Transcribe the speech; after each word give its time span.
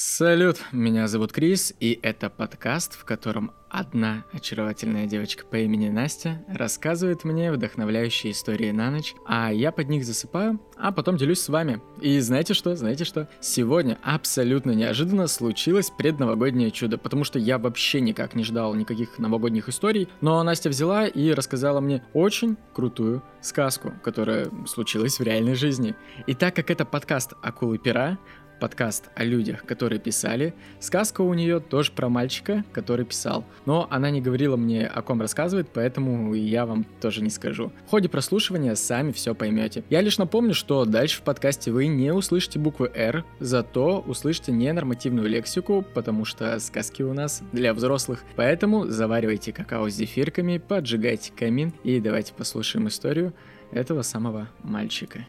Салют, 0.00 0.58
меня 0.70 1.08
зовут 1.08 1.32
Крис, 1.32 1.74
и 1.80 1.98
это 2.04 2.30
подкаст, 2.30 2.94
в 2.96 3.04
котором 3.04 3.50
одна 3.68 4.24
очаровательная 4.32 5.06
девочка 5.06 5.44
по 5.44 5.56
имени 5.56 5.88
Настя 5.88 6.42
рассказывает 6.48 7.24
мне 7.24 7.52
вдохновляющие 7.52 8.32
истории 8.32 8.70
на 8.70 8.90
ночь, 8.90 9.14
а 9.26 9.52
я 9.52 9.72
под 9.72 9.88
них 9.88 10.04
засыпаю, 10.04 10.60
а 10.76 10.92
потом 10.92 11.16
делюсь 11.16 11.40
с 11.40 11.48
вами. 11.48 11.82
И 12.00 12.20
знаете 12.20 12.54
что? 12.54 12.76
Знаете 12.76 13.04
что? 13.04 13.28
Сегодня 13.40 13.98
абсолютно 14.02 14.70
неожиданно 14.70 15.26
случилось 15.26 15.90
предновогоднее 15.90 16.70
чудо, 16.70 16.96
потому 16.96 17.24
что 17.24 17.38
я 17.38 17.58
вообще 17.58 18.00
никак 18.00 18.34
не 18.34 18.44
ждал 18.44 18.74
никаких 18.74 19.18
новогодних 19.18 19.68
историй, 19.68 20.08
но 20.20 20.42
Настя 20.42 20.68
взяла 20.68 21.06
и 21.06 21.32
рассказала 21.32 21.80
мне 21.80 22.04
очень 22.14 22.56
крутую 22.72 23.22
сказку, 23.40 23.92
которая 24.02 24.50
случилась 24.66 25.18
в 25.18 25.22
реальной 25.22 25.54
жизни. 25.54 25.94
И 26.26 26.34
так 26.34 26.54
как 26.54 26.70
это 26.70 26.84
подкаст 26.84 27.34
«Акулы 27.42 27.78
пера», 27.78 28.18
подкаст 28.58 29.10
о 29.14 29.24
людях, 29.24 29.64
которые 29.64 29.98
писали. 29.98 30.54
Сказка 30.80 31.22
у 31.22 31.32
нее 31.34 31.60
тоже 31.60 31.92
про 31.92 32.08
мальчика, 32.08 32.64
который 32.72 33.04
писал. 33.04 33.44
Но 33.66 33.86
она 33.90 34.10
не 34.10 34.20
говорила 34.20 34.56
мне, 34.56 34.86
о 34.86 35.02
ком 35.02 35.20
рассказывает, 35.20 35.68
поэтому 35.72 36.34
я 36.34 36.66
вам 36.66 36.84
тоже 37.00 37.22
не 37.22 37.30
скажу. 37.30 37.72
В 37.86 37.90
ходе 37.90 38.08
прослушивания 38.08 38.74
сами 38.74 39.12
все 39.12 39.34
поймете. 39.34 39.84
Я 39.90 40.00
лишь 40.00 40.18
напомню, 40.18 40.54
что 40.54 40.84
дальше 40.84 41.18
в 41.18 41.22
подкасте 41.22 41.70
вы 41.70 41.86
не 41.86 42.12
услышите 42.12 42.58
буквы 42.58 42.90
«Р», 42.94 43.24
зато 43.40 44.00
услышите 44.00 44.52
ненормативную 44.52 45.28
лексику, 45.28 45.84
потому 45.94 46.24
что 46.24 46.58
сказки 46.58 47.02
у 47.02 47.12
нас 47.12 47.42
для 47.52 47.74
взрослых. 47.74 48.24
Поэтому 48.36 48.86
заваривайте 48.86 49.52
какао 49.52 49.88
с 49.88 49.94
зефирками, 49.94 50.58
поджигайте 50.58 51.32
камин 51.32 51.72
и 51.84 52.00
давайте 52.00 52.32
послушаем 52.34 52.88
историю 52.88 53.32
этого 53.72 54.02
самого 54.02 54.48
мальчика. 54.62 55.26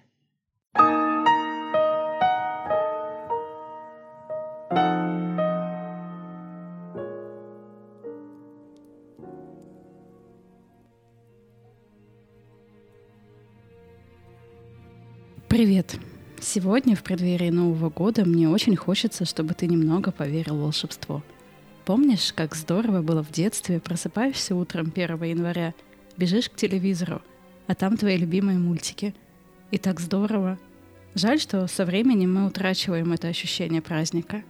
Привет! 15.60 16.00
Сегодня, 16.40 16.96
в 16.96 17.04
преддверии 17.04 17.50
Нового 17.50 17.90
года, 17.90 18.24
мне 18.24 18.48
очень 18.48 18.78
хочется, 18.78 19.26
чтобы 19.26 19.54
ты 19.54 19.68
немного 19.68 20.10
поверил 20.10 20.56
в 20.56 20.62
волшебство. 20.62 21.22
Помнишь, 21.84 22.32
как 22.32 22.56
здорово 22.56 23.02
было 23.02 23.22
в 23.26 23.32
детстве, 23.34 23.82
просыпаешься 23.82 24.56
утром 24.56 24.94
1 24.96 25.22
января, 25.22 25.74
бежишь 26.16 26.50
к 26.50 26.56
телевизору, 26.56 27.22
а 27.68 27.76
там 27.76 27.98
твои 27.98 28.16
любимые 28.16 28.58
мультики. 28.58 29.14
И 29.70 29.78
так 29.78 30.00
здорово. 30.00 30.58
Жаль, 31.14 31.42
что 31.42 31.68
со 31.68 31.84
временем 31.84 32.36
мы 32.36 32.48
утрачиваем 32.48 33.12
это 33.12 33.28
ощущение 33.28 33.82
праздника. 33.82 34.44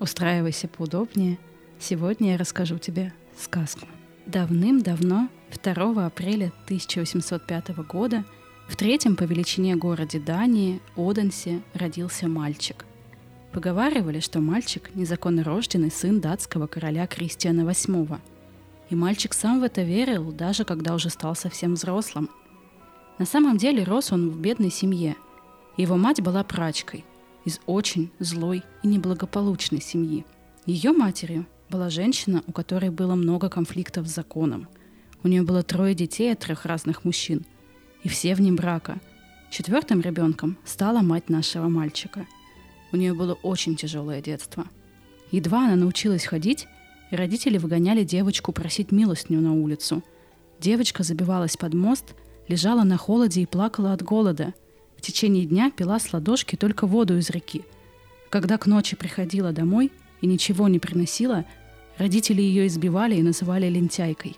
Устраивайся 0.00 0.68
поудобнее. 0.68 1.36
Сегодня 1.78 2.32
я 2.32 2.38
расскажу 2.38 2.78
тебе 2.78 3.12
сказку. 3.38 3.86
Давным-давно, 4.24 5.28
2 5.62 6.06
апреля 6.06 6.50
1805 6.64 7.76
года, 7.86 8.24
в 8.68 8.74
третьем 8.74 9.14
по 9.14 9.22
величине 9.22 9.76
городе 9.76 10.18
Дании, 10.18 10.80
Оденсе, 10.96 11.62
родился 11.72 12.26
мальчик. 12.26 12.84
Поговаривали, 13.52 14.20
что 14.20 14.40
мальчик– 14.40 14.90
незаконно 14.94 15.44
рожденный 15.44 15.90
сын 15.90 16.20
датского 16.20 16.66
короля 16.66 17.06
Кристиана 17.06 17.60
VIII. 17.60 18.18
И 18.90 18.94
мальчик 18.94 19.34
сам 19.34 19.60
в 19.60 19.62
это 19.62 19.82
верил, 19.82 20.32
даже 20.32 20.64
когда 20.64 20.94
уже 20.94 21.10
стал 21.10 21.36
совсем 21.36 21.74
взрослым. 21.74 22.28
На 23.18 23.24
самом 23.24 23.56
деле 23.56 23.84
рос 23.84 24.12
он 24.12 24.30
в 24.30 24.38
бедной 24.38 24.70
семье. 24.70 25.16
Его 25.76 25.96
мать 25.96 26.20
была 26.20 26.42
прачкой 26.42 27.04
из 27.44 27.60
очень 27.66 28.10
злой 28.18 28.64
и 28.82 28.88
неблагополучной 28.88 29.80
семьи. 29.80 30.26
Ее 30.66 30.92
матерью 30.92 31.46
была 31.70 31.88
женщина, 31.88 32.42
у 32.48 32.52
которой 32.52 32.90
было 32.90 33.14
много 33.14 33.48
конфликтов 33.48 34.08
с 34.08 34.14
законом. 34.14 34.68
У 35.22 35.28
нее 35.28 35.42
было 35.42 35.62
трое 35.62 35.94
детей 35.94 36.32
от 36.32 36.40
трех 36.40 36.66
разных 36.66 37.04
мужчин– 37.04 37.46
и 38.06 38.08
все 38.08 38.36
вне 38.36 38.52
брака. 38.52 39.00
Четвертым 39.50 40.00
ребенком 40.00 40.58
стала 40.64 41.00
мать 41.00 41.28
нашего 41.28 41.68
мальчика. 41.68 42.24
У 42.92 42.96
нее 42.96 43.14
было 43.14 43.32
очень 43.32 43.74
тяжелое 43.74 44.22
детство. 44.22 44.64
Едва 45.32 45.64
она 45.64 45.74
научилась 45.74 46.24
ходить, 46.24 46.68
родители 47.10 47.58
выгоняли 47.58 48.04
девочку 48.04 48.52
просить 48.52 48.92
милостню 48.92 49.40
на 49.40 49.54
улицу. 49.54 50.04
Девочка 50.60 51.02
забивалась 51.02 51.56
под 51.56 51.74
мост, 51.74 52.14
лежала 52.46 52.84
на 52.84 52.96
холоде 52.96 53.40
и 53.40 53.46
плакала 53.46 53.92
от 53.92 54.04
голода. 54.04 54.54
В 54.96 55.00
течение 55.00 55.44
дня 55.44 55.72
пила 55.72 55.98
с 55.98 56.12
ладошки 56.12 56.54
только 56.54 56.86
воду 56.86 57.18
из 57.18 57.28
реки. 57.30 57.64
Когда 58.30 58.56
к 58.56 58.66
ночи 58.66 58.94
приходила 58.94 59.50
домой 59.50 59.90
и 60.20 60.28
ничего 60.28 60.68
не 60.68 60.78
приносила, 60.78 61.44
родители 61.98 62.40
ее 62.40 62.68
избивали 62.68 63.16
и 63.16 63.22
называли 63.22 63.68
лентяйкой. 63.68 64.36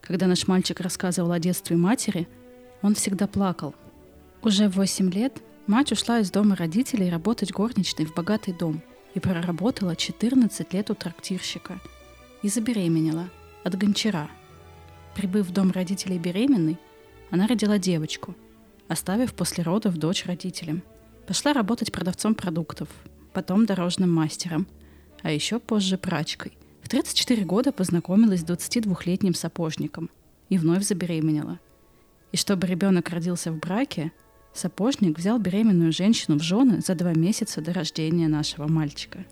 Когда 0.00 0.26
наш 0.26 0.48
мальчик 0.48 0.80
рассказывал 0.80 1.30
о 1.30 1.38
детстве 1.38 1.76
матери– 1.76 2.26
он 2.84 2.94
всегда 2.94 3.26
плакал. 3.26 3.74
Уже 4.42 4.68
в 4.68 4.76
8 4.76 5.10
лет 5.10 5.42
мать 5.66 5.90
ушла 5.90 6.20
из 6.20 6.30
дома 6.30 6.54
родителей 6.54 7.08
работать 7.08 7.50
горничной 7.50 8.04
в 8.04 8.14
богатый 8.14 8.52
дом 8.52 8.82
и 9.14 9.20
проработала 9.20 9.96
14 9.96 10.74
лет 10.74 10.90
у 10.90 10.94
трактирщика. 10.94 11.80
И 12.42 12.48
забеременела 12.48 13.30
от 13.64 13.74
гончара. 13.78 14.28
Прибыв 15.14 15.46
в 15.46 15.52
дом 15.52 15.70
родителей 15.70 16.18
беременной, 16.18 16.76
она 17.30 17.46
родила 17.46 17.78
девочку, 17.78 18.34
оставив 18.86 19.32
после 19.32 19.64
родов 19.64 19.96
дочь 19.96 20.26
родителям. 20.26 20.82
Пошла 21.26 21.54
работать 21.54 21.90
продавцом 21.90 22.34
продуктов, 22.34 22.90
потом 23.32 23.64
дорожным 23.64 24.12
мастером, 24.12 24.66
а 25.22 25.30
еще 25.30 25.58
позже 25.58 25.96
прачкой. 25.96 26.52
В 26.82 26.90
34 26.90 27.46
года 27.46 27.72
познакомилась 27.72 28.40
с 28.40 28.44
22-летним 28.44 29.32
сапожником 29.32 30.10
и 30.50 30.58
вновь 30.58 30.84
забеременела– 30.84 31.60
и 32.34 32.36
чтобы 32.36 32.66
ребенок 32.66 33.10
родился 33.10 33.52
в 33.52 33.60
браке, 33.60 34.10
сапожник 34.52 35.16
взял 35.16 35.38
беременную 35.38 35.92
женщину 35.92 36.36
в 36.36 36.42
жены 36.42 36.80
за 36.80 36.96
два 36.96 37.12
месяца 37.12 37.60
до 37.60 37.72
рождения 37.72 38.26
нашего 38.26 38.66
мальчика. 38.66 39.24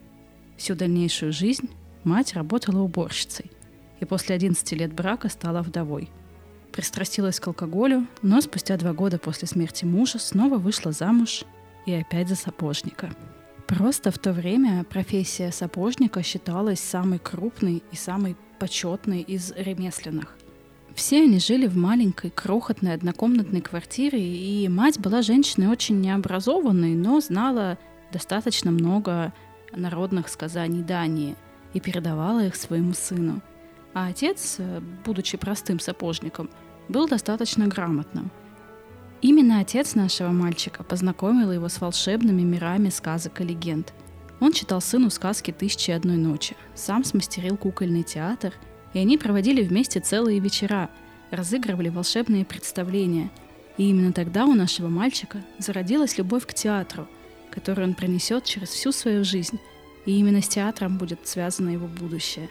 Всю 0.56 0.76
дальнейшую 0.76 1.32
жизнь 1.32 1.68
мать 2.04 2.34
работала 2.34 2.78
уборщицей 2.78 3.50
и 3.98 4.04
после 4.04 4.36
11 4.36 4.72
лет 4.74 4.92
брака 4.92 5.28
стала 5.30 5.62
вдовой. 5.62 6.10
Пристрастилась 6.70 7.40
к 7.40 7.48
алкоголю, 7.48 8.06
но 8.22 8.40
спустя 8.40 8.76
два 8.76 8.92
года 8.92 9.18
после 9.18 9.48
смерти 9.48 9.84
мужа 9.84 10.20
снова 10.20 10.58
вышла 10.58 10.92
замуж 10.92 11.42
и 11.86 11.92
опять 11.92 12.28
за 12.28 12.36
сапожника. 12.36 13.10
Просто 13.66 14.12
в 14.12 14.18
то 14.18 14.32
время 14.32 14.84
профессия 14.84 15.50
сапожника 15.50 16.22
считалась 16.22 16.78
самой 16.78 17.18
крупной 17.18 17.82
и 17.90 17.96
самой 17.96 18.36
почетной 18.60 19.22
из 19.22 19.50
ремесленных. 19.56 20.36
Все 20.94 21.22
они 21.22 21.38
жили 21.38 21.66
в 21.66 21.76
маленькой, 21.76 22.30
крохотной, 22.30 22.94
однокомнатной 22.94 23.60
квартире, 23.60 24.20
и 24.20 24.68
мать 24.68 24.98
была 24.98 25.22
женщиной 25.22 25.68
очень 25.68 26.00
необразованной, 26.00 26.94
но 26.94 27.20
знала 27.20 27.78
достаточно 28.12 28.70
много 28.70 29.32
народных 29.74 30.28
сказаний 30.28 30.82
Дании 30.82 31.36
и 31.72 31.80
передавала 31.80 32.44
их 32.44 32.56
своему 32.56 32.92
сыну. 32.92 33.40
А 33.94 34.08
отец, 34.08 34.58
будучи 35.04 35.38
простым 35.38 35.80
сапожником, 35.80 36.50
был 36.88 37.08
достаточно 37.08 37.66
грамотным. 37.66 38.30
Именно 39.22 39.60
отец 39.60 39.94
нашего 39.94 40.30
мальчика 40.30 40.82
познакомил 40.82 41.52
его 41.52 41.68
с 41.68 41.80
волшебными 41.80 42.42
мирами 42.42 42.90
сказок 42.90 43.40
и 43.40 43.44
легенд. 43.44 43.94
Он 44.40 44.52
читал 44.52 44.80
сыну 44.80 45.08
сказки 45.08 45.52
«Тысячи 45.52 45.90
и 45.90 45.94
одной 45.94 46.16
ночи», 46.16 46.56
сам 46.74 47.04
смастерил 47.04 47.56
кукольный 47.56 48.02
театр– 48.02 48.52
и 48.92 48.98
они 48.98 49.18
проводили 49.18 49.62
вместе 49.62 50.00
целые 50.00 50.38
вечера, 50.38 50.90
разыгрывали 51.30 51.88
волшебные 51.88 52.44
представления. 52.44 53.30
И 53.78 53.88
именно 53.88 54.12
тогда 54.12 54.44
у 54.44 54.54
нашего 54.54 54.88
мальчика 54.88 55.42
зародилась 55.58 56.18
любовь 56.18 56.46
к 56.46 56.52
театру, 56.52 57.08
которую 57.50 57.88
он 57.88 57.94
пронесет 57.94 58.44
через 58.44 58.68
всю 58.68 58.92
свою 58.92 59.24
жизнь, 59.24 59.58
и 60.04 60.18
именно 60.18 60.42
с 60.42 60.48
театром 60.48 60.98
будет 60.98 61.26
связано 61.26 61.70
его 61.70 61.86
будущее. 61.86 62.48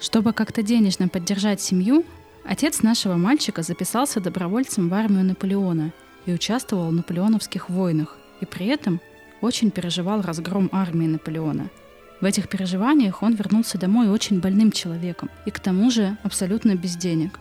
Чтобы 0.00 0.32
как-то 0.32 0.62
денежно 0.62 1.08
поддержать 1.08 1.60
семью, 1.60 2.04
отец 2.44 2.82
нашего 2.82 3.16
мальчика 3.16 3.62
записался 3.62 4.20
добровольцем 4.20 4.88
в 4.88 4.94
армию 4.94 5.24
Наполеона 5.24 5.92
и 6.26 6.32
участвовал 6.32 6.88
в 6.88 6.92
наполеоновских 6.92 7.68
войнах, 7.68 8.16
и 8.40 8.46
при 8.46 8.66
этом 8.66 9.00
очень 9.40 9.70
переживал 9.70 10.22
разгром 10.22 10.68
армии 10.72 11.06
Наполеона– 11.06 11.70
в 12.20 12.24
этих 12.24 12.48
переживаниях 12.48 13.22
он 13.22 13.34
вернулся 13.34 13.78
домой 13.78 14.08
очень 14.08 14.40
больным 14.40 14.72
человеком 14.72 15.30
и 15.46 15.50
к 15.50 15.60
тому 15.60 15.90
же 15.90 16.16
абсолютно 16.24 16.74
без 16.74 16.96
денег. 16.96 17.38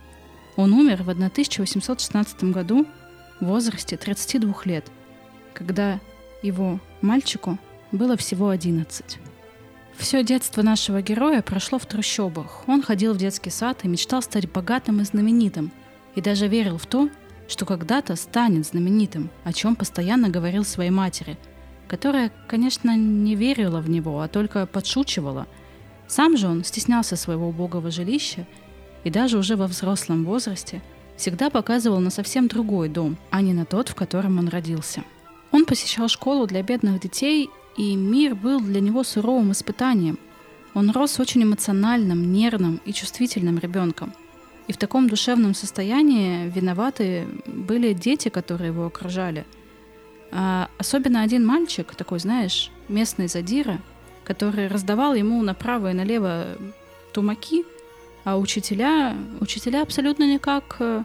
Он 0.56 0.74
умер 0.74 1.04
в 1.04 1.10
1816 1.10 2.44
году 2.46 2.86
в 3.40 3.46
возрасте 3.46 3.98
32 3.98 4.54
лет, 4.66 4.86
когда 5.54 6.00
его 6.44 6.80
мальчику 7.02 7.58
было 7.92 8.18
всего 8.18 8.50
11. 8.50 9.20
Все 9.98 10.24
детство 10.24 10.62
нашего 10.62 11.02
героя 11.02 11.42
прошло 11.42 11.80
в 11.80 11.88
трущобах. 11.88 12.64
Он 12.68 12.84
ходил 12.84 13.14
в 13.14 13.18
детский 13.18 13.50
сад 13.50 13.80
и 13.84 13.88
мечтал 13.88 14.22
стать 14.22 14.52
богатым 14.52 15.02
и 15.02 15.06
знаменитым. 15.06 15.72
И 16.14 16.22
даже 16.22 16.48
верил 16.48 16.78
в 16.78 16.86
то, 16.86 17.10
что 17.48 17.66
когда-то 17.66 18.16
станет 18.16 18.68
знаменитым, 18.68 19.32
о 19.44 19.54
чем 19.54 19.76
постоянно 19.76 20.30
говорил 20.30 20.64
своей 20.64 20.92
матери– 20.92 21.36
которая, 21.88 22.31
конечно, 22.48 22.95
не 22.95 23.36
верила 23.36 23.80
в 23.80 23.89
него, 23.89 24.22
а 24.22 24.28
только 24.28 24.66
подшучивала. 24.66 25.48
Сам 26.07 26.38
же 26.38 26.48
он 26.48 26.63
стеснялся 26.63 27.16
своего 27.16 27.50
убогого 27.50 27.92
жилища 27.92 28.45
и 29.04 29.10
даже 29.10 29.38
уже 29.38 29.56
во 29.56 29.68
взрослом 29.68 30.25
возрасте 30.25 30.81
всегда 31.16 31.50
показывал 31.50 32.00
на 32.00 32.10
совсем 32.10 32.48
другой 32.48 32.89
дом, 32.89 33.18
а 33.31 33.42
не 33.42 33.54
на 33.54 33.66
тот, 33.66 33.89
в 33.89 33.95
котором 33.95 34.38
он 34.38 34.50
родился. 34.50 35.04
Он 35.51 35.66
посещал 35.66 36.07
школу 36.07 36.45
для 36.45 36.62
бедных 36.62 37.00
детей, 37.00 37.50
и 37.78 37.95
мир 37.95 38.36
был 38.36 38.60
для 38.60 38.81
него 38.81 39.04
суровым 39.04 39.51
испытанием. 39.51 40.19
Он 40.74 40.92
рос 40.92 41.19
очень 41.19 41.44
эмоциональным, 41.44 42.31
нервным 42.33 42.81
и 42.86 42.94
чувствительным 42.94 43.57
ребенком. 43.57 44.13
И 44.68 44.74
в 44.74 44.78
таком 44.78 45.10
душевном 45.10 45.54
состоянии 45.54 46.50
виноваты 46.50 47.25
были 47.45 47.94
дети, 47.94 48.30
которые 48.30 48.68
его 48.68 48.86
окружали– 48.86 49.45
а 50.32 50.70
особенно 50.78 51.22
один 51.22 51.46
мальчик, 51.46 51.96
такой, 51.96 52.20
знаешь, 52.20 52.72
местный 52.88 53.28
задира, 53.28 53.80
который 54.24 54.68
раздавал 54.68 55.14
ему 55.14 55.42
направо 55.42 55.92
и 55.92 55.94
налево 55.94 56.58
тумаки, 57.14 57.64
а 58.24 58.38
учителя, 58.38 59.16
учителя 59.40 59.82
абсолютно 59.82 60.32
никак 60.32 60.76
э, 60.80 61.04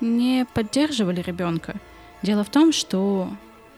не 0.00 0.46
поддерживали 0.54 1.20
ребенка. 1.20 1.76
Дело 2.22 2.44
в 2.44 2.50
том, 2.50 2.72
что 2.72 3.28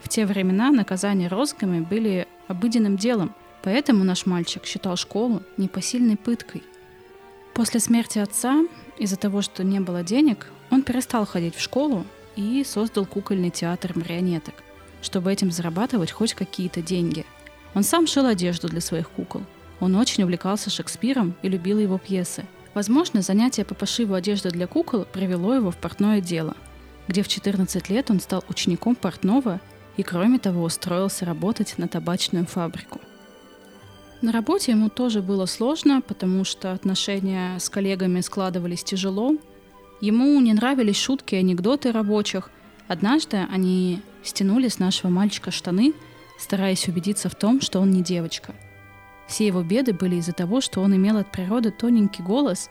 в 0.03 0.09
те 0.09 0.27
времена 0.27 0.71
наказания 0.71 1.29
розгами 1.29 1.81
были 1.81 2.29
обыденным 2.49 2.97
делом, 2.97 3.35
поэтому 3.63 4.05
наш 4.05 4.27
мальчик 4.27 4.67
считал 4.67 4.97
школу 4.97 5.43
непосильной 5.57 6.17
пыткой. 6.17 6.63
После 7.55 7.81
смерти 7.81 8.19
отца, 8.19 8.63
из-за 8.99 9.17
того, 9.17 9.41
что 9.41 9.65
не 9.65 9.81
было 9.81 10.03
денег, 10.03 10.49
он 10.71 10.83
перестал 10.83 11.25
ходить 11.25 11.55
в 11.55 11.61
школу 11.61 12.05
и 12.37 12.63
создал 12.65 13.07
кукольный 13.07 13.51
театр 13.51 13.93
марионеток– 13.95 14.55
чтобы 15.03 15.31
этим 15.31 15.51
зарабатывать 15.51 16.11
хоть 16.11 16.33
какие-то 16.33 16.81
деньги. 16.81 17.27
Он 17.75 17.83
сам 17.83 18.07
шил 18.07 18.27
одежду 18.27 18.69
для 18.69 18.81
своих 18.81 19.11
кукол. 19.11 19.43
Он 19.81 19.97
очень 19.97 20.23
увлекался 20.23 20.71
Шекспиром 20.71 21.35
и 21.43 21.49
любил 21.49 21.79
его 21.79 21.99
пьесы. 21.99 22.47
Возможно, 22.73 23.21
занятие 23.21 23.65
по 23.65 23.75
пошиву 23.75 24.15
одежды 24.15 24.51
для 24.51 24.67
кукол 24.67 25.05
привело 25.05 25.55
его 25.55 25.71
в 25.71 25.77
портное 25.77 26.21
дело, 26.21 26.57
где 27.09 27.23
в 27.23 27.29
14 27.29 27.91
лет 27.91 28.11
он 28.11 28.21
стал 28.21 28.45
учеником 28.49 28.95
портного 28.95 29.61
и, 29.97 30.03
кроме 30.03 30.39
того, 30.39 30.63
устроился 30.63 31.27
работать 31.27 31.75
на 31.77 31.89
табачную 31.89 32.47
фабрику. 32.47 33.01
На 34.23 34.31
работе 34.31 34.71
ему 34.71 34.89
тоже 34.89 35.21
было 35.21 35.47
сложно, 35.47 36.01
потому 36.01 36.45
что 36.45 36.73
отношения 36.73 37.59
с 37.59 37.69
коллегами 37.69 38.21
складывались 38.21 38.85
тяжело. 38.85 39.37
Ему 40.01 40.41
не 40.41 40.53
нравились 40.53 40.97
шутки 40.97 41.35
и 41.35 41.39
анекдоты 41.39 41.91
рабочих. 41.91 42.51
Однажды 42.87 43.39
они 43.51 44.01
стянули 44.23 44.69
с 44.69 44.79
нашего 44.79 45.11
мальчика 45.11 45.51
штаны, 45.51 45.95
стараясь 46.39 46.89
убедиться 46.89 47.29
в 47.29 47.35
том, 47.35 47.61
что 47.61 47.81
он 47.81 47.91
не 47.91 48.03
девочка. 48.03 48.55
Все 49.29 49.47
его 49.47 49.63
беды 49.63 49.93
были 49.93 50.17
из-за 50.17 50.33
того, 50.33 50.61
что 50.61 50.81
он 50.81 50.95
имел 50.95 51.17
от 51.17 51.31
природы 51.31 51.71
тоненький 51.71 52.23
голос, 52.23 52.69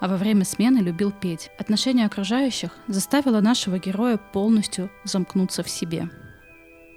а 0.00 0.08
во 0.08 0.16
время 0.16 0.44
смены 0.44 0.78
любил 0.78 1.10
петь. 1.10 1.50
Отношение 1.58 2.06
окружающих 2.06 2.70
заставило 2.86 3.40
нашего 3.40 3.78
героя 3.78 4.18
полностью 4.18 4.90
замкнуться 5.04 5.62
в 5.62 5.70
себе. 5.70 6.10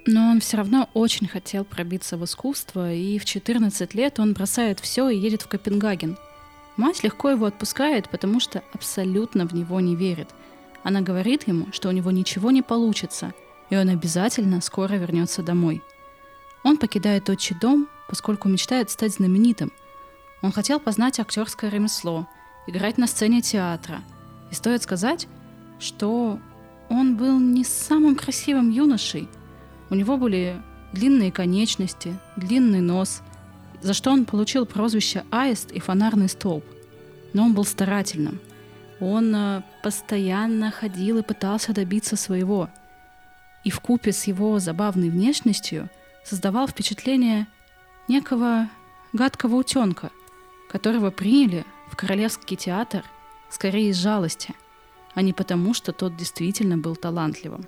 Но 0.05 0.31
он 0.31 0.41
все 0.41 0.57
равно 0.57 0.89
очень 0.93 1.27
хотел 1.27 1.63
пробиться 1.63 2.17
в 2.17 2.25
искусство, 2.25 2.91
и 2.91 3.17
в 3.19 3.25
14 3.25 3.93
лет 3.93 4.19
он 4.19 4.33
бросает 4.33 4.79
все 4.79 5.09
и 5.09 5.17
едет 5.17 5.43
в 5.43 5.47
Копенгаген. 5.47 6.17
Мать 6.77 7.03
легко 7.03 7.29
его 7.29 7.45
отпускает, 7.45 8.09
потому 8.09 8.39
что 8.39 8.63
абсолютно 8.73 9.45
в 9.45 9.53
него 9.53 9.79
не 9.79 9.95
верит. 9.95 10.29
Она 10.83 11.01
говорит 11.01 11.47
ему, 11.47 11.67
что 11.71 11.89
у 11.89 11.91
него 11.91 12.11
ничего 12.11 12.51
не 12.51 12.61
получится– 12.61 13.33
и 13.69 13.75
он 13.75 13.89
обязательно 13.89 14.61
скоро 14.61 14.93
вернется 14.93 15.43
домой. 15.43 15.81
Он 16.63 16.77
покидает 16.77 17.29
отчий 17.29 17.55
дом, 17.59 17.87
поскольку 18.07 18.49
мечтает 18.49 18.89
стать 18.89 19.13
знаменитым. 19.13 19.71
Он 20.41 20.51
хотел 20.51 20.79
познать 20.79 21.19
актерское 21.19 21.69
ремесло, 21.69 22.27
играть 22.67 22.97
на 22.97 23.07
сцене 23.07 23.41
театра. 23.41 24.01
И 24.51 24.55
стоит 24.55 24.81
сказать, 24.81 25.27
что 25.79 26.39
он 26.89 27.15
был 27.15 27.39
не 27.39 27.63
самым 27.63 28.15
красивым 28.15 28.71
юношей. 28.71 29.29
У 29.89 29.95
него 29.95 30.17
были 30.17 30.61
длинные 30.91 31.31
конечности, 31.31 32.19
длинный 32.35 32.81
нос, 32.81 33.21
за 33.81 33.93
что 33.93 34.11
он 34.11 34.25
получил 34.25 34.65
прозвище 34.65 35.23
«Аист» 35.31 35.71
и 35.71 35.79
«Фонарный 35.79 36.29
столб». 36.29 36.65
Но 37.33 37.43
он 37.43 37.53
был 37.53 37.63
старательным. 37.63 38.39
Он 38.99 39.33
э, 39.33 39.61
постоянно 39.83 40.71
ходил 40.71 41.19
и 41.19 41.23
пытался 41.23 41.73
добиться 41.73 42.15
своего 42.15 42.69
и 43.63 43.69
в 43.69 43.79
купе 43.79 44.11
с 44.11 44.25
его 44.25 44.59
забавной 44.59 45.09
внешностью 45.09 45.89
создавал 46.23 46.67
впечатление 46.67 47.47
некого 48.07 48.69
гадкого 49.13 49.55
утенка, 49.55 50.11
которого 50.69 51.11
приняли 51.11 51.65
в 51.87 51.95
Королевский 51.95 52.55
театр 52.55 53.03
скорее 53.49 53.89
из 53.89 53.97
жалости, 53.97 54.53
а 55.15 55.21
не 55.21 55.33
потому, 55.33 55.73
что 55.73 55.91
тот 55.91 56.15
действительно 56.15 56.77
был 56.77 56.95
талантливым. 56.95 57.65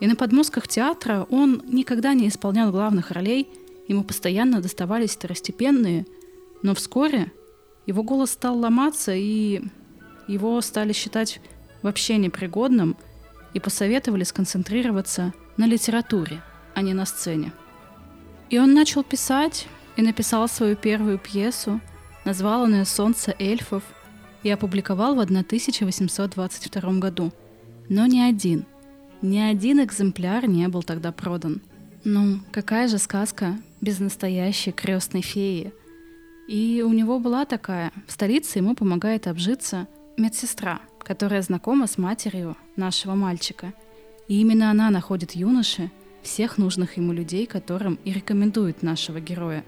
И 0.00 0.06
на 0.06 0.16
подмостках 0.16 0.66
театра 0.66 1.26
он 1.30 1.62
никогда 1.66 2.14
не 2.14 2.28
исполнял 2.28 2.72
главных 2.72 3.10
ролей, 3.10 3.48
ему 3.86 4.04
постоянно 4.04 4.60
доставались 4.60 5.14
второстепенные, 5.14 6.06
но 6.62 6.74
вскоре 6.74 7.30
его 7.86 8.02
голос 8.02 8.30
стал 8.30 8.58
ломаться, 8.58 9.12
и 9.14 9.62
его 10.26 10.60
стали 10.60 10.92
считать 10.92 11.40
вообще 11.82 12.16
непригодным– 12.16 12.96
и 13.54 13.60
посоветовали 13.60 14.24
сконцентрироваться 14.24 15.32
на 15.56 15.66
литературе, 15.66 16.42
а 16.74 16.82
не 16.82 16.94
на 16.94 17.06
сцене. 17.06 17.52
И 18.50 18.58
он 18.58 18.74
начал 18.74 19.02
писать 19.02 19.66
и 19.96 20.02
написал 20.02 20.48
свою 20.48 20.76
первую 20.76 21.18
пьесу, 21.18 21.80
назвал 22.24 22.62
он 22.62 22.74
ее 22.74 22.84
«Солнце 22.84 23.34
эльфов» 23.38 23.82
и 24.42 24.50
опубликовал 24.50 25.14
в 25.14 25.20
1822 25.20 26.92
году. 26.98 27.32
Но 27.88 28.06
ни 28.06 28.20
один, 28.20 28.64
ни 29.20 29.38
один 29.38 29.82
экземпляр 29.82 30.48
не 30.48 30.68
был 30.68 30.82
тогда 30.82 31.12
продан. 31.12 31.60
Ну, 32.04 32.40
какая 32.50 32.88
же 32.88 32.98
сказка 32.98 33.56
без 33.80 34.00
настоящей 34.00 34.72
крестной 34.72 35.22
феи? 35.22 35.72
И 36.48 36.82
у 36.84 36.92
него 36.92 37.20
была 37.20 37.44
такая. 37.44 37.92
В 38.08 38.12
столице 38.12 38.58
ему 38.58 38.74
помогает 38.74 39.26
обжиться 39.28 39.86
медсестра– 40.16 40.80
которая 41.02 41.42
знакома 41.42 41.86
с 41.86 41.98
матерью 41.98 42.56
нашего 42.76 43.14
мальчика. 43.14 43.72
И 44.28 44.40
именно 44.40 44.70
она 44.70 44.90
находит 44.90 45.32
юноше 45.32 45.90
всех 46.22 46.58
нужных 46.58 46.96
ему 46.96 47.12
людей, 47.12 47.46
которым 47.46 47.98
и 48.04 48.12
рекомендует 48.12 48.82
нашего 48.82 49.20
героя. 49.20 49.64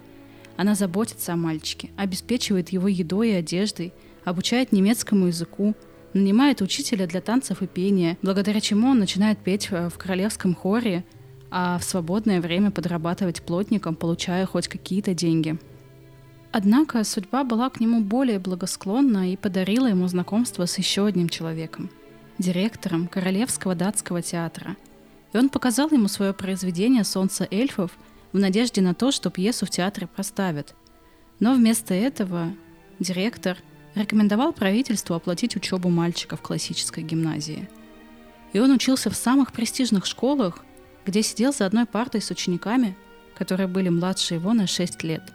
Она 0.57 0.75
заботится 0.75 1.33
о 1.33 1.35
мальчике, 1.35 1.89
обеспечивает 1.97 2.69
его 2.69 2.87
едой 2.87 3.29
и 3.31 3.33
одеждой, 3.33 3.93
обучает 4.23 4.71
немецкому 4.71 5.27
языку, 5.27 5.75
нанимает 6.13 6.61
учителя 6.61 7.07
для 7.07 7.19
танцев 7.19 7.61
и 7.61 7.67
пения, 7.67 8.17
благодаря 8.21 8.61
чему 8.61 8.89
он 8.89 8.99
начинает 8.99 9.37
петь 9.37 9.69
в 9.69 9.91
королевском 9.97 10.55
хоре, 10.55 11.03
а 11.51 11.77
в 11.77 11.83
свободное 11.83 12.39
время 12.39 12.71
подрабатывать 12.71 13.41
плотником, 13.41 13.95
получая 13.95 14.45
хоть 14.45 14.67
какие-то 14.67 15.13
деньги– 15.13 15.59
Однако 16.57 17.03
судьба 17.03 17.43
была 17.43 17.69
к 17.69 17.81
нему 17.81 17.99
более 17.99 18.39
благосклонна 18.39 19.33
и 19.33 19.35
подарила 19.35 19.87
ему 19.87 20.07
знакомство 20.07 20.65
с 20.65 20.77
еще 20.77 21.05
одним 21.05 21.27
человеком, 21.27 21.89
директором 22.37 23.09
Королевского 23.09 23.75
датского 23.75 24.21
театра. 24.21 24.77
И 25.33 25.37
он 25.37 25.49
показал 25.49 25.89
ему 25.89 26.07
свое 26.07 26.31
произведение 26.31 27.03
«Солнце 27.03 27.45
эльфов» 27.51 27.91
в 28.31 28.39
надежде 28.39 28.79
на 28.79 28.93
то, 28.93 29.11
что 29.11 29.29
пьесу 29.29 29.65
в 29.65 29.69
театре 29.69 30.07
поставят. 30.07 30.75
Но 31.41 31.53
вместо 31.55 31.93
этого 31.93 32.53
директор 32.99 33.57
рекомендовал 33.93 34.53
правительству 34.53 35.13
оплатить 35.13 35.57
учебу 35.57 35.89
мальчика 35.89 36.37
в 36.37 36.41
классической 36.41 37.03
гимназии. 37.03 37.67
И 38.53 38.59
он 38.59 38.71
учился 38.71 39.09
в 39.09 39.17
самых 39.17 39.51
престижных 39.51 40.05
школах, 40.05 40.63
где 41.05 41.21
сидел 41.21 41.51
за 41.51 41.65
одной 41.65 41.85
партой 41.85 42.21
с 42.21 42.31
учениками, 42.31 42.95
которые 43.37 43.67
были 43.67 43.89
младше 43.89 44.35
его 44.35 44.53
на 44.53 44.67
6 44.67 45.03
лет 45.03 45.33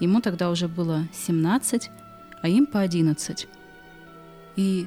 Ему 0.00 0.20
тогда 0.20 0.50
уже 0.50 0.68
было 0.68 1.06
17, 1.12 1.90
а 2.42 2.48
им 2.48 2.66
по 2.66 2.80
11. 2.80 3.46
И 4.56 4.86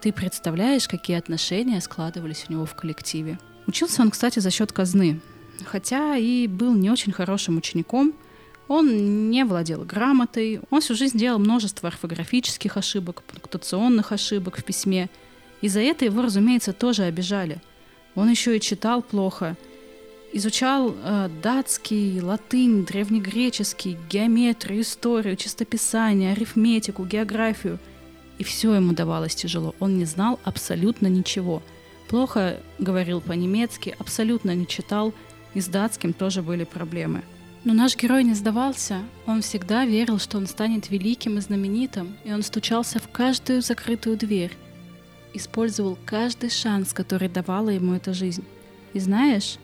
ты 0.00 0.12
представляешь, 0.12 0.88
какие 0.88 1.18
отношения 1.18 1.80
складывались 1.80 2.46
у 2.48 2.52
него 2.52 2.66
в 2.66 2.74
коллективе. 2.74 3.38
Учился 3.66 4.02
он, 4.02 4.10
кстати, 4.10 4.38
за 4.38 4.50
счет 4.50 4.72
казны. 4.72 5.20
Хотя 5.64 6.16
и 6.16 6.46
был 6.46 6.74
не 6.74 6.90
очень 6.90 7.12
хорошим 7.12 7.58
учеником, 7.58 8.14
он 8.66 9.30
не 9.30 9.44
владел 9.44 9.84
грамотой, 9.84 10.60
он 10.70 10.80
всю 10.80 10.94
жизнь 10.94 11.18
делал 11.18 11.38
множество 11.38 11.88
орфографических 11.88 12.76
ошибок, 12.76 13.22
пунктуационных 13.24 14.12
ошибок 14.12 14.58
в 14.58 14.64
письме. 14.64 15.10
И 15.60 15.68
за 15.68 15.80
это 15.80 16.04
его, 16.04 16.22
разумеется, 16.22 16.72
тоже 16.72 17.02
обижали. 17.02 17.60
Он 18.14 18.30
еще 18.30 18.56
и 18.56 18.60
читал 18.60 19.02
плохо– 19.02 19.56
изучал 20.32 20.94
э, 20.94 21.28
датский, 21.42 22.20
латынь, 22.20 22.84
древнегреческий, 22.84 23.98
геометрию, 24.08 24.82
историю, 24.82 25.36
чистописание, 25.36 26.32
арифметику, 26.32 27.04
географию. 27.04 27.78
И 28.38 28.44
все 28.44 28.74
ему 28.74 28.92
давалось 28.92 29.34
тяжело. 29.34 29.74
Он 29.80 29.98
не 29.98 30.04
знал 30.04 30.40
абсолютно 30.44 31.08
ничего. 31.08 31.62
Плохо 32.08 32.58
говорил 32.78 33.20
по-немецки, 33.20 33.94
абсолютно 33.98 34.54
не 34.54 34.66
читал. 34.66 35.12
И 35.54 35.60
с 35.60 35.66
датским 35.66 36.12
тоже 36.12 36.42
были 36.42 36.64
проблемы. 36.64 37.22
Но 37.64 37.74
наш 37.74 37.96
герой 37.96 38.24
не 38.24 38.34
сдавался. 38.34 39.02
Он 39.26 39.42
всегда 39.42 39.84
верил, 39.84 40.18
что 40.18 40.38
он 40.38 40.46
станет 40.46 40.90
великим 40.90 41.36
и 41.36 41.40
знаменитым, 41.40 42.16
и 42.24 42.32
он 42.32 42.42
стучался 42.42 42.98
в 42.98 43.08
каждую 43.08 43.60
закрытую 43.60 44.16
дверь. 44.16 44.56
Использовал 45.34 45.98
каждый 46.06 46.50
шанс, 46.50 46.92
который 46.92 47.28
давала 47.28 47.68
ему 47.68 47.94
эта 47.94 48.14
жизнь. 48.14 48.44
И 48.94 49.00
знаешь, 49.00 49.58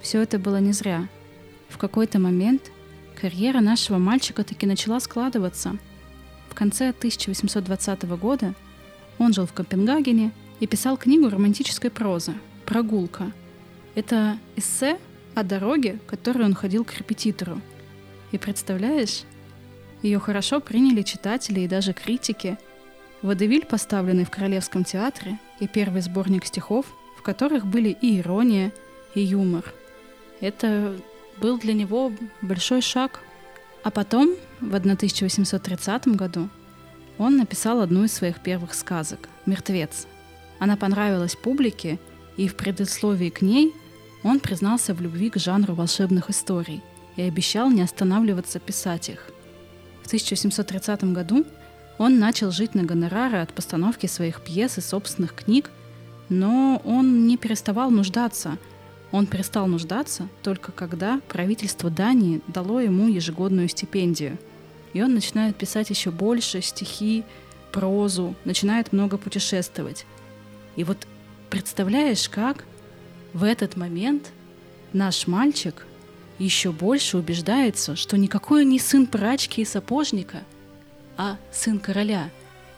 все 0.00 0.20
это 0.22 0.38
было 0.38 0.58
не 0.58 0.72
зря. 0.72 1.08
В 1.68 1.78
какой-то 1.78 2.18
момент 2.18 2.70
карьера 3.20 3.60
нашего 3.60 3.98
мальчика 3.98 4.44
таки 4.44 4.66
начала 4.66 5.00
складываться. 5.00 5.76
В 6.48 6.54
конце 6.54 6.88
1820 6.90 8.02
года 8.18 8.54
он 9.18 9.32
жил 9.32 9.46
в 9.46 9.52
Копенгагене 9.52 10.32
и 10.58 10.66
писал 10.66 10.96
книгу 10.96 11.28
романтической 11.28 11.90
прозы 11.90 12.32
«Прогулка». 12.66 13.32
Это 13.94 14.38
эссе 14.56 14.98
о 15.34 15.42
дороге, 15.42 15.98
которой 16.06 16.44
он 16.44 16.54
ходил 16.54 16.84
к 16.84 16.94
репетитору. 16.96 17.60
И 18.32 18.38
представляешь, 18.38 19.24
ее 20.02 20.18
хорошо 20.18 20.60
приняли 20.60 21.02
читатели 21.02 21.60
и 21.60 21.68
даже 21.68 21.92
критики. 21.92 22.58
Водевиль, 23.22 23.66
поставленный 23.66 24.24
в 24.24 24.30
Королевском 24.30 24.84
театре, 24.84 25.38
и 25.60 25.68
первый 25.68 26.00
сборник 26.00 26.46
стихов, 26.46 26.86
в 27.18 27.22
которых 27.22 27.66
были 27.66 27.90
и 28.00 28.18
ирония, 28.18 28.72
и 29.14 29.20
юмор. 29.20 29.64
Это 30.40 30.96
был 31.40 31.58
для 31.58 31.72
него 31.72 32.12
большой 32.42 32.80
шаг. 32.80 33.20
А 33.82 33.90
потом, 33.90 34.34
в 34.60 34.74
1830 34.74 36.08
году, 36.08 36.48
он 37.18 37.36
написал 37.36 37.80
одну 37.80 38.04
из 38.04 38.12
своих 38.12 38.40
первых 38.40 38.74
сказок 38.74 39.28
«Мертвец». 39.46 40.06
Она 40.58 40.76
понравилась 40.76 41.36
публике, 41.36 41.98
и 42.36 42.48
в 42.48 42.56
предисловии 42.56 43.30
к 43.30 43.42
ней 43.42 43.74
он 44.22 44.40
признался 44.40 44.94
в 44.94 45.00
любви 45.00 45.30
к 45.30 45.38
жанру 45.38 45.74
волшебных 45.74 46.30
историй 46.30 46.82
и 47.16 47.22
обещал 47.22 47.70
не 47.70 47.82
останавливаться 47.82 48.58
писать 48.58 49.08
их. 49.08 49.30
В 50.02 50.06
1730 50.06 51.04
году 51.12 51.46
он 51.98 52.18
начал 52.18 52.50
жить 52.50 52.74
на 52.74 52.84
гонорары 52.84 53.38
от 53.38 53.52
постановки 53.52 54.06
своих 54.06 54.42
пьес 54.42 54.78
и 54.78 54.80
собственных 54.80 55.34
книг, 55.34 55.70
но 56.28 56.80
он 56.84 57.26
не 57.26 57.36
переставал 57.36 57.90
нуждаться. 57.90 58.56
Он 59.12 59.26
перестал 59.26 59.66
нуждаться 59.66 60.28
только 60.42 60.72
когда 60.72 61.20
правительство 61.28 61.90
Дании 61.90 62.40
дало 62.46 62.80
ему 62.80 63.08
ежегодную 63.08 63.68
стипендию. 63.68 64.38
И 64.92 65.02
он 65.02 65.14
начинает 65.14 65.56
писать 65.56 65.90
еще 65.90 66.10
больше 66.10 66.60
стихи, 66.62 67.24
прозу, 67.72 68.34
начинает 68.44 68.92
много 68.92 69.18
путешествовать. 69.18 70.06
И 70.76 70.84
вот 70.84 70.98
представляешь, 71.48 72.28
как 72.28 72.64
в 73.32 73.44
этот 73.44 73.76
момент 73.76 74.30
наш 74.92 75.26
мальчик 75.26 75.86
еще 76.38 76.72
больше 76.72 77.18
убеждается, 77.18 77.96
что 77.96 78.16
никакой 78.16 78.62
он 78.62 78.70
не 78.70 78.78
сын 78.78 79.06
прачки 79.06 79.62
и 79.62 79.64
сапожника, 79.64 80.42
а 81.16 81.36
сын 81.52 81.78
короля, 81.78 82.30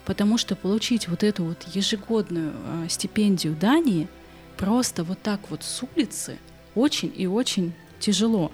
потому 0.05 0.37
что 0.37 0.55
получить 0.55 1.07
вот 1.07 1.23
эту 1.23 1.45
вот 1.45 1.63
ежегодную 1.73 2.51
э, 2.53 2.87
стипендию 2.89 3.55
Дании 3.55 4.07
просто 4.57 5.03
вот 5.03 5.21
так 5.21 5.39
вот 5.49 5.63
с 5.63 5.83
улицы 5.95 6.37
очень 6.75 7.13
и 7.15 7.27
очень 7.27 7.73
тяжело. 7.99 8.51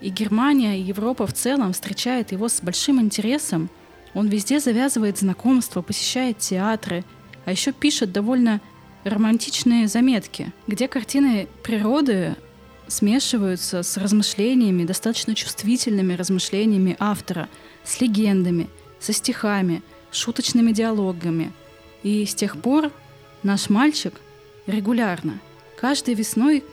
И 0.00 0.08
Германия, 0.08 0.78
и 0.78 0.82
Европа 0.82 1.26
в 1.26 1.32
целом 1.32 1.72
встречает 1.72 2.32
его 2.32 2.48
с 2.48 2.60
большим 2.62 3.00
интересом. 3.00 3.68
Он 4.14 4.28
везде 4.28 4.60
завязывает 4.60 5.18
знакомства, 5.18 5.82
посещает 5.82 6.38
театры, 6.38 7.04
а 7.44 7.50
еще 7.50 7.72
пишет 7.72 8.12
довольно 8.12 8.60
романтичные 9.04 9.88
заметки, 9.88 10.52
где 10.66 10.88
картины 10.88 11.48
природы 11.62 12.36
смешиваются 12.88 13.82
с 13.82 13.96
размышлениями, 13.96 14.84
достаточно 14.84 15.34
чувствительными 15.34 16.14
размышлениями 16.14 16.96
автора, 16.98 17.48
с 17.84 18.00
легендами, 18.00 18.68
со 18.98 19.12
стихами, 19.12 19.82
шуточными 20.10 20.72
диалогами. 20.72 21.52
И 22.02 22.24
с 22.24 22.34
тех 22.34 22.60
пор 22.60 22.90
наш 23.42 23.70
мальчик 23.70 24.14
регулярно, 24.70 25.38
каждой 25.80 26.14
весной 26.14 26.64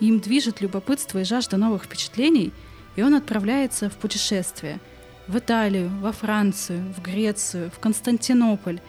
им 0.00 0.20
движет 0.20 0.60
любопытство 0.60 1.20
и 1.20 1.24
жажда 1.24 1.56
новых 1.56 1.84
впечатлений, 1.84 2.52
и 2.96 3.02
он 3.02 3.14
отправляется 3.14 3.90
в 3.90 3.94
путешествие 3.94 4.78
в 5.26 5.38
Италию, 5.38 5.90
во 6.00 6.12
Францию, 6.12 6.84
в 6.96 7.02
Грецию, 7.02 7.70
в 7.70 7.80
Константинополь. 7.80 8.80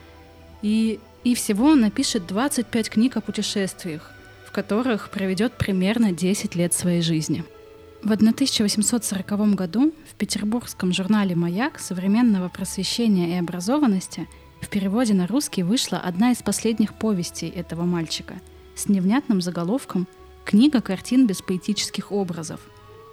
И 0.62 1.00
и 1.28 1.36
всего 1.36 1.66
он 1.66 1.82
напишет 1.82 2.26
25 2.26 2.90
книг 2.90 3.18
о 3.18 3.22
путешествиях, 3.22 4.12
в 4.46 4.52
которых 4.52 5.10
проведет 5.10 5.58
примерно 5.58 6.14
10 6.14 6.56
лет 6.56 6.74
своей 6.74 7.02
жизни. 7.02 7.44
В 8.02 8.14
1840 8.14 9.56
году 9.56 9.94
в 10.10 10.16
петербургском 10.16 10.94
журнале 10.94 11.36
«Маяк» 11.36 11.80
современного 11.80 12.48
просвещения 12.48 13.36
и 13.36 13.40
образованности 13.40 14.26
в 14.62 14.70
переводе 14.70 15.14
на 15.14 15.28
русский 15.28 15.64
вышла 15.64 15.98
одна 15.98 16.32
из 16.32 16.38
последних 16.38 16.94
повестей 16.94 17.50
этого 17.50 17.84
мальчика 17.84 18.36
с 18.78 18.88
невнятным 18.88 19.42
заголовком 19.42 20.08
«Книга 20.46 20.80
картин 20.80 21.28
без 21.28 21.42
поэтических 21.42 22.12
образов». 22.12 22.62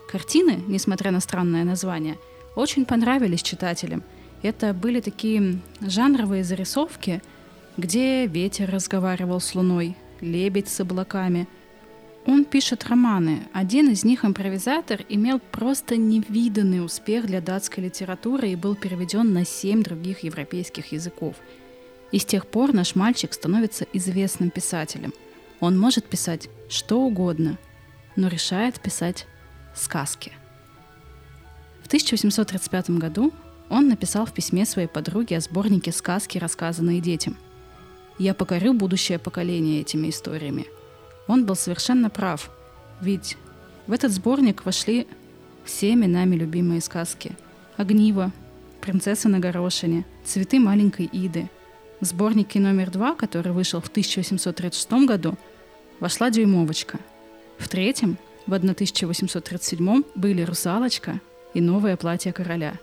Картины, 0.09 0.63
несмотря 0.69 1.11
на 1.11 1.21
странное 1.21 1.65
название, 1.65 2.19
очень 2.55 2.85
понравились 2.85 3.43
читателям. 3.43 4.05
Это 4.43 4.73
были 4.73 5.01
такие 5.01 5.59
жанровые 5.81 6.45
зарисовки– 6.45 7.23
где 7.77 8.27
ветер 8.27 8.71
разговаривал 8.71 9.41
с 9.41 9.55
луной, 9.55 9.97
лебедь 10.21 10.69
с 10.69 10.81
облаками. 10.81 11.49
Он 12.27 12.45
пишет 12.45 12.85
романы. 12.85 13.41
Один 13.53 13.91
из 13.91 14.05
них, 14.05 14.25
импровизатор, 14.25 15.05
имел 15.09 15.41
просто 15.41 15.97
невиданный 15.97 16.85
успех 16.85 17.27
для 17.27 17.41
датской 17.41 17.85
литературы 17.85 18.51
и 18.51 18.57
был 18.57 18.77
переведен 18.77 19.33
на 19.33 19.45
семь 19.45 19.83
других 19.83 20.21
европейских 20.21 20.93
языков. 20.93 21.37
И 22.13 22.19
с 22.19 22.25
тех 22.25 22.47
пор 22.47 22.73
наш 22.73 22.95
мальчик 22.95 23.33
становится 23.33 23.87
известным 23.93 24.51
писателем. 24.51 25.13
Он 25.65 25.79
может 25.79 26.05
писать 26.05 26.49
что 26.69 27.01
угодно, 27.01 27.59
но 28.17 28.29
решает 28.29 28.81
писать 28.81 29.27
сказки. 29.75 30.33
В 31.83 31.87
1835 31.87 32.91
году 32.91 33.33
он 33.69 33.89
написал 33.89 34.27
в 34.27 34.33
письме 34.33 34.67
своей 34.67 34.89
подруге 34.89 35.37
о 35.37 35.41
сборнике 35.41 35.91
сказки, 35.91 36.39
рассказанные 36.39 37.01
детям– 37.01 37.37
я 38.19 38.33
покорю 38.33 38.75
будущее 38.75 39.19
поколение 39.19 39.81
этими 39.81 40.11
историями. 40.11 40.67
Он 41.27 41.45
был 41.47 41.57
совершенно 41.57 42.11
прав, 42.11 42.51
ведь 43.01 43.37
в 43.89 43.93
этот 43.93 44.13
сборник 44.13 44.65
вошли 44.65 45.09
всеми 45.65 46.07
нами 46.07 46.37
любимые 46.37 46.81
сказки. 46.81 47.33
«Огниво», 47.77 48.31
«Принцесса 48.81 49.29
на 49.29 49.41
горошине», 49.41 50.05
«Цветы 50.25 50.61
маленькой 50.61 51.09
Иды». 51.11 51.51
В 52.01 52.05
сборнике 52.05 52.61
номер 52.61 52.91
два, 52.91 53.17
который 53.17 53.53
вышел 53.53 53.81
в 53.81 53.89
1836 53.89 55.07
году, 55.07 55.37
вошла 56.05 56.31
«Дюймовочка». 56.31 56.99
В 57.59 57.69
третьем, 57.69 58.19
в 58.47 58.53
1837 58.53 60.03
были 60.15 60.43
«Русалочка» 60.43 61.21
и 61.55 61.61
«Новое 61.61 61.97
платье 61.97 62.33
короля». 62.33 62.75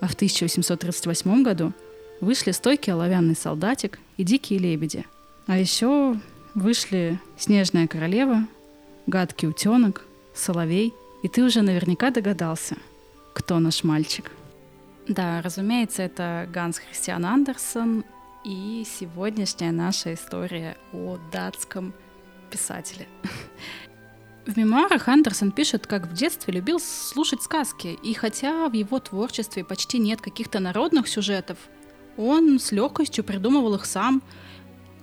А 0.00 0.08
в 0.08 0.14
1838 0.14 1.42
году– 1.42 1.72
вышли 2.20 2.50
стойкий 2.50 2.92
оловянный 2.92 3.36
солдатик 3.36 3.98
и 4.16 4.24
дикие 4.24 4.58
лебеди. 4.58 5.04
А 5.46 5.58
еще 5.58 6.16
вышли 6.54 7.20
снежная 7.36 7.86
королева, 7.86 8.46
гадкий 9.06 9.48
утенок, 9.48 10.04
соловей. 10.34 10.92
И 11.22 11.28
ты 11.28 11.42
уже 11.42 11.62
наверняка 11.62 12.10
догадался, 12.10 12.76
кто 13.34 13.58
наш 13.58 13.82
мальчик. 13.82 14.30
Да, 15.08 15.42
разумеется, 15.42 16.02
это 16.02 16.48
Ганс 16.52 16.78
Христиан 16.78 17.24
Андерсон 17.24 18.04
и 18.44 18.84
сегодняшняя 18.98 19.72
наша 19.72 20.14
история 20.14 20.76
о 20.92 21.18
датском 21.32 21.92
писателе. 22.48 23.06
В 24.46 24.56
мемуарах 24.56 25.08
Андерсон 25.08 25.52
пишет, 25.52 25.86
как 25.86 26.06
в 26.06 26.14
детстве 26.14 26.54
любил 26.54 26.80
слушать 26.80 27.42
сказки, 27.42 27.98
и 28.02 28.14
хотя 28.14 28.68
в 28.68 28.72
его 28.72 28.98
творчестве 28.98 29.62
почти 29.62 29.98
нет 29.98 30.22
каких-то 30.22 30.58
народных 30.58 31.06
сюжетов, 31.06 31.58
он 32.16 32.58
с 32.58 32.72
легкостью 32.72 33.24
придумывал 33.24 33.74
их 33.74 33.84
сам. 33.84 34.22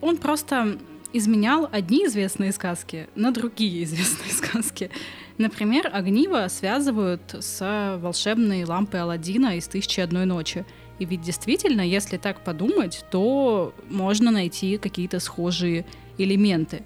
Он 0.02 0.18
просто 0.18 0.80
изменял 1.14 1.70
одни 1.72 2.06
известные 2.08 2.52
сказки 2.52 3.08
на 3.16 3.32
другие 3.32 3.84
известные 3.86 4.32
сказки. 4.32 4.90
Например, 5.38 5.90
огниво 5.94 6.48
связывают 6.50 7.36
с 7.40 8.00
волшебной 8.02 8.64
лампой 8.64 9.02
Алладина 9.02 9.58
из 9.58 9.68
«Тысячи 9.68 10.00
одной 10.00 10.26
ночи». 10.26 10.66
И 10.98 11.06
ведь 11.06 11.22
действительно, 11.22 11.82
если 11.82 12.18
так 12.18 12.44
подумать, 12.44 13.06
то 13.12 13.74
можно 13.90 14.32
найти 14.32 14.78
какие-то 14.78 15.20
схожие 15.20 15.86
элементы. 16.18 16.84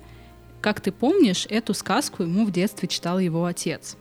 Как 0.62 0.82
ты 0.82 0.92
помнишь, 0.92 1.46
эту 1.50 1.74
сказку 1.74 2.24
ему 2.24 2.46
в 2.46 2.52
детстве 2.52 2.88
читал 2.88 3.20
его 3.20 3.46
отец. 3.46 3.96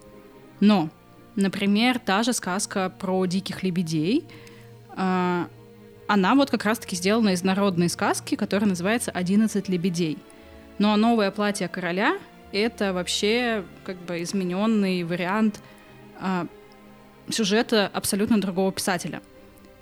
Но, 0.60 0.90
например, 1.36 1.98
та 1.98 2.22
же 2.22 2.32
сказка 2.32 2.90
про 2.98 3.24
диких 3.26 3.62
лебедей 3.62 4.24
а, 4.96 5.48
она 6.08 6.34
вот 6.34 6.50
как 6.50 6.64
раз-таки 6.64 6.96
сделана 6.96 7.30
из 7.30 7.44
народной 7.44 7.88
сказки, 7.88 8.34
которая 8.34 8.68
называется 8.68 9.10
«Одиннадцать 9.10 9.68
лебедей». 9.68 10.18
Но 10.78 10.96
новое 10.96 11.30
платье 11.30 11.68
короля 11.68 12.18
это 12.50 12.92
вообще 12.92 13.64
как 13.84 13.96
бы 13.98 14.22
измененный 14.22 15.04
вариант 15.04 15.60
а, 16.18 16.46
сюжета 17.28 17.90
абсолютно 17.92 18.40
другого 18.40 18.72
писателя. 18.72 19.22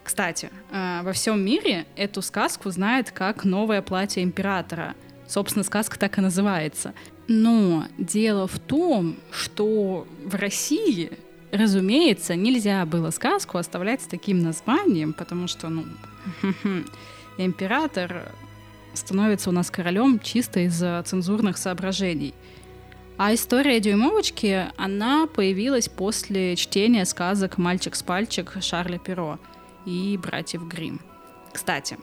Кстати, 0.02 0.50
а, 0.70 1.02
во 1.02 1.12
всем 1.12 1.40
мире 1.40 1.86
эту 1.96 2.22
сказку 2.22 2.70
знают 2.70 3.10
как 3.12 3.44
«Новое 3.44 3.80
платье 3.82 4.22
императора». 4.22 4.94
Собственно, 5.26 5.64
сказка 5.64 5.98
так 5.98 6.18
и 6.18 6.20
называется. 6.20 6.94
Но 7.28 7.84
дело 7.98 8.46
в 8.46 8.58
том, 8.58 9.16
что 9.30 10.06
в 10.24 10.34
России, 10.34 11.12
разумеется, 11.50 12.36
нельзя 12.36 12.84
было 12.86 13.10
сказку 13.10 13.58
оставлять 13.58 14.02
с 14.02 14.06
таким 14.06 14.40
названием, 14.40 15.12
потому 15.12 15.48
что, 15.48 15.68
ну, 15.68 15.84
император 17.38 18.32
становится 18.94 19.50
у 19.50 19.52
нас 19.52 19.70
королем 19.70 20.20
чисто 20.20 20.60
из-за 20.60 21.02
цензурных 21.04 21.58
соображений. 21.58 22.34
А 23.18 23.32
история 23.34 23.80
дюймовочки, 23.80 24.66
она 24.76 25.26
появилась 25.26 25.88
после 25.88 26.54
чтения 26.54 27.04
сказок 27.06 27.56
«Мальчик 27.56 27.94
с 27.96 28.02
пальчик» 28.02 28.56
Шарля 28.60 28.98
Перо 28.98 29.38
и 29.86 30.18
«Братьев 30.22 30.62
Грим. 30.68 31.00
Кстати, 31.56 31.96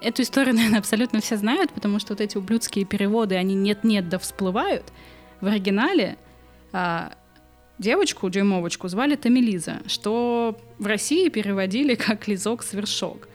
эту 0.00 0.22
историю, 0.22 0.54
наверное, 0.56 0.80
абсолютно 0.80 1.20
все 1.20 1.36
знают, 1.36 1.72
потому 1.72 2.00
что 2.00 2.14
вот 2.14 2.20
эти 2.20 2.36
ублюдские 2.36 2.84
переводы, 2.84 3.36
они 3.36 3.54
нет-нет 3.54 4.08
да 4.08 4.18
всплывают. 4.18 4.92
В 5.40 5.46
оригинале 5.46 6.18
а, 6.72 7.12
девочку, 7.78 8.28
дюймовочку, 8.28 8.88
звали 8.88 9.14
Тамилиза, 9.14 9.82
что 9.86 10.58
в 10.80 10.86
России 10.86 11.28
переводили 11.28 11.94
как 11.94 12.26
«лизок-свершок». 12.26 13.28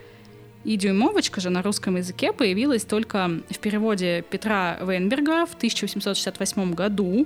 И 0.66 0.76
дюймовочка 0.76 1.40
же 1.40 1.50
на 1.50 1.62
русском 1.62 1.96
языке 1.96 2.34
появилась 2.34 2.84
только 2.84 3.30
в 3.50 3.60
переводе 3.60 4.26
Петра 4.30 4.78
Вейнберга 4.82 5.46
в 5.46 5.56
1868 5.56 6.74
году. 6.74 7.26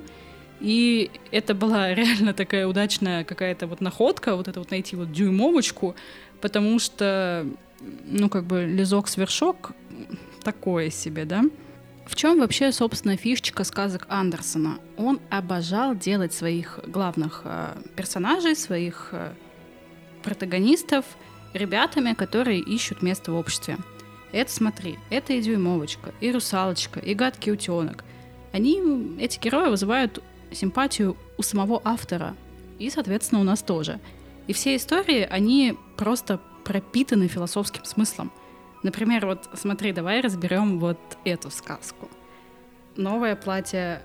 И 0.60 1.10
это 1.32 1.54
была 1.54 1.92
реально 1.94 2.32
такая 2.32 2.68
удачная 2.68 3.24
какая-то 3.24 3.66
вот 3.66 3.80
находка, 3.80 4.36
вот 4.36 4.46
это 4.46 4.60
вот 4.60 4.70
найти 4.70 4.94
вот 4.94 5.10
дюймовочку, 5.10 5.96
потому 6.40 6.78
что, 6.78 7.46
ну, 7.80 8.28
как 8.28 8.44
бы 8.44 8.64
лизок-свершок 8.64 9.72
такое 10.42 10.90
себе, 10.90 11.24
да? 11.24 11.42
В 12.06 12.16
чем 12.16 12.40
вообще, 12.40 12.72
собственно, 12.72 13.16
фишечка 13.16 13.64
сказок 13.64 14.06
Андерсона? 14.08 14.78
Он 14.96 15.20
обожал 15.30 15.94
делать 15.94 16.32
своих 16.32 16.80
главных 16.86 17.42
э, 17.44 17.76
персонажей, 17.96 18.56
своих 18.56 19.10
э, 19.12 19.32
протагонистов— 20.22 21.04
ребятами, 21.52 22.14
которые 22.14 22.60
ищут 22.60 23.02
место 23.02 23.32
в 23.32 23.36
обществе. 23.36 23.78
Это 24.32 24.52
смотри, 24.52 24.98
это 25.10 25.32
и 25.32 25.40
дюймовочка, 25.40 26.12
и 26.20 26.30
русалочка, 26.30 27.00
и 27.00 27.14
гадкий 27.14 27.52
утенок. 27.52 28.04
Они, 28.52 29.16
эти 29.18 29.38
герои, 29.38 29.70
вызывают 29.70 30.22
симпатию 30.52 31.16
у 31.36 31.42
самого 31.42 31.80
автора, 31.84 32.34
и, 32.78 32.90
соответственно, 32.90 33.40
у 33.40 33.44
нас 33.44 33.62
тоже. 33.62 34.00
И 34.46 34.52
все 34.52 34.76
истории, 34.76 35.26
они 35.28 35.76
просто 35.96 36.40
пропитаны 36.68 37.28
философским 37.28 37.86
смыслом. 37.86 38.30
Например, 38.82 39.24
вот 39.24 39.48
смотри, 39.54 39.92
давай 39.92 40.20
разберем 40.20 40.78
вот 40.78 40.98
эту 41.24 41.50
сказку. 41.50 42.10
Новое 42.94 43.36
платье 43.36 44.02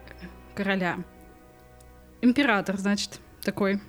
короля. 0.55 1.03
Император, 2.22 2.77
значит, 2.77 3.20
такой 3.41 3.82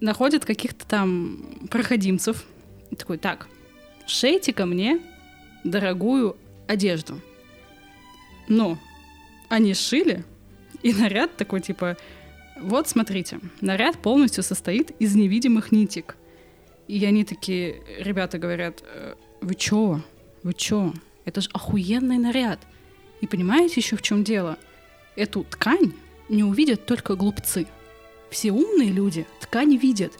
находит 0.00 0.46
каких-то 0.46 0.86
там 0.86 1.68
проходимцев. 1.70 2.46
И 2.90 2.96
такой, 2.96 3.18
так, 3.18 3.46
шейте 4.06 4.54
ко 4.54 4.64
мне 4.64 4.98
дорогую 5.62 6.38
одежду. 6.66 7.20
Но 8.48 8.78
они 9.50 9.74
шили, 9.74 10.24
и 10.82 10.94
наряд 10.94 11.36
такой, 11.36 11.60
типа, 11.60 11.98
вот 12.58 12.88
смотрите, 12.88 13.38
наряд 13.60 13.98
полностью 13.98 14.42
состоит 14.42 14.92
из 14.92 15.14
невидимых 15.14 15.72
нитик. 15.72 16.16
И 16.90 17.04
они 17.04 17.24
такие, 17.24 17.82
ребята 17.98 18.38
говорят, 18.38 18.82
«Э, 18.82 19.14
вы 19.40 19.54
чё? 19.54 20.00
Вы 20.42 20.54
чё? 20.54 20.92
Это 21.24 21.40
же 21.40 21.48
охуенный 21.52 22.18
наряд. 22.18 22.58
И 23.20 23.26
понимаете 23.26 23.74
еще 23.76 23.96
в 23.96 24.02
чем 24.02 24.24
дело? 24.24 24.56
Эту 25.16 25.44
ткань 25.44 25.92
не 26.28 26.42
увидят 26.42 26.86
только 26.86 27.14
глупцы— 27.14 27.66
все 28.30 28.52
умные 28.52 28.90
люди 28.90 29.26
ткань 29.40 29.76
видят. 29.76 30.12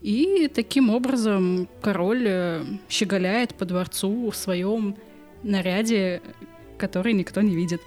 И 0.00 0.50
таким 0.52 0.88
образом 0.88 1.68
король 1.82 2.24
э, 2.26 2.64
щеголяет 2.88 3.54
по 3.54 3.66
дворцу 3.66 4.30
в 4.30 4.36
своем 4.36 4.96
наряде, 5.42 6.22
который 6.78 7.12
никто 7.12 7.42
не 7.42 7.54
видит. 7.54 7.82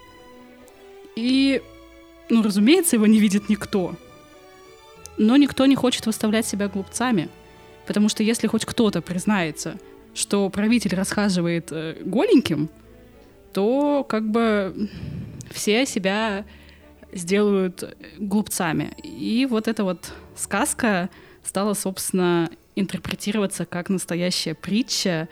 И, 1.16 1.60
ну, 2.30 2.42
разумеется, 2.42 2.94
его 2.94 3.06
не 3.06 3.18
видит 3.18 3.48
никто. 3.48 3.96
Но 5.18 5.36
никто 5.36 5.66
не 5.66 5.74
хочет 5.74 6.06
выставлять 6.06 6.46
себя 6.46 6.68
глупцами. 6.68 7.28
Потому 7.86 8.08
что 8.08 8.22
если 8.22 8.46
хоть 8.46 8.64
кто-то 8.64 9.02
признается, 9.02 9.78
что 10.14 10.48
правитель 10.48 10.94
расхаживает 10.94 11.68
э, 11.70 11.96
голеньким, 12.04 12.70
то 13.52 14.04
как 14.08 14.28
бы 14.30 14.90
все 15.50 15.86
себя 15.86 16.44
сделают 17.12 17.96
глупцами. 18.18 18.94
И 19.02 19.46
вот 19.48 19.68
эта 19.68 19.84
вот 19.84 20.12
сказка 20.34 21.10
стала, 21.42 21.74
собственно, 21.74 22.50
интерпретироваться 22.74 23.64
как 23.64 23.88
настоящая 23.88 24.54
притча, 24.54 25.28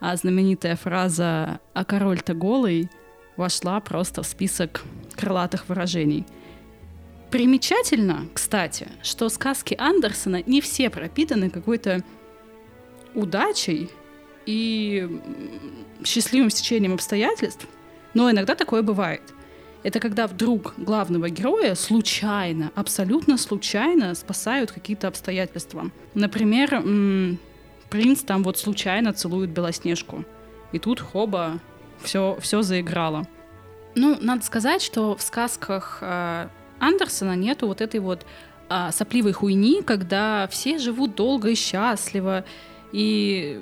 а 0.00 0.16
знаменитая 0.16 0.76
фраза 0.76 1.60
«А 1.72 1.84
король-то 1.84 2.34
голый» 2.34 2.90
вошла 3.36 3.80
просто 3.80 4.22
в 4.22 4.26
список 4.26 4.82
крылатых 5.14 5.68
выражений. 5.68 6.26
Примечательно, 7.34 8.28
кстати, 8.32 8.86
что 9.02 9.28
сказки 9.28 9.74
Андерсона 9.76 10.44
не 10.46 10.60
все 10.60 10.88
пропитаны 10.88 11.50
какой-то 11.50 12.04
удачей 13.12 13.90
и 14.46 15.20
счастливым 16.04 16.50
стечением 16.50 16.94
обстоятельств, 16.94 17.66
но 18.14 18.30
иногда 18.30 18.54
такое 18.54 18.82
бывает— 18.82 19.34
это 19.82 19.98
когда 19.98 20.28
вдруг 20.28 20.74
главного 20.76 21.28
героя 21.28 21.74
случайно, 21.74 22.70
абсолютно 22.76 23.36
случайно 23.36 24.14
спасают 24.14 24.70
какие-то 24.70 25.08
обстоятельства. 25.08 25.90
Например, 26.14 26.82
принц 27.90 28.22
там 28.22 28.44
вот 28.44 28.58
случайно 28.58 29.12
целует 29.12 29.50
Белоснежку. 29.50 30.24
И 30.70 30.78
тут 30.78 31.00
хоба, 31.00 31.58
все, 32.00 32.38
все 32.40 32.62
заиграло. 32.62 33.26
Ну, 33.96 34.16
надо 34.20 34.44
сказать, 34.44 34.82
что 34.82 35.16
в 35.16 35.22
сказках 35.22 35.98
э, 36.00 36.48
Андерсона 36.78 37.36
нету 37.36 37.66
вот 37.66 37.80
этой 37.80 38.00
вот 38.00 38.26
э, 38.68 38.90
сопливой 38.92 39.32
хуйни, 39.32 39.82
когда 39.82 40.48
все 40.50 40.78
живут 40.78 41.14
долго 41.14 41.50
и 41.50 41.54
счастливо, 41.54 42.44
и 42.92 43.60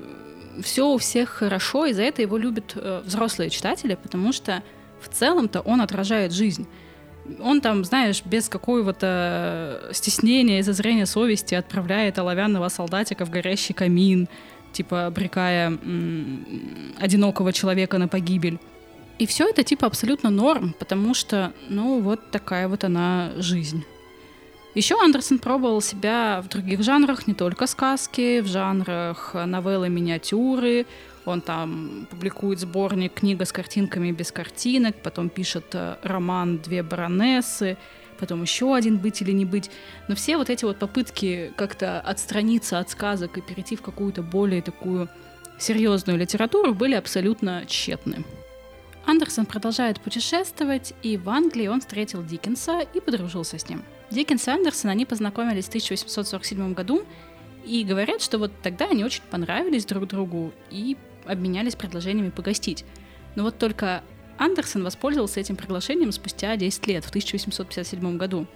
все 0.62 0.88
у 0.88 0.98
всех 0.98 1.30
хорошо, 1.30 1.86
и 1.86 1.92
за 1.92 2.02
это 2.02 2.22
его 2.22 2.36
любят 2.36 2.72
э, 2.74 3.02
взрослые 3.04 3.50
читатели, 3.50 3.98
потому 4.00 4.32
что 4.32 4.62
в 5.00 5.08
целом-то 5.08 5.60
он 5.60 5.80
отражает 5.80 6.32
жизнь. 6.32 6.66
Он 7.40 7.60
там, 7.60 7.84
знаешь, 7.84 8.22
без 8.24 8.48
какого-то 8.48 9.90
стеснения 9.92 10.58
и 10.58 10.62
зазрения 10.62 11.06
совести 11.06 11.54
отправляет 11.54 12.18
оловянного 12.18 12.68
солдатика 12.68 13.24
в 13.24 13.30
горящий 13.30 13.72
камин, 13.74 14.28
типа 14.72 15.06
обрекая 15.06 15.68
м- 15.68 16.44
одинокого 16.98 17.52
человека 17.52 17.98
на 17.98 18.08
погибель. 18.08 18.58
И 19.22 19.26
все 19.26 19.48
это 19.48 19.62
типа 19.62 19.86
абсолютно 19.86 20.30
норм, 20.30 20.74
потому 20.80 21.14
что, 21.14 21.52
ну, 21.68 22.00
вот 22.00 22.32
такая 22.32 22.66
вот 22.66 22.82
она 22.82 23.30
жизнь. 23.36 23.84
Еще 24.74 25.00
Андерсон 25.00 25.38
пробовал 25.38 25.80
себя 25.80 26.42
в 26.44 26.48
других 26.48 26.82
жанрах, 26.82 27.28
не 27.28 27.34
только 27.34 27.68
сказки, 27.68 28.40
в 28.40 28.48
жанрах 28.48 29.36
новеллы, 29.46 29.88
миниатюры. 29.90 30.86
Он 31.24 31.40
там 31.40 32.08
публикует 32.10 32.58
сборник 32.58 33.14
«Книга 33.14 33.44
с 33.44 33.52
картинками 33.52 34.10
без 34.10 34.32
картинок», 34.32 34.96
потом 35.00 35.28
пишет 35.28 35.66
э, 35.74 35.98
роман 36.02 36.58
«Две 36.58 36.82
баронессы», 36.82 37.76
потом 38.18 38.42
еще 38.42 38.74
один 38.74 38.98
«Быть 38.98 39.22
или 39.22 39.30
не 39.30 39.44
быть». 39.44 39.70
Но 40.08 40.16
все 40.16 40.36
вот 40.36 40.50
эти 40.50 40.64
вот 40.64 40.80
попытки 40.80 41.52
как-то 41.56 42.00
отстраниться 42.00 42.80
от 42.80 42.90
сказок 42.90 43.38
и 43.38 43.40
перейти 43.40 43.76
в 43.76 43.82
какую-то 43.82 44.22
более 44.22 44.62
такую 44.62 45.08
серьезную 45.60 46.18
литературу 46.18 46.74
были 46.74 46.96
абсолютно 46.96 47.66
тщетны. 47.68 48.24
Андерсон 49.06 49.46
продолжает 49.46 50.00
путешествовать, 50.00 50.94
и 51.02 51.16
в 51.16 51.28
Англии 51.28 51.66
он 51.66 51.80
встретил 51.80 52.22
Диккенса 52.22 52.80
и 52.80 53.00
подружился 53.00 53.58
с 53.58 53.68
ним. 53.68 53.82
Диккенс 54.10 54.46
и 54.46 54.50
Андерсон, 54.50 54.90
они 54.90 55.06
познакомились 55.06 55.64
в 55.64 55.68
1847 55.68 56.74
году, 56.74 57.02
и 57.64 57.84
говорят, 57.84 58.22
что 58.22 58.38
вот 58.38 58.52
тогда 58.62 58.86
они 58.86 59.04
очень 59.04 59.22
понравились 59.30 59.84
друг 59.84 60.06
другу, 60.06 60.52
и 60.70 60.96
обменялись 61.24 61.74
предложениями 61.74 62.30
погостить. 62.30 62.84
Но 63.34 63.44
вот 63.44 63.58
только 63.58 64.02
Андерсон 64.38 64.82
воспользовался 64.84 65.40
этим 65.40 65.56
приглашением 65.56 66.12
спустя 66.12 66.56
10 66.56 66.86
лет, 66.86 67.04
в 67.04 67.08
1857 67.08 68.16
году. 68.16 68.46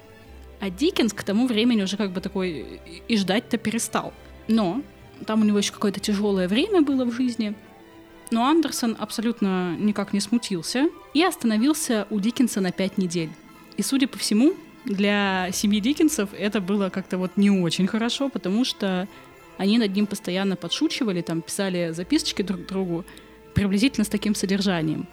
А 0.60 0.70
Диккенс 0.70 1.12
к 1.12 1.22
тому 1.22 1.46
времени 1.46 1.82
уже 1.82 1.96
как 1.96 2.12
бы 2.12 2.20
такой 2.20 2.80
и 3.08 3.16
ждать-то 3.16 3.58
перестал. 3.58 4.12
Но 4.48 4.82
там 5.26 5.42
у 5.42 5.44
него 5.44 5.58
еще 5.58 5.72
какое-то 5.72 6.00
тяжелое 6.00 6.48
время 6.48 6.82
было 6.82 7.04
в 7.04 7.12
жизни. 7.12 7.54
Но 8.30 8.44
Андерсон 8.44 8.96
абсолютно 8.98 9.76
никак 9.76 10.12
не 10.12 10.20
смутился 10.20 10.88
и 11.14 11.22
остановился 11.22 12.06
у 12.10 12.20
Диккенса 12.20 12.60
на 12.60 12.72
пять 12.72 12.98
недель. 12.98 13.30
И, 13.76 13.82
судя 13.82 14.08
по 14.08 14.18
всему, 14.18 14.54
для 14.84 15.50
семьи 15.52 15.80
Диккенсов 15.80 16.30
это 16.32 16.60
было 16.60 16.90
как-то 16.90 17.18
вот 17.18 17.32
не 17.36 17.50
очень 17.50 17.86
хорошо, 17.86 18.28
потому 18.28 18.64
что 18.64 19.08
они 19.58 19.78
над 19.78 19.94
ним 19.94 20.06
постоянно 20.06 20.56
подшучивали, 20.56 21.22
там 21.22 21.42
писали 21.42 21.92
записочки 21.92 22.42
друг 22.42 22.66
другу 22.66 23.04
приблизительно 23.54 24.04
с 24.04 24.08
таким 24.08 24.34
содержанием. 24.34 25.06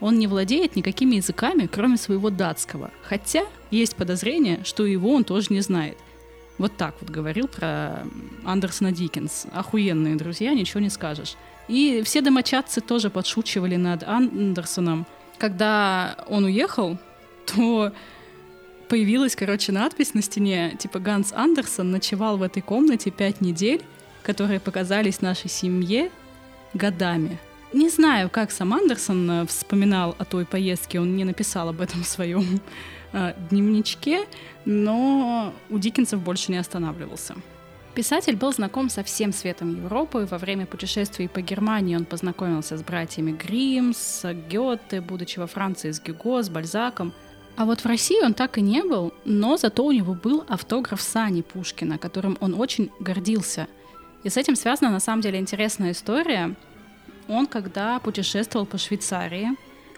Он 0.00 0.18
не 0.18 0.26
владеет 0.26 0.76
никакими 0.76 1.16
языками, 1.16 1.68
кроме 1.70 1.96
своего 1.96 2.30
датского, 2.30 2.90
хотя 3.02 3.44
есть 3.70 3.96
подозрение, 3.96 4.62
что 4.64 4.86
его 4.86 5.12
он 5.12 5.24
тоже 5.24 5.48
не 5.50 5.60
знает. 5.60 5.96
Вот 6.58 6.76
так 6.76 6.94
вот 7.00 7.10
говорил 7.10 7.46
про 7.46 8.04
Андерсона 8.44 8.92
Диккенс. 8.92 9.46
Охуенные 9.52 10.16
друзья, 10.16 10.52
ничего 10.54 10.80
не 10.80 10.90
скажешь. 10.90 11.36
И 11.68 12.02
все 12.04 12.20
домочадцы 12.20 12.80
тоже 12.80 13.10
подшучивали 13.10 13.76
над 13.76 14.02
Андерсоном. 14.02 15.06
Когда 15.38 16.16
он 16.26 16.44
уехал, 16.44 16.98
то 17.46 17.92
появилась, 18.88 19.36
короче, 19.36 19.70
надпись 19.70 20.14
на 20.14 20.22
стене, 20.22 20.74
типа 20.78 20.98
«Ганс 20.98 21.32
Андерсон 21.32 21.90
ночевал 21.90 22.38
в 22.38 22.42
этой 22.42 22.62
комнате 22.62 23.10
пять 23.10 23.40
недель, 23.40 23.82
которые 24.22 24.58
показались 24.58 25.20
нашей 25.20 25.50
семье 25.50 26.10
годами». 26.74 27.38
Не 27.72 27.90
знаю, 27.90 28.30
как 28.30 28.50
сам 28.50 28.72
Андерсон 28.72 29.30
э, 29.30 29.46
вспоминал 29.46 30.16
о 30.18 30.24
той 30.24 30.46
поездке, 30.46 31.00
он 31.00 31.16
не 31.16 31.24
написал 31.24 31.68
об 31.68 31.82
этом 31.82 32.02
в 32.02 32.08
своем 32.08 32.62
э, 33.12 33.34
дневничке, 33.50 34.26
но 34.64 35.52
у 35.70 35.78
Диккенсов 35.78 36.20
больше 36.20 36.52
не 36.52 36.58
останавливался. 36.58 37.34
Писатель 37.94 38.36
был 38.36 38.52
знаком 38.52 38.90
со 38.90 39.02
всем 39.02 39.32
светом 39.32 39.74
Европы. 39.74 40.26
Во 40.30 40.38
время 40.38 40.66
путешествий 40.66 41.28
по 41.28 41.40
Германии 41.40 41.96
он 41.96 42.04
познакомился 42.04 42.76
с 42.76 42.82
братьями 42.82 43.32
Гримм, 43.32 43.92
с 43.92 44.32
Гёте, 44.48 45.00
будучи 45.00 45.38
во 45.38 45.46
Франции 45.46 45.90
с 45.90 46.00
Гюго, 46.00 46.42
с 46.42 46.48
Бальзаком– 46.48 47.12
а 47.58 47.64
вот 47.64 47.80
в 47.80 47.86
России 47.86 48.24
он 48.24 48.34
так 48.34 48.56
и 48.56 48.60
не 48.60 48.84
был, 48.84 49.12
но 49.24 49.56
зато 49.56 49.84
у 49.84 49.90
него 49.90 50.14
был 50.14 50.44
автограф 50.46 51.02
Сани 51.02 51.42
Пушкина, 51.42 51.98
которым 51.98 52.38
он 52.38 52.54
очень 52.54 52.92
гордился. 53.00 53.66
И 54.22 54.28
с 54.28 54.36
этим 54.36 54.54
связана 54.54 54.92
на 54.92 55.00
самом 55.00 55.22
деле 55.22 55.40
интересная 55.40 55.90
история. 55.90 56.54
Он, 57.26 57.48
когда 57.48 57.98
путешествовал 57.98 58.64
по 58.64 58.78
Швейцарии, 58.78 59.48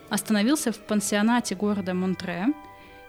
остановился 0.09 0.73
в 0.73 0.79
пансионате 0.79 1.55
города 1.55 1.93
Монтре 1.93 2.47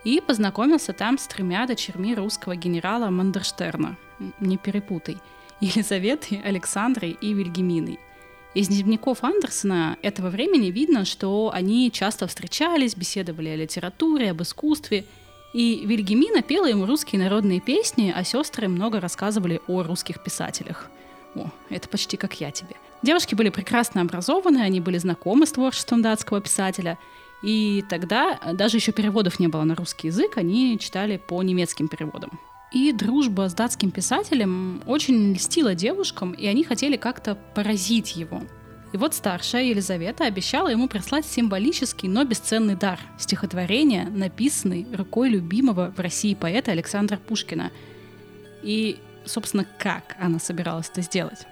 и 0.03 0.21
познакомился 0.21 0.93
там 0.93 1.17
с 1.17 1.27
тремя 1.27 1.65
дочерьми 1.65 2.15
русского 2.15 2.55
генерала 2.55 3.09
Мандерштерна. 3.09 3.97
Не 4.39 4.57
перепутай. 4.57 5.17
Елизаветой, 5.61 6.41
Александрой 6.43 7.11
и 7.11 7.33
Вильгеминой– 7.33 7.99
из 8.53 8.67
дневников 8.67 9.23
Андерсона 9.23 9.97
этого 10.01 10.29
времени 10.29 10.71
видно, 10.71 11.05
что 11.05 11.51
они 11.53 11.89
часто 11.89 12.27
встречались, 12.27 12.97
беседовали 12.97 13.47
о 13.47 13.55
литературе, 13.55 14.31
об 14.31 14.41
искусстве, 14.41 15.05
и 15.53 15.85
Вильгемина 15.85 16.41
пела 16.41 16.65
ему 16.65 16.85
русские 16.85 17.21
народные 17.21 17.61
песни, 17.61 18.13
а 18.13 18.25
сестры 18.25 18.67
много 18.67 18.99
рассказывали 18.99 19.61
о 19.67 19.83
русских 19.83 20.21
писателях. 20.21 20.89
О, 21.33 21.49
это 21.69 21.87
почти 21.87 22.17
как 22.17 22.41
я 22.41 22.51
тебе. 22.51 22.75
Девушки 23.01 23.35
были 23.35 23.47
прекрасно 23.49 24.01
образованы, 24.01 24.57
они 24.57 24.81
были 24.81 24.97
знакомы 24.97 25.45
с 25.45 25.53
творчеством 25.53 26.01
датского 26.01 26.41
писателя, 26.41 26.97
и 27.41 27.83
тогда 27.89 28.39
даже 28.53 28.77
еще 28.77 28.91
переводов 28.91 29.39
не 29.39 29.47
было 29.47 29.63
на 29.63 29.75
русский 29.75 30.07
язык, 30.07 30.37
они 30.37 30.77
читали 30.79 31.17
по 31.17 31.41
немецким 31.41 31.87
переводам. 31.87 32.39
И 32.71 32.93
дружба 32.93 33.49
с 33.49 33.53
датским 33.53 33.91
писателем 33.91 34.81
очень 34.85 35.33
льстила 35.33 35.75
девушкам, 35.75 36.31
и 36.31 36.47
они 36.47 36.63
хотели 36.63 36.95
как-то 36.95 37.35
поразить 37.35 38.15
его. 38.15 38.43
И 38.93 38.97
вот 38.97 39.13
старшая 39.13 39.63
Елизавета 39.63 40.25
обещала 40.25 40.67
ему 40.67 40.87
прислать 40.87 41.25
символический, 41.25 42.07
но 42.07 42.23
бесценный 42.23 42.75
дар– 42.75 42.99
стихотворение, 43.17 44.05
написанное 44.05 44.85
рукой 44.95 45.29
любимого 45.29 45.93
в 45.95 45.99
России 45.99 46.33
поэта 46.33 46.71
Александра 46.71 47.17
Пушкина. 47.17 47.71
И, 48.63 48.99
собственно, 49.25 49.65
как 49.77 50.15
она 50.19 50.39
собиралась 50.39 50.89
это 50.89 51.01
сделать? 51.01 51.47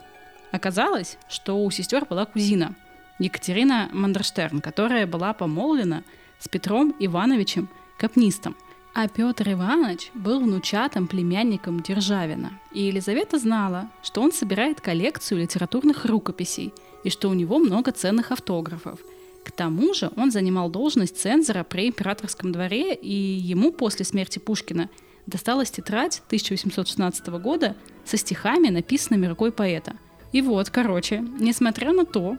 Оказалось, 0.51 1.17
что 1.29 1.63
у 1.63 1.71
сестер 1.71 2.05
была 2.05 2.25
кузина 2.25 2.75
Екатерина 3.19 3.89
Мандерштерн, 3.93 4.61
которая 4.61 5.05
была 5.05 5.33
помолвлена 5.33 6.03
с 6.39 6.47
Петром 6.47 6.95
Ивановичем 6.99 7.69
Капнистом– 7.97 8.55
а 8.93 9.07
Петр 9.07 9.51
Иванович 9.51 10.11
был 10.13 10.41
внучатым 10.41 11.07
племянником 11.07 11.79
Державина, 11.79 12.59
и 12.71 12.81
Елизавета 12.81 13.37
знала, 13.37 13.89
что 14.01 14.21
он 14.21 14.31
собирает 14.31 14.81
коллекцию 14.81 15.41
литературных 15.41 16.05
рукописей 16.05 16.73
и 17.03 17.09
что 17.09 17.29
у 17.29 17.33
него 17.33 17.59
много 17.59 17.91
ценных 17.91 18.31
автографов. 18.31 18.99
К 19.45 19.51
тому 19.51 19.93
же 19.93 20.11
он 20.15 20.31
занимал 20.31 20.69
должность 20.69 21.17
цензора 21.17 21.63
при 21.63 21.87
императорском 21.87 22.51
дворе, 22.51 22.93
и 22.93 23.13
ему 23.13 23.71
после 23.71 24.05
смерти 24.05 24.39
Пушкина 24.39 24.89
досталась 25.27 25.71
тетрадь 25.71 26.21
1816 26.27 27.27
года 27.27 27.75
со 28.03 28.17
стихами, 28.17 28.69
написанными 28.69 29.27
рукой 29.27 29.51
поэта. 29.51 29.95
И 30.31 30.41
вот, 30.41 30.69
короче, 30.69 31.23
несмотря 31.39 31.93
на 31.93 32.05
то, 32.05 32.37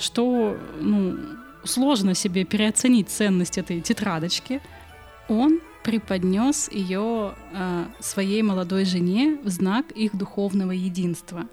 что 0.00 0.56
ну, 0.80 1.16
сложно 1.64 2.14
себе 2.14 2.44
переоценить 2.44 3.10
ценность 3.10 3.58
этой 3.58 3.80
тетрадочки, 3.80 4.60
он 5.28 5.60
преподнес 5.84 6.70
ее 6.70 7.34
э, 7.52 7.84
своей 8.00 8.42
молодой 8.42 8.84
жене 8.84 9.38
в 9.42 9.48
знак 9.48 9.90
их 9.92 10.16
духовного 10.16 10.72
единства. 10.72 11.46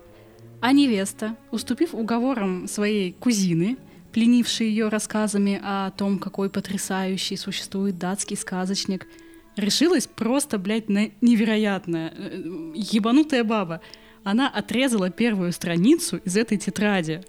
А 0.59 0.71
невеста, 0.71 1.35
уступив 1.51 1.93
уговорам 1.93 2.67
своей 2.67 3.13
кузины, 3.13 3.77
пленившей 4.11 4.67
ее 4.67 4.89
рассказами 4.89 5.61
о 5.63 5.91
том, 5.91 6.17
какой 6.17 6.49
потрясающий 6.49 7.37
существует 7.37 7.99
датский 7.99 8.35
сказочник, 8.35 9.07
решилась 9.55 10.07
просто, 10.07 10.57
блядь, 10.57 10.89
на 10.89 11.11
невероятное. 11.21 12.13
Э, 12.17 12.71
ебанутая 12.75 13.43
баба. 13.43 13.81
Она 14.23 14.49
отрезала 14.49 15.09
первую 15.09 15.53
страницу 15.53 16.17
из 16.17 16.35
этой 16.35 16.57
тетради. 16.57 17.21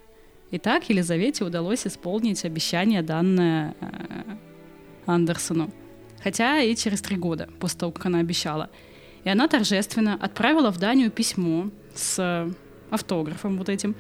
И 0.50 0.58
так 0.58 0.88
Елизавете 0.88 1.44
удалось 1.44 1.87
исполнить 1.87 2.44
обещание, 2.44 3.02
данное 3.02 3.74
э, 3.80 4.37
Андерсону 5.06 5.70
хотя 6.22 6.61
и 6.61 6.74
через 6.74 7.00
три 7.00 7.16
года 7.16 7.48
после 7.58 7.80
того, 7.80 7.92
как 7.92 8.06
она 8.06 8.20
обещала. 8.20 8.70
И 9.24 9.28
она 9.28 9.48
торжественно 9.48 10.14
отправила 10.14 10.70
в 10.70 10.78
Данию 10.78 11.11
письмо 11.11 11.70
с 11.94 12.48
автографом 12.90 13.58
вот 13.58 13.68
этим. 13.68 13.96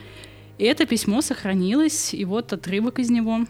И 0.58 0.64
это 0.64 0.86
письмо 0.86 1.20
сохранилось, 1.20 2.14
и 2.14 2.24
вот 2.24 2.52
отрывок 2.52 2.98
из 2.98 3.10
него. 3.10 3.40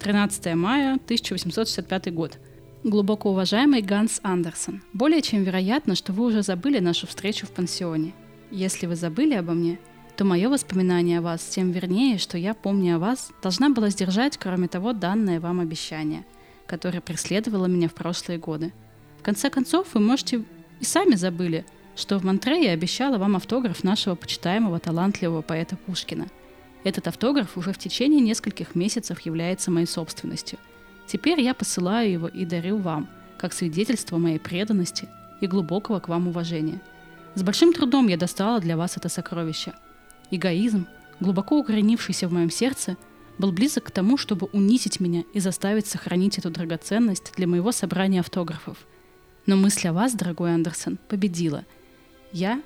13 0.00 0.54
мая 0.54 0.94
1865 0.94 2.12
год. 2.12 2.38
Глубоко 2.82 3.30
уважаемый 3.30 3.80
Ганс 3.80 4.20
Андерсон, 4.22 4.82
более 4.92 5.22
чем 5.22 5.42
вероятно, 5.42 5.94
что 5.94 6.12
вы 6.12 6.26
уже 6.26 6.42
забыли 6.42 6.80
нашу 6.80 7.06
встречу 7.06 7.46
в 7.46 7.50
пансионе. 7.50 8.12
Если 8.50 8.86
вы 8.86 8.94
забыли 8.94 9.34
обо 9.34 9.52
мне, 9.52 9.78
то 10.16 10.24
мое 10.24 10.48
воспоминание 10.48 11.18
о 11.18 11.22
вас 11.22 11.44
тем 11.44 11.70
вернее, 11.70 12.18
что 12.18 12.38
я, 12.38 12.54
помня 12.54 12.96
о 12.96 12.98
вас, 12.98 13.30
должна 13.42 13.70
была 13.70 13.90
сдержать, 13.90 14.36
кроме 14.38 14.68
того, 14.68 14.92
данное 14.92 15.40
вам 15.40 15.60
обещание– 15.60 16.24
которая 16.66 17.00
преследовала 17.00 17.66
меня 17.66 17.88
в 17.88 17.94
прошлые 17.94 18.38
годы. 18.38 18.72
В 19.18 19.22
конце 19.22 19.50
концов, 19.50 19.94
вы, 19.94 20.00
можете, 20.00 20.44
и 20.80 20.84
сами 20.84 21.14
забыли, 21.14 21.64
что 21.96 22.18
в 22.18 22.24
Монтре 22.24 22.64
я 22.64 22.72
обещала 22.72 23.18
вам 23.18 23.36
автограф 23.36 23.84
нашего 23.84 24.14
почитаемого 24.14 24.78
талантливого 24.80 25.42
поэта 25.42 25.76
Пушкина. 25.76 26.26
Этот 26.82 27.08
автограф 27.08 27.56
уже 27.56 27.72
в 27.72 27.78
течение 27.78 28.20
нескольких 28.20 28.74
месяцев 28.74 29.20
является 29.20 29.70
моей 29.70 29.86
собственностью. 29.86 30.58
Теперь 31.06 31.40
я 31.40 31.54
посылаю 31.54 32.10
его 32.10 32.28
и 32.28 32.44
дарю 32.44 32.78
вам, 32.78 33.08
как 33.38 33.52
свидетельство 33.52 34.18
моей 34.18 34.38
преданности 34.38 35.08
и 35.40 35.46
глубокого 35.46 36.00
к 36.00 36.08
вам 36.08 36.28
уважения. 36.28 36.80
С 37.34 37.42
большим 37.42 37.72
трудом 37.72 38.08
я 38.08 38.16
достала 38.16 38.60
для 38.60 38.76
вас 38.76 38.96
это 38.96 39.08
сокровище. 39.08 39.72
Эгоизм, 40.34 40.86
глубоко 41.20 41.58
укоренившийся 41.58 42.28
в 42.28 42.32
моем 42.32 42.50
сердце– 42.50 42.96
был 43.38 43.52
близок 43.52 43.84
к 43.84 43.90
тому, 43.90 44.16
чтобы 44.16 44.48
унизить 44.52 45.00
меня 45.00 45.24
и 45.32 45.40
заставить 45.40 45.86
сохранить 45.86 46.38
эту 46.38 46.50
драгоценность 46.50 47.32
для 47.36 47.46
моего 47.46 47.72
собрания 47.72 48.20
автографов. 48.20 48.78
Но 49.46 49.56
мысль 49.56 49.88
о 49.88 49.92
вас, 49.92 50.14
дорогой 50.14 50.54
Андерсон, 50.54 50.98
победила. 51.08 51.64
Я 52.32 52.62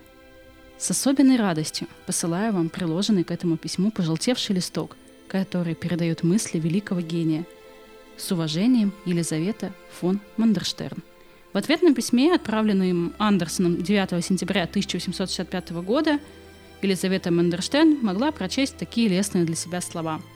с 0.78 0.90
особенной 0.90 1.36
радостью 1.36 1.88
посылаю 2.06 2.52
вам 2.52 2.68
приложенный 2.68 3.24
к 3.24 3.30
этому 3.30 3.56
письму 3.56 3.90
пожелтевший 3.90 4.56
листок, 4.56 4.96
который 5.26 5.74
передает 5.74 6.22
мысли 6.22 6.58
великого 6.58 7.00
гения. 7.00 7.44
С 8.16 8.30
уважением, 8.32 8.92
Елизавета 9.04 9.72
фон 9.98 10.20
Мандерштерн. 10.36 11.02
В 11.52 11.56
ответном 11.56 11.94
письме, 11.94 12.34
отправленном 12.34 13.14
Андерсоном 13.18 13.82
9 13.82 14.24
сентября 14.24 14.64
1865 14.64 15.70
года, 15.82 16.18
Елизавета 16.82 17.30
Мандерштерн 17.30 17.98
могла 18.02 18.30
прочесть 18.30 18.76
такие 18.76 19.08
лестные 19.08 19.44
для 19.44 19.56
себя 19.56 19.80
слова– 19.80 20.20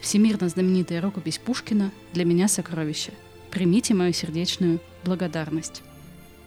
Всемирно 0.00 0.48
знаменитая 0.48 1.00
рукопись 1.00 1.38
Пушкина 1.38 1.90
для 2.12 2.24
меня 2.24 2.48
сокровище. 2.48 3.12
Примите 3.50 3.94
мою 3.94 4.12
сердечную 4.12 4.80
благодарность. 5.04 5.82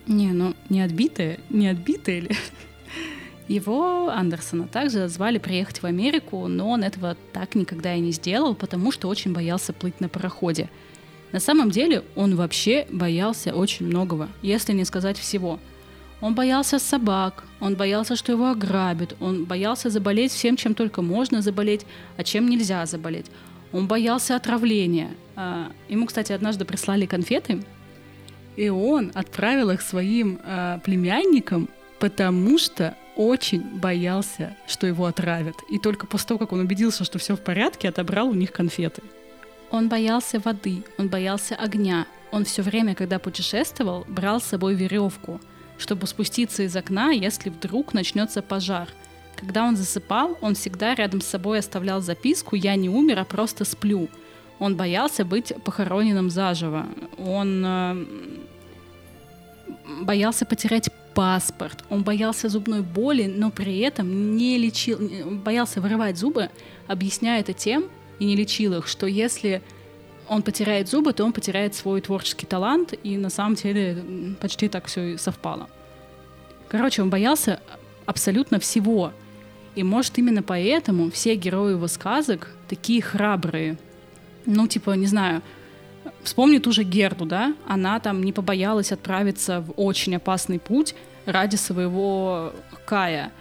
Не, 0.08 0.32
ну 0.32 0.56
не 0.70 0.82
отбитая, 0.82 1.40
не 1.50 1.68
отбитая 1.68 2.22
ли? 2.22 2.32
Его, 3.48 4.10
Андерсона, 4.10 4.68
также 4.68 5.08
звали 5.10 5.38
приехать 5.38 5.82
в 5.82 5.86
Америку, 5.86 6.48
но 6.48 6.70
он 6.70 6.84
этого 6.84 7.18
так 7.34 7.56
никогда 7.56 7.94
и 7.94 8.00
не 8.00 8.12
сделал, 8.12 8.56
потому 8.56 8.92
что 8.92 9.10
очень 9.10 9.34
боялся 9.34 9.74
плыть 9.74 10.00
на 10.00 10.08
пароходе. 10.08 10.70
На 11.34 11.40
самом 11.40 11.70
деле 11.70 12.04
он 12.16 12.36
вообще 12.36 12.88
боялся 12.90 13.54
очень 13.54 13.88
многого, 13.88 14.30
если 14.42 14.74
не 14.74 14.86
сказать 14.86 15.18
всего. 15.18 15.60
Он 16.22 16.36
боялся 16.36 16.78
собак, 16.78 17.44
он 17.60 17.76
боялся, 17.76 18.16
что 18.16 18.32
его 18.32 18.52
ограбят, 18.52 19.16
он 19.20 19.46
боялся 19.46 19.90
заболеть 19.90 20.32
всем, 20.32 20.56
чем 20.56 20.76
только 20.76 21.02
можно 21.02 21.42
заболеть, 21.42 21.86
а 22.16 22.24
чем 22.24 22.48
нельзя 22.48 22.86
заболеть. 22.86 23.26
Он 23.74 23.88
боялся 23.88 24.36
отравления. 24.36 25.10
А, 25.36 25.72
ему, 25.90 26.06
кстати, 26.06 26.32
однажды 26.32 26.64
прислали 26.64 27.08
конфеты, 27.08 27.64
и 28.56 28.70
он 28.70 29.12
отправил 29.16 29.72
их 29.72 29.82
своим 29.82 30.40
э, 30.44 30.80
племянникам, 30.84 31.70
потому 32.00 32.60
что 32.60 32.96
очень 33.16 33.62
боялся, 33.62 34.56
что 34.68 34.86
его 34.88 35.06
отравят. 35.06 35.56
И 35.72 35.80
только 35.80 36.06
после 36.06 36.28
того, 36.28 36.38
как 36.38 36.52
он 36.54 36.60
убедился, 36.60 37.04
что 37.04 37.18
все 37.18 37.36
в 37.36 37.42
порядке, 37.42 37.90
отобрал 37.90 38.30
у 38.30 38.34
них 38.34 38.52
конфеты. 38.52 39.02
Он 39.72 39.90
боялся 39.90 40.40
воды, 40.40 40.84
он 40.98 41.08
боялся 41.08 41.56
огня. 41.56 42.06
Он 42.32 42.44
все 42.46 42.62
время, 42.62 42.94
когда 42.94 43.20
путешествовал, 43.20 44.06
брал 44.08 44.40
с 44.40 44.46
собой 44.46 44.76
веревку, 44.76 45.40
чтобы 45.82 46.08
спуститься 46.08 46.63
из 46.63 46.76
окна, 46.76 47.12
если 47.12 47.50
вдруг 47.50 47.94
начнется 47.94 48.41
пожар. 48.41 48.88
Когда 49.36 49.63
он 49.63 49.76
засыпал, 49.76 50.38
он 50.39 50.54
всегда 50.54 50.94
рядом 50.94 51.22
с 51.22 51.26
собой 51.28 51.60
оставлял 51.60 52.02
записку 52.02 52.56
«Я 52.56 52.76
не 52.76 52.88
умер, 52.88 53.20
а 53.20 53.26
просто 53.26 53.65
сплю». 53.65 54.08
Он 54.60 54.76
боялся 54.76 55.26
быть 55.26 55.52
похороненным 55.65 56.30
заживо. 56.30 56.86
Он 57.17 57.63
э, 57.65 58.06
боялся 60.02 60.46
потерять 60.46 60.89
паспорт. 61.15 61.84
Он 61.89 62.04
боялся 62.04 62.48
зубной 62.48 62.82
боли, 62.82 63.26
но 63.26 63.50
при 63.50 63.80
этом 63.80 64.36
не 64.36 64.60
лечил, 64.60 65.00
боялся 65.44 65.82
вырывать 65.82 66.17
зубы, 66.17 66.52
объясняя 66.86 67.41
это 67.41 67.54
тем, 67.54 67.86
и 68.20 68.26
не 68.26 68.36
лечил 68.36 68.76
их, 68.76 68.88
что 68.88 69.08
если 69.08 69.63
он 70.28 70.42
потеряет 70.42 70.88
зубы, 70.90 71.14
то 71.14 71.24
он 71.24 71.34
потеряет 71.34 71.76
свой 71.76 72.02
творческий 72.02 72.46
талант, 72.46 72.94
и 73.04 73.18
на 73.18 73.30
самом 73.30 73.56
деле 73.56 74.36
почти 74.40 74.70
так 74.70 74.86
все 74.86 75.14
и 75.14 75.18
совпало. 75.18 75.70
Короче, 76.70 77.02
он 77.02 77.10
боялся 77.10 77.60
абсолютно 78.06 78.60
всего. 78.60 79.12
И 79.76 79.84
может 79.84 80.18
именно 80.18 80.44
поэтому 80.44 81.12
все 81.12 81.36
герои 81.36 81.72
его 81.72 81.88
сказок 81.88 82.50
такие 82.68 83.02
храбрые. 83.02 83.78
Ну, 84.46 84.68
типа, 84.68 84.92
не 84.92 85.06
знаю, 85.06 85.42
вспомни 86.24 86.58
ту 86.58 86.72
же 86.72 86.84
Герду, 86.84 87.26
да? 87.26 87.54
Она 87.68 88.00
там 88.00 88.24
не 88.24 88.34
побоялась 88.34 88.92
отправиться 88.92 89.62
в 89.62 89.74
очень 89.78 90.16
опасный 90.16 90.60
путь 90.60 90.96
ради 91.26 91.56
своего 91.56 92.54
Кая. 92.86 93.32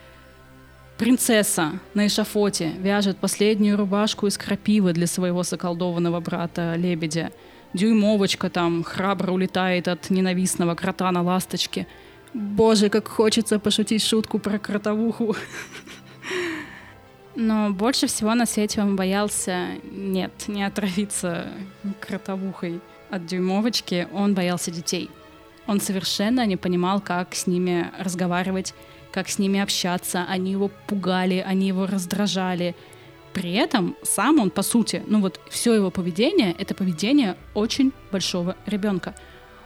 Принцесса 1.00 1.80
на 1.94 2.08
эшафоте 2.08 2.72
вяжет 2.78 3.16
последнюю 3.16 3.78
рубашку 3.78 4.26
из 4.26 4.36
крапивы 4.36 4.92
для 4.92 5.06
своего 5.06 5.42
заколдованного 5.42 6.20
брата 6.20 6.74
Лебедя. 6.76 7.32
Дюймовочка 7.72 8.50
там 8.50 8.84
храбро 8.84 9.32
улетает 9.32 9.88
от 9.88 10.10
ненавистного 10.10 10.74
крота 10.74 11.10
на 11.10 11.22
ласточке. 11.22 11.86
Боже, 12.34 12.90
как 12.90 13.08
хочется 13.08 13.58
пошутить 13.58 14.04
шутку 14.04 14.38
про 14.38 14.58
кротовуху. 14.58 15.34
Но 17.34 17.70
больше 17.70 18.06
всего 18.06 18.34
на 18.34 18.44
свете 18.44 18.82
он 18.82 18.94
боялся, 18.94 19.68
нет, 19.90 20.32
не 20.48 20.64
отравиться 20.64 21.46
кротовухой 22.00 22.82
от 23.08 23.24
дюймовочки, 23.24 24.06
он 24.12 24.34
боялся 24.34 24.70
детей. 24.70 25.08
Он 25.66 25.80
совершенно 25.80 26.44
не 26.44 26.58
понимал, 26.58 27.00
как 27.00 27.34
с 27.34 27.46
ними 27.46 27.90
разговаривать, 27.98 28.74
как 29.12 29.28
с 29.28 29.38
ними 29.38 29.60
общаться. 29.60 30.24
Они 30.28 30.52
его 30.52 30.70
пугали, 30.86 31.44
они 31.46 31.68
его 31.68 31.86
раздражали. 31.86 32.74
При 33.32 33.52
этом 33.52 33.96
сам 34.02 34.40
он, 34.40 34.50
по 34.50 34.62
сути, 34.62 35.02
ну 35.06 35.20
вот 35.20 35.40
все 35.50 35.74
его 35.74 35.90
поведение— 35.90 36.54
это 36.58 36.74
поведение 36.74 37.36
очень 37.54 37.92
большого 38.10 38.56
ребенка. 38.66 39.14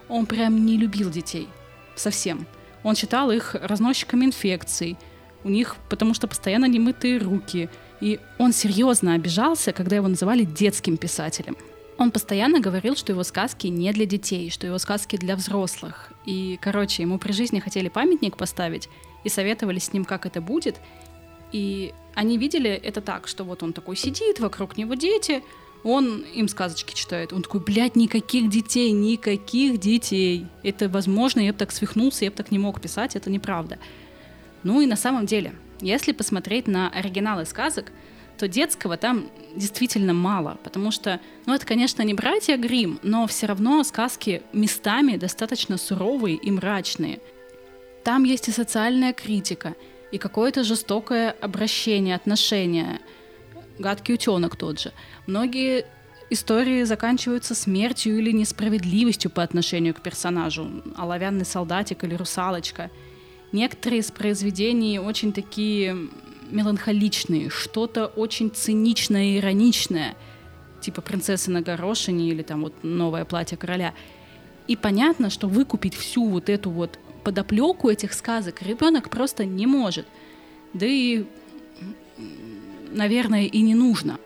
Он 0.09 0.27
прям 0.27 0.67
не 0.67 0.77
любил 0.77 1.11
детей. 1.11 1.49
Совсем. 1.97 2.47
Он 2.83 2.95
считал 2.95 3.31
их 3.31 3.55
разносчиками 3.55 4.27
инфекций. 4.27 4.99
У 5.45 5.49
них, 5.49 5.77
потому 5.89 6.15
что 6.15 6.27
постоянно 6.27 6.67
немытые 6.67 7.19
руки. 7.19 7.71
И 8.01 8.21
он 8.39 8.53
серьезно 8.53 9.15
обижался, 9.15 9.73
когда 9.73 9.97
его 9.97 10.09
называли 10.09 10.45
детским 10.45 10.97
писателем. 10.97 11.57
Он 11.97 12.11
постоянно 12.11 12.61
говорил, 12.61 12.97
что 12.97 13.13
его 13.13 13.23
сказки 13.23 13.69
не 13.69 13.93
для 13.93 14.05
детей, 14.05 14.51
что 14.51 14.67
его 14.67 14.79
сказки 14.79 15.17
для 15.17 15.37
взрослых. 15.37 16.13
И, 16.27 16.59
короче, 16.61 17.03
ему 17.03 17.19
при 17.19 17.33
жизни 17.33 17.61
хотели 17.61 17.89
памятник 17.89 18.37
поставить 18.37 18.89
и 19.25 19.29
советовали 19.29 19.79
с 19.79 19.93
ним, 19.93 20.05
как 20.05 20.27
это 20.27 20.41
будет. 20.41 20.77
И 21.53 21.93
они 22.15 22.39
видели 22.39 22.71
это 22.71 23.01
так, 23.01 23.27
что 23.27 23.45
вот 23.45 23.63
он 23.63 23.73
такой 23.73 23.97
сидит, 23.97 24.41
вокруг 24.41 24.77
него 24.77 24.95
дети, 24.95 25.43
он 25.83 26.25
им 26.35 26.49
сказочки 26.49 26.95
читает. 26.95 27.33
Он 27.33 27.43
такой, 27.43 27.61
блядь, 27.61 27.95
никаких 27.95 28.49
детей, 28.49 28.91
никаких 28.91 29.79
детей. 29.79 30.47
Это 30.63 30.89
возможно, 30.89 31.41
я 31.41 31.53
бы 31.53 31.59
так 31.59 31.73
свихнулся, 31.73 32.25
я 32.25 32.31
бы 32.31 32.37
так 32.37 32.51
не 32.51 32.59
мог 32.59 32.81
писать, 32.81 33.17
это 33.17 33.31
неправда. 33.31 33.79
Ну 34.63 34.81
и 34.81 34.87
на 34.87 34.97
самом 34.97 35.27
деле, 35.27 35.55
если 35.81 36.13
посмотреть 36.13 36.67
на 36.67 36.89
оригиналы 36.89 37.45
сказок, 37.45 37.93
то 38.39 38.49
детского 38.49 38.97
там 38.97 39.31
действительно 39.55 40.13
мало, 40.13 40.59
потому 40.65 40.91
что, 40.91 41.21
ну, 41.47 41.55
это, 41.55 41.65
конечно, 41.67 42.03
не 42.03 42.15
братья 42.15 42.57
Грим, 42.57 42.99
но 43.03 43.27
все 43.27 43.47
равно 43.47 43.85
сказки 43.85 44.43
местами 44.53 45.17
достаточно 45.17 45.77
суровые 45.77 46.37
и 46.37 46.51
мрачные. 46.51 47.21
Там 48.05 48.25
есть 48.25 48.49
и 48.49 48.53
социальная 48.53 49.15
критика, 49.15 49.75
и 50.13 50.19
какое-то 50.19 50.63
жестокое 50.63 51.31
обращение, 51.41 52.15
отношение. 52.15 53.01
Гадкий 53.79 54.15
утенок 54.15 54.57
тот 54.57 54.79
же. 54.79 54.93
Многие 55.27 55.87
истории 56.29 56.85
заканчиваются 56.85 57.55
смертью 57.55 58.19
или 58.19 58.31
несправедливостью 58.31 59.31
по 59.31 59.43
отношению 59.43 59.95
к 59.95 60.03
персонажу. 60.03 60.71
Оловянный 60.97 61.47
солдатик 61.47 62.05
или 62.05 62.15
русалочка. 62.15 62.91
Некоторые 63.53 64.01
из 64.01 64.11
произведений 64.11 64.99
очень 64.99 65.33
такие 65.33 65.97
меланхоличные, 66.51 67.49
что-то 67.49 68.07
очень 68.07 68.51
циничное 68.51 69.25
и 69.25 69.39
ироничное, 69.39 70.15
типа 70.83 71.01
«Принцесса 71.01 71.51
на 71.51 71.63
горошине» 71.63 72.29
или 72.29 72.43
там 72.43 72.63
вот 72.63 72.75
«Новое 72.83 73.25
платье 73.25 73.57
короля». 73.57 73.95
И 74.69 74.77
понятно, 74.77 75.31
что 75.31 75.49
выкупить 75.49 75.95
всю 75.95 76.29
вот 76.29 76.49
эту 76.49 76.71
вот 76.71 76.99
подоплеку 77.25 77.91
этих 77.91 78.13
сказок 78.13 78.63
ребенок 78.63 79.11
просто 79.11 79.45
не 79.45 79.67
может. 79.67 80.07
Да 80.73 80.87
и, 80.87 81.25
наверное, 82.91 83.45
и 83.45 83.61
не 83.61 83.75
нужно. 83.75 84.19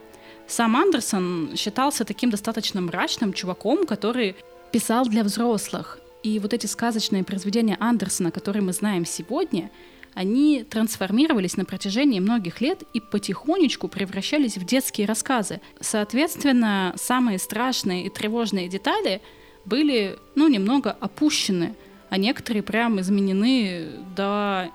Сам 0.47 0.75
Андерсон 0.75 1.51
считался 1.55 2.05
таким 2.05 2.29
достаточно 2.29 2.81
мрачным 2.81 3.33
чуваком, 3.33 3.85
который 3.85 4.35
писал 4.71 5.05
для 5.05 5.23
взрослых. 5.23 5.99
И 6.23 6.39
вот 6.39 6.53
эти 6.53 6.65
сказочные 6.65 7.23
произведения 7.23 7.77
Андерсона, 7.79 8.31
которые 8.31 8.61
мы 8.63 8.73
знаем 8.73 9.05
сегодня— 9.05 9.71
они 10.13 10.63
трансформировались 10.63 11.57
на 11.57 11.65
протяжении 11.65 12.19
многих 12.19 12.61
лет 12.61 12.83
и 12.93 12.99
потихонечку 12.99 13.87
превращались 13.87 14.57
в 14.57 14.65
детские 14.65 15.07
рассказы. 15.07 15.61
Соответственно, 15.79 16.93
самые 16.97 17.39
страшные 17.39 18.05
и 18.05 18.09
тревожные 18.09 18.67
детали 18.67 19.21
были, 19.65 20.17
ну, 20.35 20.47
немного 20.47 20.91
опущены, 20.91 21.75
а 22.09 22.17
некоторые 22.17 22.63
прям 22.63 22.99
изменены 22.99 23.87
до 24.15 24.69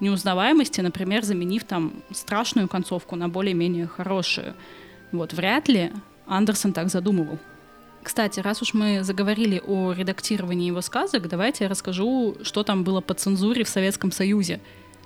неузнаваемости, 0.00 0.80
например, 0.80 1.24
заменив 1.24 1.64
там 1.64 1.92
страшную 2.12 2.68
концовку 2.68 3.16
на 3.16 3.28
более-менее 3.28 3.86
хорошую. 3.86 4.54
Вот 5.12 5.32
вряд 5.32 5.68
ли 5.68 5.92
Андерсон 6.26 6.72
так 6.72 6.88
задумывал. 6.88 7.38
Кстати, 8.02 8.40
раз 8.40 8.60
уж 8.60 8.74
мы 8.74 9.02
заговорили 9.02 9.62
о 9.66 9.92
редактировании 9.92 10.66
его 10.66 10.82
сказок, 10.82 11.26
давайте 11.26 11.64
я 11.64 11.70
расскажу, 11.70 12.36
что 12.42 12.62
там 12.62 12.84
было 12.84 13.00
по 13.00 13.14
цензуре 13.14 13.64
в 13.64 13.68
Советском 13.68 14.12
Союзе. 14.12 14.60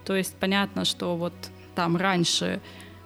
То 0.04 0.16
есть 0.16 0.34
понятно, 0.34 0.84
что 0.84 1.16
вот 1.16 1.32
там 1.76 1.96
раньше 1.96 2.60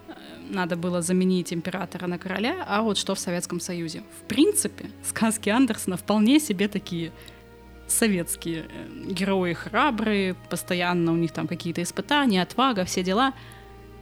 э, 0.07 0.13
надо 0.49 0.77
было 0.77 1.03
заменить 1.03 1.53
императора 1.53 2.07
на 2.07 2.17
короля, 2.17 2.65
а 2.67 2.81
вот 2.81 2.97
что 2.97 3.13
в 3.13 3.19
Советском 3.19 3.59
Союзе. 3.59 4.01
В 4.19 4.27
принципе, 4.27 4.89
сказки 5.03 5.49
Андерсона 5.49 5.95
вполне 5.95 6.39
себе 6.39 6.67
такие 6.67 7.11
советские. 7.87 8.65
Э, 8.69 9.11
герои 9.11 9.53
храбрые, 9.53 10.35
постоянно 10.49 11.11
у 11.11 11.15
них 11.15 11.31
там 11.31 11.47
какие-то 11.47 11.81
испытания, 11.81 12.41
отвага, 12.41 12.85
все 12.85 13.03
дела. 13.03 13.33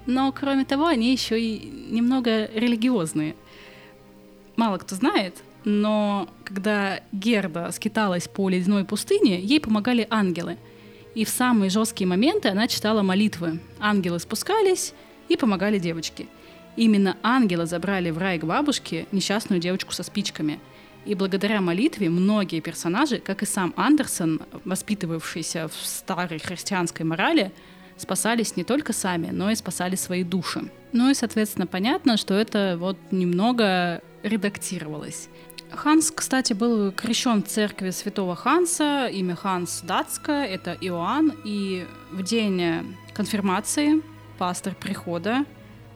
Но, 0.06 0.32
кроме 0.32 0.66
того, 0.66 0.88
они 0.88 1.12
еще 1.12 1.40
и 1.40 1.60
немного 1.90 2.46
религиозные. 2.46 3.36
Мало 4.56 4.78
кто 4.78 4.96
знает, 4.96 5.36
но 5.64 6.28
когда 6.44 7.02
Герда 7.12 7.72
скиталась 7.72 8.28
по 8.28 8.50
ледяной 8.50 8.84
пустыне, 8.84 9.40
ей 9.40 9.60
помогали 9.60 10.08
ангелы. 10.10 10.58
И 11.14 11.26
в 11.26 11.30
самые 11.30 11.70
жесткие 11.70 12.08
моменты 12.08 12.50
она 12.50 12.68
читала 12.68 13.02
молитвы. 13.02 13.60
Ангелы 13.80 14.20
спускались 14.20 14.94
и 15.30 15.38
помогали 15.38 15.78
девочке. 15.78 16.28
Именно 16.78 17.18
ангелы 17.22 17.66
забрали 17.66 18.12
в 18.12 18.18
рай 18.18 18.40
к 18.40 18.46
бабушке 18.46 19.06
несчастную 19.12 19.60
девочку 19.60 19.92
со 19.92 20.04
спичками. 20.04 20.60
И 21.06 21.16
благодаря 21.16 21.62
молитве 21.62 22.10
многие 22.10 22.60
персонажи, 22.60 23.18
как 23.18 23.42
и 23.42 23.46
сам 23.46 23.74
Андерсон, 23.76 24.42
воспитывавшийся 24.66 25.68
в 25.68 25.74
старой 25.74 26.40
христианской 26.40 27.06
морали, 27.06 27.52
спасались 27.98 28.56
не 28.56 28.64
только 28.64 28.94
сами, 28.94 29.30
но 29.32 29.52
и 29.52 29.56
спасали 29.56 29.96
свои 29.96 30.24
души. 30.24 30.72
Ну 30.92 31.10
и, 31.10 31.14
соответственно, 31.14 31.68
понятно, 31.68 32.18
что 32.18 32.34
это 32.34 32.76
вот 32.80 32.98
немного 33.12 34.02
редактировалось. 34.24 35.30
Ханс, 35.72 36.12
кстати, 36.12 36.54
был 36.54 36.92
крещен 36.92 37.44
в 37.44 37.48
церкви 37.48 37.92
святого 37.92 38.36
Ханса, 38.36 39.08
имя 39.08 39.36
Ханс 39.36 39.82
датское, 39.82 40.46
это 40.46 40.78
Иоанн, 40.82 41.34
и 41.46 41.88
в 42.12 42.24
день 42.24 42.96
конфирмации 43.14 44.02
пастор 44.38 44.76
прихода 44.76 45.46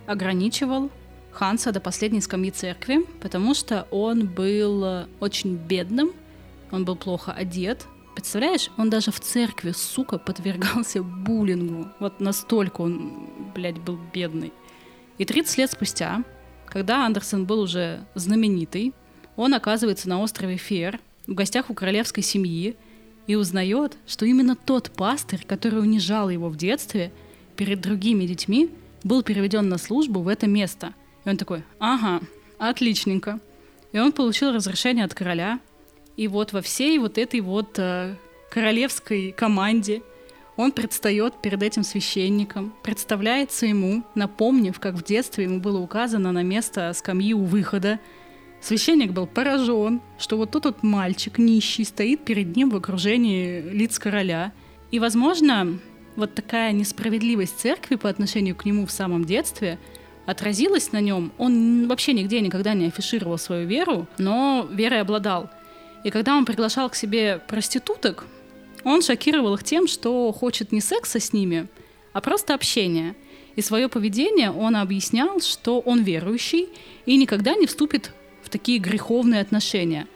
ограничивал 0.08 0.90
Ханса 1.36 1.74
до 1.74 1.82
последней 1.82 2.22
скамьи 2.22 2.50
церкви, 2.50 3.06
потому 3.20 3.54
что 3.54 3.88
он 3.92 4.26
был 4.26 5.06
очень 5.20 5.58
бедным, 5.58 6.12
он 6.72 6.86
был 6.86 6.96
плохо 6.96 7.34
одет. 7.34 7.86
Представляешь, 8.16 8.72
он 8.78 8.90
даже 8.90 9.12
в 9.12 9.20
церкви, 9.20 9.72
сука, 9.72 10.18
подвергался 10.18 11.04
буллингу. 11.04 11.90
Вот 12.00 12.22
настолько 12.22 12.82
он, 12.82 13.30
блядь, 13.54 13.78
был 13.78 14.00
бедный. 14.14 14.54
И 15.18 15.26
30 15.26 15.58
лет 15.58 15.72
спустя, 15.72 16.24
когда 16.68 17.06
Андерсон 17.06 17.46
был 17.46 17.60
уже 17.60 18.06
знаменитый, 18.16 18.94
он 19.36 19.54
оказывается 19.54 20.08
на 20.08 20.22
острове 20.22 20.56
Фер, 20.56 21.02
в 21.28 21.34
гостях 21.34 21.70
у 21.70 21.74
королевской 21.74 22.24
семьи, 22.24 22.78
и 23.28 23.36
узнает, 23.36 23.98
что 24.08 24.26
именно 24.26 24.56
тот 24.56 24.92
пастырь, 24.92 25.44
который 25.46 25.80
унижал 25.80 26.30
его 26.30 26.48
в 26.48 26.56
детстве, 26.56 27.12
перед 27.58 27.82
другими 27.82 28.26
детьми, 28.26 28.70
был 29.04 29.22
переведен 29.24 29.68
на 29.68 29.78
службу 29.78 30.22
в 30.22 30.30
это 30.30 30.48
место. 30.48 30.94
И 31.26 31.30
он 31.30 31.38
такой, 31.38 31.64
ага, 31.80 32.22
отличненько. 32.58 33.40
И 33.92 34.00
он 34.00 34.12
получил 34.12 34.54
разрешение 34.54 35.06
от 35.06 35.14
короля. 35.14 35.60
И 36.18 36.28
вот 36.28 36.54
во 36.54 36.62
всей 36.62 36.98
вот 37.00 37.18
этой 37.18 37.42
вот 37.42 37.78
э, 37.78 38.16
королевской 38.50 39.32
команде 39.32 40.02
он 40.56 40.72
предстает 40.72 41.34
перед 41.42 41.62
этим 41.62 41.84
священником, 41.84 42.74
представляется 42.82 43.66
ему, 43.66 44.04
напомнив, 44.16 44.80
как 44.80 44.96
в 44.96 45.04
детстве 45.04 45.44
ему 45.44 45.60
было 45.60 45.80
указано 45.80 46.32
на 46.32 46.44
место 46.44 46.94
скамьи 46.94 47.34
у 47.34 47.44
выхода, 47.44 48.00
Священник 48.66 49.12
был 49.12 49.28
поражен, 49.28 50.02
что 50.18 50.38
вот 50.38 50.50
тот 50.50 50.66
вот 50.66 50.82
мальчик 50.82 51.38
нищий 51.38 51.84
стоит 51.84 52.26
перед 52.26 52.56
ним 52.56 52.72
в 52.72 52.76
окружении 52.76 53.62
лиц 53.62 54.00
короля. 54.00 54.54
И, 54.90 54.98
возможно, 54.98 55.78
вот 56.16 56.34
такая 56.34 56.72
несправедливость 56.72 57.60
церкви 57.60 57.94
по 57.94 58.10
отношению 58.10 58.56
к 58.56 58.66
нему 58.66 58.88
в 58.88 58.92
самом 58.92 59.24
детстве 59.24 59.78
отразилась 60.26 60.92
на 60.92 61.02
нем. 61.02 61.32
Он 61.38 61.88
вообще 61.88 62.14
нигде 62.14 62.42
никогда 62.42 62.74
не 62.74 62.88
афишировал 62.88 63.38
свою 63.38 63.68
веру, 63.68 64.08
но 64.18 64.68
верой 64.72 65.02
обладал. 65.02 65.50
И 66.04 66.10
когда 66.10 66.36
он 66.36 66.46
приглашал 66.46 66.90
к 66.90 66.96
себе 66.96 67.42
проституток, 67.48 68.26
он 68.84 69.02
шокировал 69.02 69.56
их 69.56 69.64
тем, 69.64 69.88
что 69.88 70.32
хочет 70.32 70.72
не 70.72 70.82
секса 70.82 71.20
с 71.20 71.34
ними, 71.34 71.68
а 72.14 72.22
просто 72.22 72.54
общения. 72.54 73.16
И 73.56 73.62
свое 73.62 73.88
поведение 73.88 74.52
он 74.52 74.76
объяснял, 74.76 75.40
что 75.40 75.80
он 75.80 76.04
верующий 76.04 76.70
и 77.06 77.18
никогда 77.18 77.56
не 77.56 77.66
вступит 77.68 78.12
в 78.44 78.50
такие 78.50 78.80
греховные 78.80 79.42
отношения. 79.42 80.08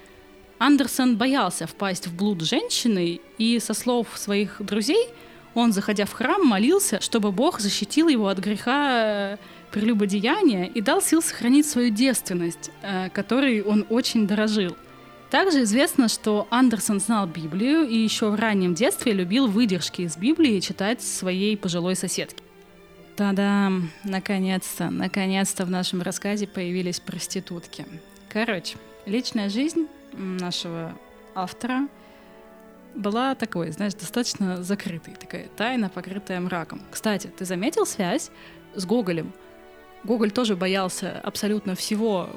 Андерсон 0.60 1.18
боялся 1.18 1.66
впасть 1.66 2.08
в 2.08 2.16
блуд 2.16 2.42
женщины, 2.42 3.22
и, 3.38 3.60
со 3.60 3.74
слов 3.74 4.10
своих 4.16 4.58
друзей, 4.60 5.08
он, 5.56 5.72
заходя 5.72 6.06
в 6.06 6.12
храм, 6.12 6.46
молился, 6.46 7.00
чтобы 7.02 7.32
Бог 7.32 7.60
защитил 7.60 8.10
его 8.10 8.28
от 8.28 8.40
греха 8.40 9.40
прелюбодеяния 9.72 10.66
и 10.66 10.82
дал 10.82 11.02
сил 11.02 11.22
сохранить 11.22 11.68
свою 11.68 11.90
девственность, 11.90 12.72
э, 12.82 13.10
которой 13.10 13.62
он 13.62 13.86
очень 13.90 14.28
дорожил. 14.28 14.76
Также 15.30 15.64
известно, 15.64 16.08
что 16.08 16.48
Андерсон 16.50 17.00
знал 17.00 17.28
Библию 17.28 17.88
и 17.88 17.96
еще 17.96 18.30
в 18.30 18.36
раннем 18.36 18.74
детстве 18.74 19.14
любил 19.14 19.48
выдержки 19.48 20.02
из 20.02 20.18
Библии 20.18 20.60
читать 20.60 21.04
своей 21.04 21.56
пожилой 21.56 21.96
соседке. 21.96 22.44
Тогда, 23.16 23.72
наконец-то, 24.04 24.90
наконец-то 24.90 25.66
в 25.66 25.70
нашем 25.70 26.02
рассказе 26.02 26.48
появились 26.48 27.00
проститутки. 27.00 27.86
Короче, 28.30 28.78
личная 29.06 29.50
жизнь 29.50 29.88
нашего 30.14 30.98
автора 31.36 31.88
была 32.96 33.36
такой, 33.36 33.72
знаешь, 33.72 33.94
достаточно 33.94 34.64
закрытой, 34.64 35.16
такая 35.16 35.48
тайна, 35.56 35.90
покрытая 35.90 36.40
мраком. 36.40 36.82
Кстати, 36.90 37.28
ты 37.28 37.46
заметил 37.46 37.86
связь 37.86 38.32
с 38.74 38.86
Гоголем? 38.86 39.34
Гоголь 40.04 40.32
тоже 40.32 40.56
боялся 40.56 41.20
абсолютно 41.24 41.76
всего, 41.76 42.30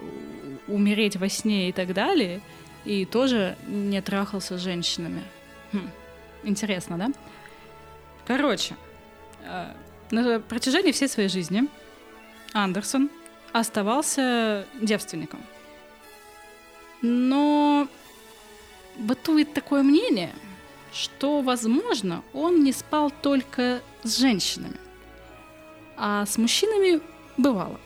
умереть 0.66 1.16
во 1.16 1.28
сне 1.28 1.68
и 1.68 1.72
так 1.72 1.94
далее, 1.94 2.40
и 2.84 3.04
тоже 3.04 3.56
не 3.66 4.00
трахался 4.02 4.58
с 4.58 4.60
женщинами. 4.60 5.22
Хм. 5.72 5.90
Интересно, 6.44 6.98
да? 6.98 7.08
Короче, 8.26 8.76
э, 9.44 9.72
на 10.10 10.40
протяжении 10.40 10.92
всей 10.92 11.08
своей 11.08 11.28
жизни 11.28 11.68
Андерсон 12.52 13.10
оставался 13.52 14.66
девственником. 14.80 15.40
Но 17.00 17.88
бытует 18.96 19.54
такое 19.54 19.82
мнение, 19.82 20.32
что, 20.92 21.40
возможно, 21.42 22.22
он 22.32 22.62
не 22.62 22.72
спал 22.72 23.10
только 23.22 23.80
с 24.02 24.18
женщинами, 24.18 24.76
а 25.96 26.26
с 26.26 26.38
мужчинами 26.38 27.00
бывало. 27.36 27.80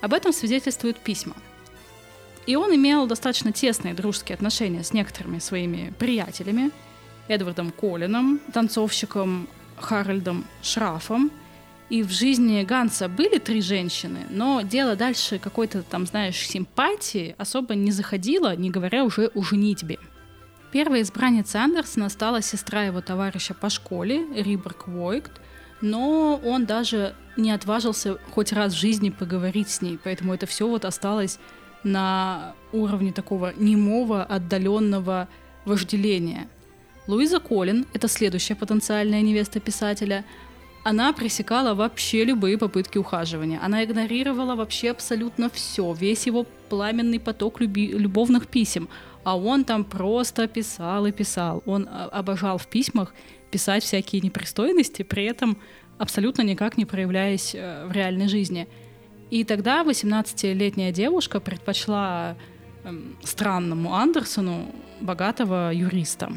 Об 0.00 0.14
этом 0.14 0.32
свидетельствуют 0.32 0.98
письма. 0.98 1.36
И 2.46 2.56
он 2.56 2.74
имел 2.74 3.06
достаточно 3.06 3.52
тесные 3.52 3.94
дружеские 3.94 4.34
отношения 4.34 4.82
с 4.82 4.92
некоторыми 4.92 5.38
своими 5.38 5.92
приятелями, 5.98 6.70
Эдвардом 7.28 7.70
Колином, 7.70 8.40
танцовщиком 8.52 9.48
Харальдом 9.76 10.44
Шрафом– 10.62 11.30
и 11.92 12.02
в 12.02 12.10
жизни 12.10 12.62
Ганса 12.62 13.06
были 13.06 13.36
три 13.36 13.60
женщины, 13.60 14.20
но 14.30 14.62
дело 14.62 14.96
дальше 14.96 15.38
какой-то 15.38 15.82
там, 15.82 16.06
знаешь, 16.06 16.36
симпатии 16.36 17.34
особо 17.36 17.74
не 17.74 17.90
заходило, 17.90 18.56
не 18.56 18.70
говоря 18.70 19.04
уже 19.04 19.26
о 19.34 19.42
женитьбе. 19.42 19.98
Первой 20.70 21.02
избранницей 21.02 21.60
Андерсона 21.60 22.08
стала 22.08 22.40
сестра 22.40 22.84
его 22.84 23.02
товарища 23.02 23.52
по 23.52 23.68
школе, 23.68 24.24
Риберг 24.34 24.88
Войкт, 24.88 25.32
но 25.82 26.40
он 26.44 26.64
даже 26.64 27.14
не 27.36 27.50
отважился 27.50 28.18
хоть 28.30 28.52
раз 28.52 28.72
в 28.72 28.78
жизни 28.78 29.10
поговорить 29.10 29.68
с 29.68 29.82
ней, 29.82 29.98
поэтому 30.02 30.32
это 30.32 30.46
все 30.46 30.66
вот 30.66 30.84
осталось 30.84 31.38
на 31.84 32.54
уровне 32.72 33.12
такого 33.12 33.52
немого, 33.56 34.22
отдаленного 34.22 35.28
вожделения. 35.64 36.48
Луиза 37.08 37.40
Колин, 37.40 37.86
это 37.92 38.08
следующая 38.08 38.54
потенциальная 38.54 39.20
невеста 39.22 39.60
писателя, 39.60 40.24
она 40.84 41.12
пресекала 41.12 41.74
вообще 41.74 42.24
любые 42.24 42.58
попытки 42.58 42.98
ухаживания. 42.98 43.60
Она 43.62 43.84
игнорировала 43.84 44.56
вообще 44.56 44.90
абсолютно 44.90 45.48
все, 45.50 45.92
весь 45.92 46.26
его 46.26 46.44
пламенный 46.68 47.20
поток 47.20 47.60
люби- 47.60 47.92
любовных 47.92 48.48
писем. 48.48 48.88
А 49.24 49.36
он 49.36 49.64
там 49.64 49.84
просто 49.84 50.48
писал 50.48 51.06
и 51.06 51.12
писал. 51.12 51.62
Он 51.66 51.88
а, 51.88 52.08
обожал 52.08 52.58
в 52.58 52.66
письмах 52.66 53.14
писать 53.52 53.84
всякие 53.84 54.20
непристойности, 54.22 55.02
при 55.02 55.24
этом 55.24 55.56
абсолютно 55.98 56.42
никак 56.42 56.76
не 56.76 56.84
проявляясь 56.84 57.54
э, 57.54 57.86
в 57.86 57.92
реальной 57.92 58.26
жизни. 58.26 58.66
И 59.30 59.44
тогда 59.44 59.84
18-летняя 59.84 60.90
девушка 60.90 61.38
предпочла 61.38 62.36
э, 62.84 62.92
странному 63.22 63.94
Андерсону 63.94 64.66
богатого 65.00 65.70
юриста. 65.72 66.32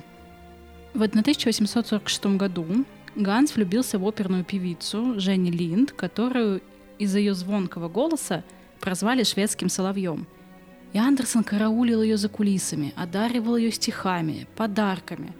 В 0.93 1.01
1846 1.01 2.25
году 2.37 2.85
Ганс 3.15 3.55
влюбился 3.55 3.97
в 3.97 4.07
оперную 4.07 4.43
певицу 4.43 5.19
Женни 5.19 5.49
Линд, 5.49 5.91
которую 5.91 6.61
из-за 6.99 7.19
ее 7.19 7.33
звонкого 7.33 7.89
голоса 7.89 8.43
прозвали 8.79 9.23
шведским 9.23 9.69
соловьем. 9.69 10.27
И 10.93 10.97
Андерсон 10.97 11.43
караулил 11.43 12.01
ее 12.01 12.17
за 12.17 12.29
кулисами, 12.29 12.93
одаривал 12.95 13.57
ее 13.57 13.71
стихами, 13.71 14.47
подарками. 14.55 15.33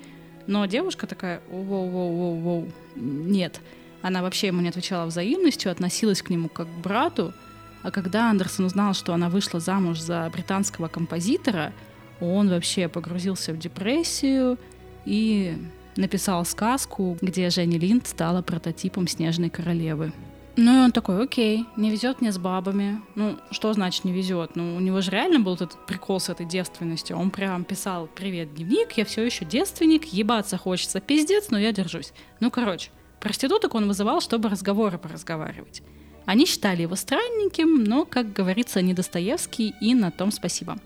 Но 0.47 0.65
девушка 0.65 1.07
такая, 1.07 1.41
воу-воу-воу-воу, 1.49 2.71
нет. 2.95 3.59
Она 4.01 4.21
вообще 4.21 4.47
ему 4.47 4.61
не 4.61 4.69
отвечала 4.69 5.07
взаимностью, 5.07 5.71
относилась 5.71 6.21
к 6.21 6.29
нему 6.29 6.49
как 6.49 6.67
к 6.67 6.77
брату. 6.83 7.33
А 7.81 7.91
когда 7.91 8.29
Андерсон 8.29 8.65
узнал, 8.65 8.93
что 8.93 9.13
она 9.13 9.29
вышла 9.29 9.59
замуж 9.59 9.99
за 9.99 10.29
британского 10.31 10.87
композитора, 10.87 11.73
он 12.19 12.49
вообще 12.49 12.87
погрузился 12.87 13.53
в 13.53 13.57
депрессию 13.57 14.57
и 15.05 15.57
написал 15.95 16.45
сказку, 16.45 17.17
где 17.21 17.49
Женя 17.49 17.79
Линд 17.79 18.07
стала 18.07 18.41
прототипом 18.41 19.07
Снежной 19.07 19.49
королевы. 19.49 20.13
Ну 20.57 20.73
и 20.73 20.79
он 20.85 20.91
такой, 20.93 21.21
окей, 21.21 21.65
не 21.75 21.91
везет 21.91 22.21
мне 22.21 22.31
с 22.31 22.37
бабами. 22.37 23.01
Ну, 23.15 23.37
что 23.51 23.73
значит 23.73 24.05
не 24.05 24.13
везет? 24.13 24.55
Ну, 24.55 24.77
у 24.77 24.79
него 24.79 25.01
же 25.01 25.11
реально 25.11 25.39
был 25.39 25.55
этот 25.55 25.85
прикол 25.85 26.21
с 26.21 26.29
этой 26.29 26.45
девственностью. 26.45 27.17
Он 27.17 27.29
прям 27.29 27.65
писал, 27.65 28.07
привет, 28.07 28.53
дневник, 28.53 28.93
я 28.93 29.03
все 29.03 29.25
еще 29.25 29.43
девственник, 29.43 30.05
ебаться 30.05 30.57
хочется, 30.57 31.01
пиздец, 31.01 31.49
но 31.49 31.59
я 31.59 31.73
держусь. 31.73 32.13
Ну, 32.39 32.51
короче, 32.51 32.89
проституток 33.19 33.75
он 33.75 33.87
вызывал, 33.87 34.21
чтобы 34.21 34.47
разговоры 34.47 34.97
поразговаривать. 34.97 35.83
Они 36.25 36.45
считали 36.45 36.83
его 36.83 36.95
странненьким, 36.95 37.83
но, 37.83 38.05
как 38.05 38.31
говорится, 38.31 38.81
не 38.81 38.93
Достоевский, 38.93 39.75
и 39.81 39.93
на 39.93 40.09
том 40.09 40.31
спасибо. 40.31 40.77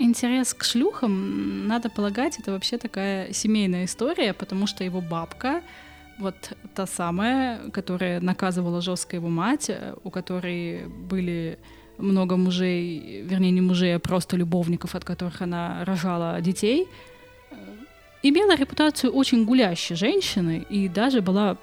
Интерес 0.00 0.54
к 0.54 0.64
шлюхам, 0.64 1.66
надо 1.66 1.88
полагать, 1.88 2.38
это 2.38 2.52
вообще 2.52 2.78
такая 2.78 3.32
семейная 3.32 3.84
история, 3.84 4.32
потому 4.32 4.66
что 4.66 4.84
его 4.84 5.00
бабка 5.00 5.62
вот 6.18 6.52
та 6.74 6.86
самая, 6.86 7.70
которая 7.70 8.20
наказывала 8.20 8.80
жестко 8.80 9.16
его 9.16 9.28
мать, 9.28 9.70
э, 9.70 9.94
у 10.04 10.10
которой 10.10 10.86
были 10.86 11.58
много 11.98 12.36
мужей, 12.36 13.22
вернее, 13.22 13.50
не 13.50 13.60
мужей, 13.60 13.96
а 13.96 13.98
просто 13.98 14.36
любовников, 14.36 14.94
от 14.94 15.04
которых 15.04 15.42
она 15.42 15.84
рожала 15.84 16.40
детей, 16.40 16.86
э, 17.50 17.54
имела 18.22 18.56
репутацию 18.56 19.12
очень 19.12 19.44
гулящей 19.44 19.96
женщины 19.96 20.66
и 20.70 20.88
даже 20.88 21.20
была 21.20 21.56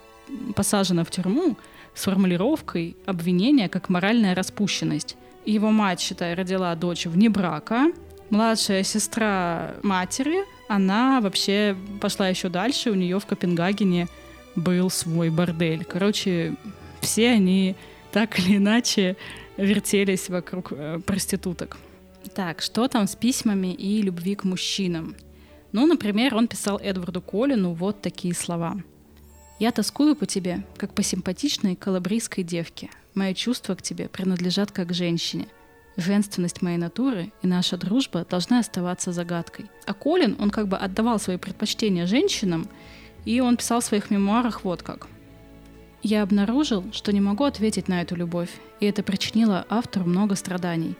посажена 0.56 1.04
в 1.04 1.12
тюрьму 1.12 1.58
с 1.94 2.04
формулировкой 2.04 2.96
обвинения 3.06 3.70
как 3.70 3.90
моральная 3.90 4.36
распущенность. 4.36 5.18
Его 5.46 5.70
мать, 5.70 6.00
считай, 6.00 6.34
родила 6.34 6.76
дочь 6.76 7.06
вне 7.06 7.30
брака. 7.30 7.92
Младшая 8.32 8.84
сестра 8.84 9.76
матери, 9.84 10.44
она 10.68 11.22
вообще 11.22 11.78
пошла 12.02 12.28
еще 12.28 12.50
дальше. 12.50 12.90
У 12.90 12.96
нее 12.96 13.20
в 13.20 13.26
Копенгагене 13.26 14.08
был 14.56 14.90
свой 14.90 15.30
бордель. 15.30 15.84
Короче, 15.84 16.56
все 17.02 17.30
они 17.32 17.76
так 18.12 18.40
или 18.40 18.58
иначе 18.58 19.18
вертелись 19.58 20.30
вокруг 20.30 20.72
э, 20.72 21.00
проституток. 21.06 21.78
Так, 22.34 22.62
что 22.62 22.88
там 22.88 23.08
с 23.08 23.16
письмами 23.16 23.74
и 23.74 24.02
любви 24.02 24.36
к 24.36 24.44
мужчинам? 24.44 25.16
Ну, 25.72 25.86
например, 25.86 26.36
он 26.36 26.48
писал 26.48 26.80
Эдварду 26.82 27.22
Колину 27.22 27.74
вот 27.74 28.02
такие 28.02 28.34
слова. 28.34 28.78
«Я 29.60 29.72
тоскую 29.72 30.16
по 30.16 30.26
тебе, 30.26 30.66
как 30.78 30.94
по 30.94 31.04
симпатичной 31.04 31.76
калабрийской 31.76 32.44
девке. 32.44 32.90
Мои 33.14 33.34
чувства 33.34 33.76
к 33.76 33.82
тебе 33.82 34.08
принадлежат 34.10 34.72
как 34.72 34.94
женщине. 34.94 35.48
Женственность 35.98 36.62
моей 36.62 36.78
натуры 36.78 37.32
и 37.42 37.48
наша 37.48 37.78
дружба 37.78 38.26
должны 38.30 38.60
оставаться 38.60 39.12
загадкой». 39.12 39.66
А 39.86 39.94
Колин, 39.94 40.36
он 40.40 40.50
как 40.50 40.68
бы 40.68 40.78
отдавал 40.78 41.20
свои 41.20 41.38
предпочтения 41.38 42.06
женщинам, 42.06 42.68
и 43.26 43.42
он 43.42 43.58
писал 43.58 43.82
в 43.82 43.86
своих 43.86 44.10
мемуарах 44.12 44.64
вот 44.64 44.84
как– 44.84 45.08
я 46.08 46.22
обнаружил, 46.22 46.84
что 46.92 47.12
не 47.12 47.20
могу 47.20 47.46
ответить 47.46 47.88
на 47.88 48.04
эту 48.04 48.16
любовь, 48.16 48.52
и 48.80 48.86
это 48.86 49.02
причинило 49.02 49.66
автору 49.70 50.06
много 50.06 50.36
страданий. 50.36 50.94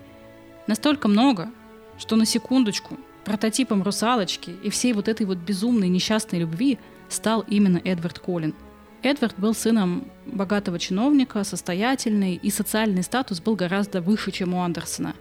Настолько 0.66 1.08
много, 1.08 1.52
что 2.00 2.16
на 2.16 2.26
секундочку 2.26 2.98
прототипом 3.24 3.84
русалочки 3.84 4.56
и 4.64 4.72
всей 4.72 4.94
вот 4.94 5.08
этой 5.08 5.28
вот 5.28 5.38
безумной 5.38 5.90
несчастной 5.90 6.40
любви 6.40 6.80
стал 7.08 7.46
именно 7.48 7.80
Эдвард 7.84 8.18
Коллин. 8.18 8.56
Эдвард 9.04 9.36
был 9.38 9.54
сыном 9.54 10.06
богатого 10.26 10.80
чиновника, 10.80 11.44
состоятельный, 11.44 12.34
и 12.42 12.50
социальный 12.50 13.04
статус 13.04 13.40
был 13.40 13.56
гораздо 13.56 14.02
выше, 14.02 14.32
чем 14.32 14.56
у 14.56 14.64
Андерсона. 14.64 15.14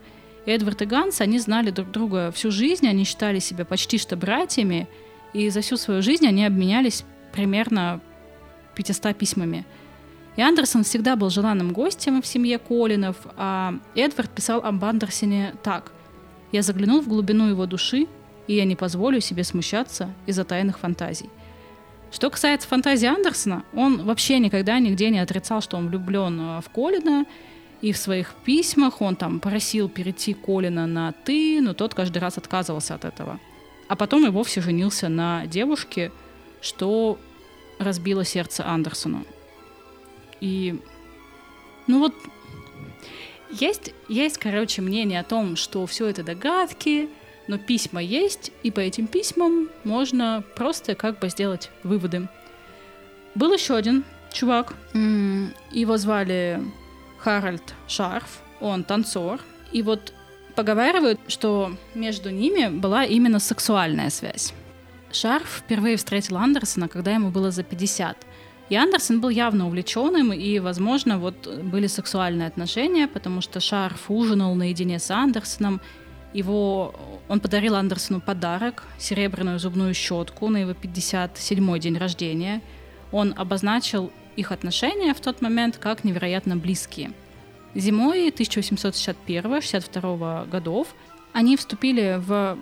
Эдвард 0.47 0.81
и 0.81 0.85
Ганс, 0.85 1.21
они 1.21 1.37
знали 1.37 1.69
друг 1.69 1.91
друга 1.91 2.31
всю 2.31 2.49
жизнь, 2.49 2.87
они 2.87 3.03
считали 3.03 3.37
себя 3.37 3.65
почти 3.65 3.99
что 3.99 4.15
братьями, 4.15 4.87
и 5.35 5.49
за 5.49 5.59
всю 5.59 5.75
свою 5.75 6.01
жизнь 6.01 6.25
они 6.25 6.45
обменялись 6.45 7.03
примерно 7.33 7.99
500 8.75 9.17
письмами. 9.17 9.65
И 10.37 10.41
Андерсон 10.41 10.83
всегда 10.83 11.17
был 11.17 11.29
желанным 11.29 11.73
гостем 11.73 12.21
в 12.21 12.25
семье 12.25 12.57
Колинов, 12.57 13.17
а 13.35 13.75
Эдвард 13.95 14.29
писал 14.29 14.61
об 14.63 14.83
Андерсоне 14.83 15.53
так. 15.61 15.91
«Я 16.53 16.61
заглянул 16.61 17.01
в 17.01 17.09
глубину 17.09 17.49
его 17.49 17.65
души, 17.65 18.07
и 18.47 18.55
я 18.55 18.63
не 18.63 18.77
позволю 18.77 19.19
себе 19.19 19.43
смущаться 19.43 20.13
из-за 20.25 20.45
тайных 20.45 20.79
фантазий». 20.79 21.29
Что 22.11 22.29
касается 22.29 22.69
фантазии 22.69 23.07
Андерсона, 23.07 23.63
он 23.73 24.03
вообще 24.03 24.39
никогда 24.39 24.79
нигде 24.79 25.09
не 25.09 25.19
отрицал, 25.19 25.61
что 25.61 25.75
он 25.75 25.89
влюблен 25.89 26.39
э, 26.39 26.61
в 26.61 26.69
Колина, 26.69 27.25
и 27.81 27.91
в 27.91 27.97
своих 27.97 28.35
письмах 28.45 29.01
он 29.01 29.17
там 29.17 29.41
просил 29.41 29.89
перейти 29.89 30.33
Колина 30.33 30.87
на 30.87 31.11
«ты», 31.11 31.59
но 31.61 31.73
тот 31.73 31.93
каждый 31.93 32.19
раз 32.19 32.37
отказывался 32.37 32.95
от 32.95 33.03
этого. 33.03 33.37
А 33.87 33.95
потом 33.95 34.25
и 34.25 34.29
вовсе 34.29 34.61
женился 34.61 35.09
на 35.09 35.45
девушке, 35.45 36.11
что 36.61 37.19
разбило 37.77 38.25
сердце 38.25 38.65
Андерсону. 38.65 39.25
И, 40.41 40.79
ну 41.87 41.99
вот, 41.99 42.15
есть, 43.51 43.93
есть, 44.07 44.37
короче, 44.37 44.81
мнение 44.81 45.19
о 45.19 45.23
том, 45.23 45.55
что 45.55 45.85
все 45.85 46.07
это 46.07 46.23
догадки, 46.23 47.09
но 47.47 47.57
письма 47.57 48.01
есть, 48.01 48.51
и 48.63 48.71
по 48.71 48.79
этим 48.79 49.07
письмам 49.07 49.69
можно 49.83 50.43
просто 50.55 50.95
как 50.95 51.19
бы 51.19 51.29
сделать 51.29 51.69
выводы. 51.83 52.27
Был 53.35 53.53
еще 53.53 53.75
один 53.75 54.03
чувак, 54.31 54.73
его 54.93 55.97
звали 55.97 56.59
Харальд 57.19 57.75
Шарф, 57.87 58.41
он 58.59 58.83
танцор, 58.83 59.39
и 59.71 59.81
вот 59.81 60.13
поговаривают, 60.55 61.19
что 61.27 61.75
между 61.93 62.29
ними 62.29 62.69
была 62.69 63.03
именно 63.03 63.39
сексуальная 63.39 64.09
связь. 64.09 64.53
Шарф 65.11 65.61
впервые 65.63 65.97
встретил 65.97 66.37
Андерсона, 66.37 66.87
когда 66.87 67.11
ему 67.11 67.29
было 67.29 67.51
за 67.51 67.63
50. 67.63 68.17
И 68.69 68.75
Андерсон 68.75 69.21
был 69.21 69.29
явно 69.29 69.67
увлеченным, 69.67 70.33
и, 70.33 70.59
возможно, 70.59 71.19
вот 71.19 71.47
были 71.63 71.87
сексуальные 71.87 72.47
отношения, 72.47 73.07
потому 73.07 73.41
что 73.41 73.59
Шарф 73.59 74.09
ужинал 74.09 74.55
наедине 74.55 74.99
с 74.99 75.11
Андерсоном. 75.11 75.81
Его, 76.33 76.95
он 77.29 77.39
подарил 77.39 77.75
Андерсону 77.75 78.19
подарок, 78.19 78.83
серебряную 78.97 79.59
зубную 79.59 79.93
щетку 79.93 80.49
на 80.49 80.57
его 80.57 80.71
57-й 80.71 81.79
день 81.79 81.97
рождения. 81.97 82.61
Он 83.11 83.33
обозначил 83.37 84.11
их 84.35 84.51
отношения 84.51 85.13
в 85.13 85.21
тот 85.21 85.41
момент 85.41 85.77
как 85.77 86.03
невероятно 86.03 86.57
близкие. 86.57 87.11
Зимой 87.75 88.29
1861-62 88.29 90.49
годов 90.49 90.87
они 91.33 91.57
вступили 91.57 92.21
в 92.25 92.57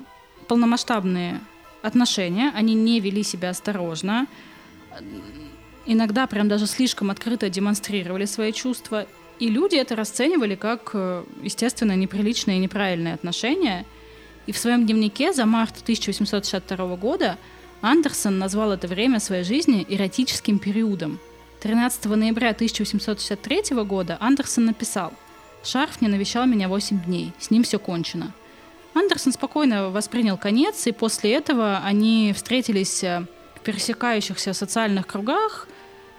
полномасштабные 0.47 1.39
отношения, 1.83 2.51
они 2.55 2.73
не 2.73 2.99
вели 2.99 3.21
себя 3.21 3.51
осторожно, 3.51 4.25
иногда 5.85 6.25
прям 6.25 6.47
даже 6.47 6.65
слишком 6.65 7.11
открыто 7.11 7.49
демонстрировали 7.49 8.25
свои 8.25 8.51
чувства, 8.51 9.05
и 9.37 9.49
люди 9.49 9.75
это 9.75 9.95
расценивали 9.95 10.55
как, 10.55 10.91
э, 10.93 11.23
естественно, 11.43 11.95
неприличные 11.95 12.57
и 12.57 12.61
неправильные 12.61 13.13
отношения. 13.13 13.85
И 14.47 14.51
в 14.51 14.57
своем 14.57 14.85
дневнике 14.85 15.33
за 15.33 15.45
март 15.45 15.81
1862 15.83 16.95
года 16.95 17.37
Андерсон 17.81 18.39
назвал 18.39 18.71
это 18.71 18.87
время 18.87 19.19
своей 19.19 19.43
жизни 19.43 19.85
эротическим 19.87 20.59
периодом. 20.59 21.19
13 21.63 22.03
ноября 22.07 22.49
1863 22.49 23.83
года 23.85 24.17
Андерсон 24.19 24.65
написал 24.65 25.13
«Шарф 25.63 26.01
не 26.01 26.09
навещал 26.09 26.45
меня 26.45 26.67
8 26.67 27.05
дней, 27.05 27.31
с 27.39 27.51
ним 27.51 27.63
все 27.63 27.79
кончено». 27.79 28.33
Андерсон 28.93 29.31
спокойно 29.31 29.89
воспринял 29.89 30.37
конец, 30.37 30.85
и 30.87 30.91
после 30.91 31.31
этого 31.31 31.77
они 31.77 32.33
встретились 32.35 33.01
э, 33.05 33.25
в 33.55 33.61
пересекающихся 33.61 34.51
социальных 34.51 35.07
кругах, 35.07 35.69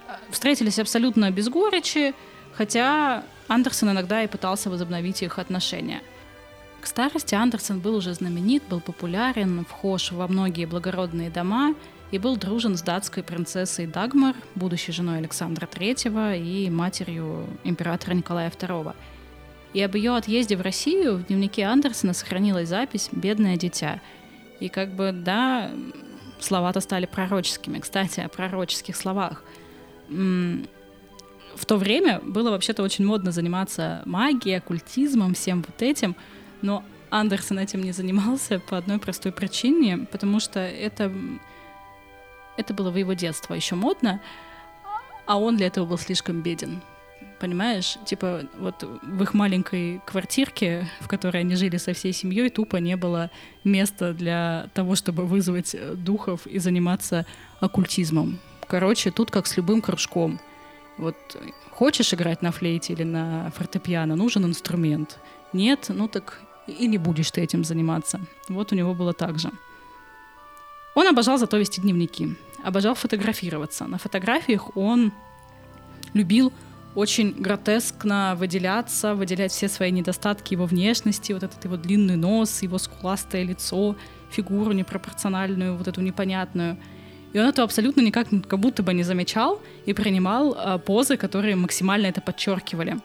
э, 0.09 0.13
встретились 0.31 0.79
абсолютно 0.79 1.31
без 1.31 1.51
горечи, 1.51 2.15
хотя 2.55 3.23
Андерсон 3.47 3.91
иногда 3.91 4.23
и 4.23 4.29
пытался 4.29 4.71
возобновить 4.71 5.23
их 5.23 5.39
отношения. 5.39 6.01
К 6.81 6.87
старости 6.87 7.35
Андерсон 7.35 7.81
был 7.81 7.97
уже 7.97 8.15
знаменит, 8.15 8.63
был 8.71 8.81
популярен, 8.81 9.67
вхож 9.69 10.11
во 10.11 10.27
многие 10.27 10.65
благородные 10.65 11.29
дома 11.29 11.75
и 12.11 12.19
был 12.19 12.37
дружен 12.37 12.77
с 12.77 12.83
датской 12.83 13.23
принцессой 13.23 13.87
Дагмар, 13.87 14.35
будущей 14.55 14.93
женой 14.93 15.19
Александра 15.19 15.67
III 15.67 16.41
и 16.41 16.71
матерью 16.71 17.47
императора 17.65 18.15
Николая 18.15 18.51
II– 18.51 18.95
и 19.75 19.83
об 19.83 19.97
ее 19.97 20.17
отъезде 20.17 20.57
в 20.57 20.61
Россию 20.61 21.17
в 21.17 21.27
дневнике 21.27 21.65
Андерсона 21.65 22.15
сохранилась 22.15 22.69
запись 22.69 23.09
«Бедное 23.11 23.57
дитя». 23.57 24.01
И 24.61 24.69
как 24.69 24.95
бы, 24.95 25.11
да, 25.13 25.73
слова-то 26.39 26.81
стали 26.81 27.07
пророческими. 27.07 27.81
Кстати, 27.81 28.21
о 28.21 28.29
пророческих 28.29 28.95
словах. 28.95 29.43
В 30.09 31.67
то 31.67 31.77
время 31.77 32.21
было 32.21 32.51
вообще-то 32.51 32.85
очень 32.85 33.05
модно 33.05 33.33
заниматься 33.33 34.03
магией, 34.05 34.59
оккультизмом, 34.59 35.35
всем 35.35 35.65
вот 35.67 35.83
этим, 35.83 36.15
но 36.63 36.85
Андерсон 37.11 37.59
этим 37.59 37.83
не 37.83 37.91
занимался 37.91 38.61
по 38.61 38.79
одной 38.79 38.99
простой 38.99 39.33
причине, 39.33 40.07
потому 40.11 40.39
что 40.39 40.61
это, 40.61 41.13
это 42.57 42.75
было 42.75 42.91
в 42.91 42.97
его 42.97 43.13
детство 43.13 43.55
еще 43.55 43.75
модно, 43.75 44.21
а 45.27 45.39
он 45.39 45.57
для 45.57 45.67
этого 45.67 45.87
был 45.87 45.99
слишком 45.99 46.43
беден 46.43 46.83
понимаешь? 47.45 47.99
Типа 48.07 48.47
вот 48.59 48.89
в 49.03 49.23
их 49.23 49.35
маленькой 49.35 50.01
квартирке, 50.07 50.89
в 51.01 51.09
которой 51.09 51.41
они 51.41 51.57
жили 51.57 51.77
со 51.77 51.93
всей 51.93 52.15
семьей, 52.15 52.49
тупо 52.49 52.77
не 52.77 52.97
было 52.97 53.31
места 53.65 54.15
для 54.15 54.71
того, 54.73 54.95
чтобы 54.95 55.27
вызвать 55.27 55.75
э, 55.75 55.95
духов 55.95 56.47
и 56.47 56.59
заниматься 56.59 57.27
оккультизмом. 57.61 58.39
Короче, 58.67 59.11
тут 59.11 59.31
как 59.31 59.47
с 59.47 59.59
любым 59.59 59.83
кружком. 59.83 60.41
Вот 60.97 61.17
хочешь 61.71 62.15
играть 62.15 62.41
на 62.41 62.51
флейте 62.51 62.95
или 62.95 63.03
на 63.03 63.51
фортепиано, 63.55 64.17
нужен 64.17 64.47
инструмент. 64.47 65.19
Нет, 65.53 65.87
ну 65.89 66.09
так 66.09 66.41
и 66.67 66.87
не 66.87 66.97
будешь 66.97 67.31
ты 67.31 67.43
этим 67.43 67.63
заниматься. 67.63 68.21
Вот 68.49 68.73
у 68.73 68.75
него 68.75 68.95
было 68.95 69.13
так 69.13 69.39
же. 69.39 69.51
Он 70.95 71.07
обожал 71.09 71.39
зато 71.39 71.57
вести 71.57 71.81
дневники, 71.81 72.37
обожал 72.63 72.95
фотографироваться. 72.95 73.87
На 73.87 73.99
фотографиях 73.99 74.77
он 74.77 75.13
любил 76.15 76.53
очень 76.95 77.33
гротескно 77.33 78.37
выделяться, 78.39 79.15
выделять 79.15 79.51
все 79.51 79.69
свои 79.69 79.91
недостатки 79.91 80.55
его 80.55 80.67
внешности, 80.67 81.33
вот 81.33 81.43
этот 81.43 81.65
его 81.65 81.77
длинный 81.77 82.17
нос, 82.17 82.63
его 82.63 82.79
скуластое 82.79 83.43
лицо, 83.43 83.97
фигуру 84.31 84.73
непропорциональную, 84.73 85.77
вот 85.77 85.89
эту 85.89 86.01
непонятную. 86.01 86.77
И 87.33 87.39
он 87.39 87.47
этого 87.47 87.65
абсолютно 87.65 88.01
никак 88.01 88.29
как 88.29 88.61
будто 88.61 88.85
бы 88.85 88.95
не 88.95 89.03
замечал 89.03 89.61
и 89.87 89.93
принимал 89.93 90.55
э, 90.55 90.79
позы, 90.79 91.17
которые 91.17 91.57
максимально 91.57 92.07
это 92.07 92.21
подчеркивали. 92.21 92.99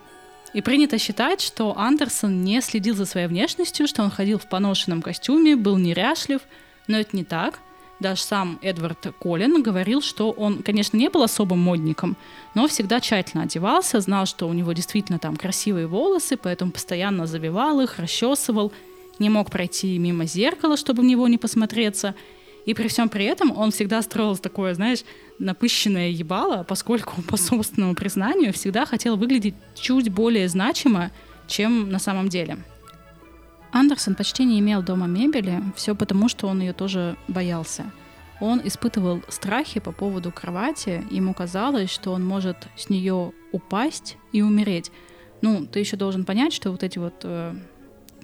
И 0.54 0.62
принято 0.62 1.00
считать, 1.00 1.42
что 1.42 1.76
Андерсон 1.78 2.44
не 2.44 2.62
следил 2.62 2.96
за 2.96 3.06
своей 3.06 3.28
внешностью, 3.28 3.88
что 3.88 4.04
он 4.04 4.12
ходил 4.12 4.38
в 4.38 4.48
поношенном 4.48 5.02
костюме, 5.02 5.56
был 5.56 5.78
неряшлив, 5.78 6.42
но 6.88 6.98
это 6.98 7.16
не 7.16 7.24
так. 7.24 7.60
Даже 8.00 8.22
сам 8.22 8.60
Эдвард 8.62 9.14
Коллин 9.20 9.62
говорил, 9.62 10.02
что 10.02 10.32
он, 10.32 10.64
конечно, 10.64 10.96
не 10.96 11.10
был 11.10 11.22
особым 11.22 11.60
модником, 11.60 12.16
но 12.56 12.68
всегда 12.68 13.02
тщательно 13.02 13.44
одевался, 13.44 14.00
знал, 14.00 14.26
что 14.26 14.48
у 14.48 14.54
него 14.54 14.72
действительно 14.72 15.20
там 15.20 15.36
красивые 15.36 15.88
волосы, 15.88 16.38
поэтому 16.38 16.72
постоянно 16.72 17.26
завивал 17.26 17.82
их, 17.82 18.00
расчесывал, 18.00 18.72
не 19.20 19.30
мог 19.30 19.52
пройти 19.52 19.98
мимо 19.98 20.26
зеркала, 20.26 20.78
чтобы 20.78 21.02
в 21.02 21.06
него 21.06 21.28
не 21.28 21.38
посмотреться. 21.38 22.16
И 22.66 22.74
при 22.74 22.88
всем 22.88 23.10
при 23.10 23.26
этом 23.26 23.58
он 23.58 23.72
всегда 23.72 24.02
строил 24.02 24.38
такое, 24.38 24.74
знаешь, 24.74 25.04
напыщенное 25.38 26.10
ебало, 26.10 26.64
поскольку, 26.64 27.22
по 27.24 27.36
собственному 27.36 27.96
признанию, 27.96 28.54
всегда 28.54 28.86
хотел 28.86 29.18
выглядеть 29.18 29.56
чуть 29.76 30.10
более 30.10 30.48
значимо, 30.48 31.12
чем 31.48 31.90
на 31.90 32.00
самом 32.00 32.30
деле. 32.30 32.60
Андерсон 33.72 34.16
почти 34.16 34.46
не 34.46 34.60
имел 34.60 34.82
дома 34.82 35.08
мебели, 35.08 35.62
все 35.76 35.96
потому, 35.96 36.30
что 36.30 36.48
он 36.48 36.62
ее 36.62 36.74
тоже 36.74 37.16
боялся. 37.28 37.92
Он 38.42 38.62
испытывал 38.64 39.22
страхи 39.28 39.80
по 39.80 39.92
поводу 39.92 40.32
кровати, 40.32 41.04
ему 41.12 41.34
казалось, 41.34 41.90
что 41.90 42.12
он 42.12 42.26
может 42.26 42.68
с 42.78 42.90
нее 42.90 43.34
упасть 43.52 44.18
и 44.32 44.42
умереть. 44.42 44.92
Ну, 45.42 45.66
ты 45.66 45.80
еще 45.80 45.98
должен 45.98 46.26
понять, 46.26 46.54
что 46.54 46.72
вот 46.72 46.84
эти 46.84 47.00
вот 47.00 47.22
э, 47.24 47.54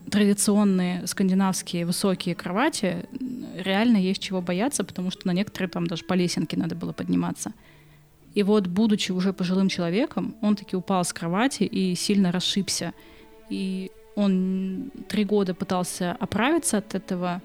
традиционные 0.09 1.05
скандинавские 1.07 1.85
высокие 1.85 2.33
кровати 2.35 3.07
реально 3.57 3.97
есть 3.97 4.21
чего 4.21 4.41
бояться, 4.41 4.83
потому 4.83 5.11
что 5.11 5.27
на 5.27 5.31
некоторые 5.31 5.69
там 5.69 5.87
даже 5.87 6.05
по 6.05 6.13
лесенке 6.13 6.57
надо 6.57 6.75
было 6.75 6.93
подниматься. 6.93 7.53
И 8.33 8.43
вот, 8.43 8.67
будучи 8.67 9.11
уже 9.11 9.31
пожилым 9.31 9.69
человеком, 9.69 10.35
он 10.41 10.55
таки 10.55 10.75
упал 10.75 11.03
с 11.05 11.13
кровати 11.13 11.63
и 11.63 11.95
сильно 11.95 12.31
расшибся. 12.31 12.93
И 13.49 13.91
он 14.15 14.91
три 15.07 15.25
года 15.25 15.53
пытался 15.53 16.13
оправиться 16.13 16.77
от 16.77 16.95
этого, 16.95 17.41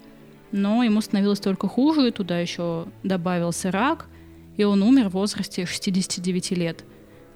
но 0.51 0.83
ему 0.83 1.01
становилось 1.01 1.39
только 1.39 1.67
хуже, 1.67 2.07
и 2.07 2.11
туда 2.11 2.39
еще 2.39 2.87
добавился 3.03 3.71
рак, 3.71 4.07
и 4.57 4.63
он 4.63 4.81
умер 4.81 5.09
в 5.09 5.13
возрасте 5.13 5.65
69 5.65 6.51
лет. 6.51 6.83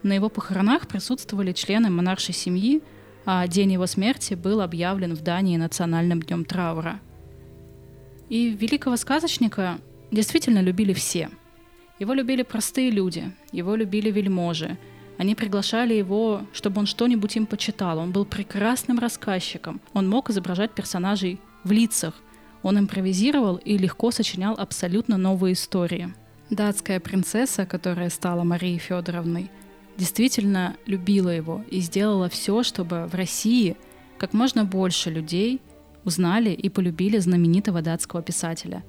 На 0.03 0.13
его 0.13 0.29
похоронах 0.29 0.88
присутствовали 0.88 1.51
члены 1.51 1.89
монаршей 1.89 2.33
семьи, 2.33 2.81
а 3.25 3.47
день 3.47 3.73
его 3.73 3.88
смерти 3.88 4.36
был 4.36 4.61
объявлен 4.61 5.15
в 5.15 5.21
Дании 5.21 5.57
национальным 5.57 6.21
днем 6.21 6.45
траура. 6.45 6.99
И 8.29 8.49
великого 8.49 8.97
сказочника 8.97 9.79
действительно 10.11 10.61
любили 10.61 10.93
все. 10.93 11.29
Его 11.99 12.13
любили 12.13 12.43
простые 12.43 12.89
люди, 12.89 13.31
его 13.51 13.75
любили 13.75 14.11
вельможи– 14.11 14.77
они 15.18 15.36
приглашали 15.36 15.93
его, 15.93 16.41
чтобы 16.51 16.80
он 16.80 16.86
что-нибудь 16.86 17.36
им 17.36 17.45
почитал. 17.45 17.99
Он 17.99 18.11
был 18.11 18.26
прекрасным 18.26 18.99
рассказчиком. 18.99 19.80
Он 19.93 20.09
мог 20.09 20.30
изображать 20.30 20.72
персонажей 20.72 21.39
в 21.63 21.72
лицах. 21.72 22.16
Он 22.63 22.80
импровизировал 22.80 23.55
и 23.57 23.78
легко 23.78 24.11
сочинял 24.11 24.55
абсолютно 24.57 25.18
новые 25.18 25.53
истории. 25.53 26.13
Датская 26.49 26.99
принцесса, 26.99 27.66
которая 27.66 28.09
стала 28.09 28.43
Марией 28.43 28.78
Федоровной, 28.78 29.49
действительно 29.97 30.76
любила 30.86 31.30
его 31.30 31.63
и 31.70 31.80
сделала 31.80 32.28
все, 32.28 32.63
чтобы 32.63 33.05
в 33.05 33.16
России 33.16 33.78
как 34.18 34.34
можно 34.34 34.66
больше 34.66 35.09
людей 35.09 35.61
узнали 36.03 36.49
и 36.49 36.70
полюбили 36.70 37.18
знаменитого 37.20 37.82
датского 37.82 38.22
писателя. 38.22 38.84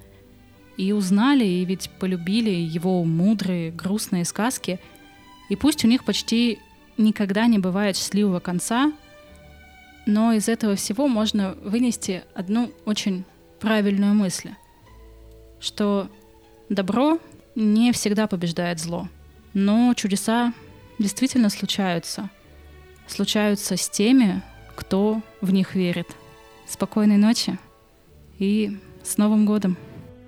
И 0.77 0.93
узнали, 0.93 1.45
и 1.45 1.64
ведь 1.64 1.89
полюбили 1.99 2.51
его 2.51 3.03
мудрые, 3.05 3.70
грустные 3.70 4.24
сказки– 4.24 4.81
и 5.49 5.57
пусть 5.57 5.84
у 5.84 5.88
них 5.88 6.05
почти 6.05 6.59
никогда 6.97 7.47
не 7.47 7.59
бывает 7.59 7.97
счастливого 7.97 8.40
конца, 8.40 8.92
но 10.07 10.32
из 10.32 10.49
этого 10.49 10.76
всего 10.76 11.09
можно 11.09 11.57
вынести 11.62 12.24
одну 12.34 12.70
очень 12.84 13.24
правильную 13.61 14.14
мысль, 14.14 14.51
что 15.61 16.09
добро 16.68 17.18
не 17.55 17.92
всегда 17.92 18.26
побеждает 18.26 18.78
зло, 18.78 19.09
но 19.55 19.94
чудеса 19.94 20.53
действительно 20.99 21.51
случаются. 21.51 22.30
Случаются 23.07 23.76
с 23.76 23.88
теми, 23.88 24.42
кто 24.74 25.22
в 25.40 25.53
них 25.53 25.74
верит. 25.74 26.09
Спокойной 26.66 27.16
ночи 27.16 27.59
и 28.38 28.78
с 29.03 29.16
Новым 29.18 29.47
годом! 29.47 29.76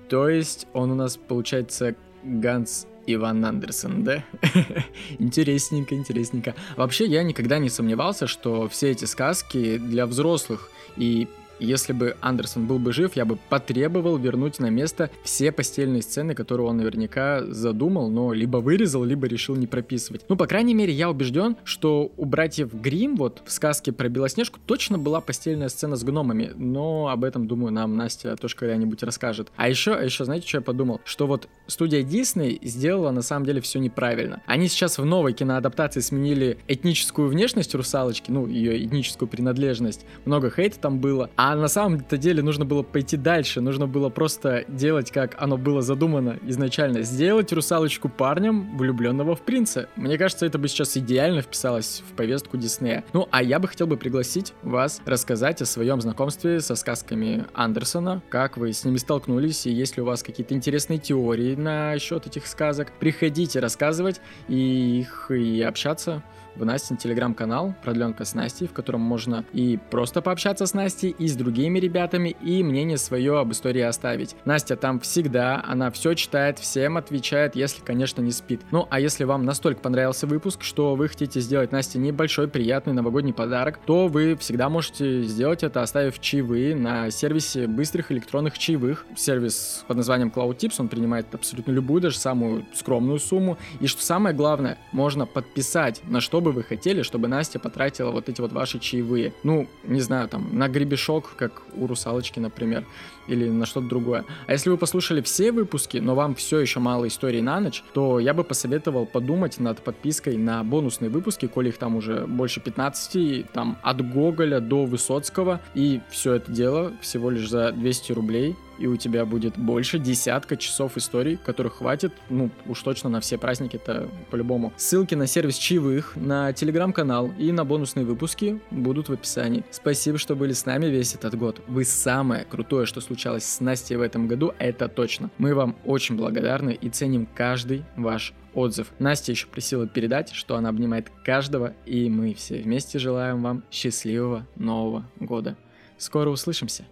То 0.09 0.29
есть 0.29 0.65
он 0.73 0.91
у 0.91 0.95
нас 0.95 1.17
получается 1.17 1.95
Ганс 2.23 2.87
Иван 3.15 3.45
Андерсон, 3.45 4.03
да? 4.03 4.23
интересненько, 5.19 5.95
интересненько. 5.95 6.55
Вообще, 6.77 7.05
я 7.05 7.23
никогда 7.23 7.59
не 7.59 7.69
сомневался, 7.69 8.27
что 8.27 8.67
все 8.67 8.91
эти 8.91 9.05
сказки 9.05 9.77
для 9.77 10.05
взрослых, 10.05 10.71
и 10.97 11.27
если 11.59 11.93
бы 11.93 12.15
Андерсон 12.21 12.67
был 12.67 12.79
бы 12.79 12.93
жив, 12.93 13.15
я 13.15 13.25
бы 13.25 13.37
потребовал 13.49 14.17
вернуть 14.17 14.59
на 14.59 14.69
место 14.69 15.09
все 15.23 15.51
постельные 15.51 16.01
сцены, 16.01 16.35
которые 16.35 16.67
он 16.67 16.77
наверняка 16.77 17.43
задумал, 17.45 18.09
но 18.09 18.33
либо 18.33 18.57
вырезал, 18.57 19.03
либо 19.03 19.27
решил 19.27 19.55
не 19.55 19.67
прописывать. 19.67 20.25
Ну, 20.29 20.35
по 20.35 20.47
крайней 20.47 20.73
мере, 20.73 20.93
я 20.93 21.09
убежден, 21.09 21.57
что 21.63 22.11
у 22.17 22.25
братьев 22.25 22.73
Грим 22.73 23.15
вот 23.15 23.41
в 23.45 23.51
сказке 23.51 23.91
про 23.91 24.09
Белоснежку 24.09 24.59
точно 24.65 24.97
была 24.97 25.21
постельная 25.21 25.69
сцена 25.69 25.95
с 25.95 26.03
гномами, 26.03 26.51
но 26.55 27.07
об 27.09 27.23
этом, 27.23 27.47
думаю, 27.47 27.71
нам 27.71 27.95
Настя 27.95 28.35
тоже 28.35 28.55
когда-нибудь 28.55 29.03
расскажет. 29.03 29.49
А 29.55 29.69
еще, 29.69 29.93
а 29.93 30.03
еще, 30.03 30.25
знаете, 30.25 30.47
что 30.47 30.57
я 30.57 30.61
подумал? 30.61 31.01
Что 31.05 31.27
вот 31.27 31.47
студия 31.67 32.03
Дисней 32.03 32.59
сделала 32.63 33.11
на 33.11 33.21
самом 33.21 33.45
деле 33.45 33.61
все 33.61 33.79
неправильно. 33.79 34.41
Они 34.45 34.67
сейчас 34.67 34.97
в 34.97 35.05
новой 35.05 35.33
киноадаптации 35.33 35.99
сменили 35.99 36.57
этническую 36.67 37.27
внешность 37.27 37.75
русалочки, 37.75 38.31
ну, 38.31 38.47
ее 38.47 38.85
этническую 38.85 39.27
принадлежность. 39.27 40.05
Много 40.25 40.49
хейта 40.49 40.79
там 40.79 40.99
было, 40.99 41.29
а 41.35 41.48
а 41.49 41.55
на 41.55 41.67
самом-то 41.67 42.15
деле 42.15 42.43
нужно 42.43 42.63
было 42.63 42.83
пойти 42.83 43.17
дальше, 43.17 43.59
нужно 43.59 43.87
было 43.87 44.09
просто 44.09 44.65
делать, 44.67 45.09
как 45.09 45.35
оно 45.41 45.57
было 45.57 45.81
задумано 45.81 46.37
изначально. 46.43 47.01
Сделать 47.01 47.51
русалочку 47.51 48.07
парнем, 48.07 48.77
влюбленного 48.77 49.35
в 49.35 49.41
принца. 49.41 49.89
Мне 49.95 50.19
кажется, 50.19 50.45
это 50.45 50.59
бы 50.59 50.67
сейчас 50.67 50.95
идеально 50.95 51.41
вписалось 51.41 52.03
в 52.07 52.13
повестку 52.13 52.55
Диснея. 52.55 53.03
Ну, 53.13 53.27
а 53.31 53.41
я 53.41 53.57
бы 53.57 53.67
хотел 53.67 53.87
бы 53.87 53.97
пригласить 53.97 54.53
вас 54.61 55.01
рассказать 55.07 55.59
о 55.63 55.65
своем 55.65 56.01
знакомстве 56.01 56.59
со 56.59 56.75
сказками 56.75 57.47
Андерсона, 57.55 58.21
как 58.29 58.57
вы 58.57 58.71
с 58.71 58.85
ними 58.85 58.97
столкнулись, 58.97 59.65
и 59.65 59.71
есть 59.71 59.97
ли 59.97 60.03
у 60.03 60.05
вас 60.05 60.21
какие-то 60.21 60.53
интересные 60.53 60.99
теории 60.99 61.55
насчет 61.55 62.27
этих 62.27 62.45
сказок. 62.45 62.91
Приходите 62.99 63.59
рассказывать 63.59 64.21
и 64.47 64.99
их 64.99 65.31
и 65.31 65.63
общаться 65.63 66.21
в 66.55 66.65
Настин 66.65 66.97
телеграм-канал 66.97 67.73
«Продленка 67.83 68.25
с 68.25 68.33
Настей», 68.33 68.67
в 68.67 68.73
котором 68.73 69.01
можно 69.01 69.45
и 69.53 69.79
просто 69.89 70.21
пообщаться 70.21 70.65
с 70.65 70.73
Настей, 70.73 71.09
и 71.09 71.27
с 71.27 71.35
другими 71.35 71.79
ребятами, 71.79 72.35
и 72.41 72.63
мнение 72.63 72.97
свое 72.97 73.39
об 73.39 73.51
истории 73.51 73.81
оставить. 73.81 74.35
Настя 74.45 74.75
там 74.75 74.99
всегда, 74.99 75.63
она 75.65 75.91
все 75.91 76.13
читает, 76.13 76.59
всем 76.59 76.97
отвечает, 76.97 77.55
если, 77.55 77.81
конечно, 77.83 78.21
не 78.21 78.31
спит. 78.31 78.61
Ну, 78.71 78.87
а 78.89 78.99
если 78.99 79.23
вам 79.23 79.45
настолько 79.45 79.81
понравился 79.81 80.27
выпуск, 80.27 80.63
что 80.63 80.95
вы 80.95 81.07
хотите 81.07 81.39
сделать 81.39 81.71
Насте 81.71 81.99
небольшой 81.99 82.47
приятный 82.47 82.93
новогодний 82.93 83.33
подарок, 83.33 83.79
то 83.85 84.07
вы 84.07 84.35
всегда 84.35 84.69
можете 84.69 85.23
сделать 85.23 85.63
это, 85.63 85.81
оставив 85.81 86.19
чаевые 86.19 86.75
на 86.75 87.09
сервисе 87.11 87.67
быстрых 87.67 88.11
электронных 88.11 88.57
чаевых. 88.57 89.05
Сервис 89.15 89.83
под 89.87 89.97
названием 89.97 90.31
Cloud 90.35 90.57
Tips, 90.57 90.75
он 90.79 90.87
принимает 90.87 91.33
абсолютно 91.33 91.71
любую, 91.71 92.01
даже 92.01 92.17
самую 92.17 92.65
скромную 92.73 93.19
сумму. 93.19 93.57
И 93.79 93.87
что 93.87 94.03
самое 94.03 94.35
главное, 94.35 94.77
можно 94.91 95.25
подписать, 95.25 96.01
на 96.05 96.21
что 96.21 96.38
бы 96.41 96.51
бы 96.51 96.51
вы 96.51 96.63
хотели, 96.63 97.03
чтобы 97.03 97.27
Настя 97.27 97.59
потратила 97.59 98.11
вот 98.11 98.29
эти 98.29 98.41
вот 98.41 98.51
ваши 98.51 98.79
чаевые? 98.79 99.33
Ну, 99.43 99.67
не 99.83 100.01
знаю, 100.01 100.27
там, 100.27 100.49
на 100.57 100.67
гребешок, 100.67 101.35
как 101.37 101.61
у 101.75 101.87
русалочки, 101.87 102.39
например, 102.39 102.85
или 103.29 103.49
на 103.49 103.65
что-то 103.65 103.87
другое. 103.87 104.25
А 104.47 104.51
если 104.51 104.69
вы 104.69 104.77
послушали 104.77 105.21
все 105.21 105.51
выпуски, 105.51 105.97
но 105.97 106.15
вам 106.15 106.35
все 106.35 106.59
еще 106.59 106.79
мало 106.79 107.07
историй 107.07 107.41
на 107.41 107.59
ночь, 107.59 107.83
то 107.93 108.19
я 108.19 108.33
бы 108.33 108.43
посоветовал 108.43 109.05
подумать 109.05 109.59
над 109.59 109.81
подпиской 109.81 110.37
на 110.37 110.63
бонусные 110.63 111.09
выпуски, 111.09 111.47
коли 111.47 111.69
их 111.69 111.77
там 111.77 111.95
уже 111.95 112.25
больше 112.27 112.59
15, 112.59 113.51
там 113.51 113.77
от 113.81 114.09
Гоголя 114.13 114.59
до 114.59 114.85
Высоцкого, 114.85 115.61
и 115.75 116.01
все 116.09 116.33
это 116.33 116.51
дело 116.51 116.93
всего 117.01 117.29
лишь 117.29 117.49
за 117.49 117.71
200 117.71 118.11
рублей 118.13 118.55
и 118.79 118.87
у 118.87 118.95
тебя 118.95 119.25
будет 119.25 119.57
больше 119.57 119.99
десятка 119.99 120.57
часов 120.57 120.97
историй, 120.97 121.37
которых 121.37 121.75
хватит, 121.75 122.13
ну, 122.29 122.49
уж 122.65 122.81
точно 122.81 123.09
на 123.09 123.19
все 123.19 123.37
праздники 123.37 123.75
это 123.75 124.09
по-любому. 124.31 124.73
Ссылки 124.77 125.15
на 125.15 125.27
сервис 125.27 125.57
чаевых, 125.57 126.15
на 126.15 126.53
телеграм-канал 126.53 127.31
и 127.37 127.51
на 127.51 127.65
бонусные 127.65 128.05
выпуски 128.05 128.59
будут 128.71 129.09
в 129.09 129.13
описании. 129.13 129.63
Спасибо, 129.69 130.17
что 130.17 130.35
были 130.35 130.53
с 130.53 130.65
нами 130.65 130.87
весь 130.87 131.13
этот 131.13 131.35
год. 131.35 131.61
Вы 131.67 131.83
самое 131.83 132.45
крутое, 132.45 132.85
что 132.85 133.01
случалось 133.19 133.43
с 133.43 133.59
Настей 133.59 133.97
в 133.97 134.01
этом 134.01 134.29
году, 134.29 134.53
это 134.59 134.87
точно. 134.87 135.29
Мы 135.37 135.53
вам 135.53 135.75
очень 135.83 136.15
благодарны 136.15 136.71
и 136.79 136.89
ценим 136.89 137.27
каждый 137.35 137.83
ваш 137.97 138.33
отзыв. 138.53 138.93
Настя 138.97 139.33
еще 139.33 139.47
просила 139.47 139.85
передать, 139.87 140.31
что 140.31 140.55
она 140.55 140.69
обнимает 140.69 141.11
каждого, 141.25 141.73
и 141.85 142.09
мы 142.09 142.33
все 142.33 142.61
вместе 142.61 142.97
желаем 142.97 143.43
вам 143.43 143.63
счастливого 143.71 144.47
Нового 144.55 145.03
года. 145.19 145.57
Скоро 145.97 146.29
услышимся! 146.29 146.85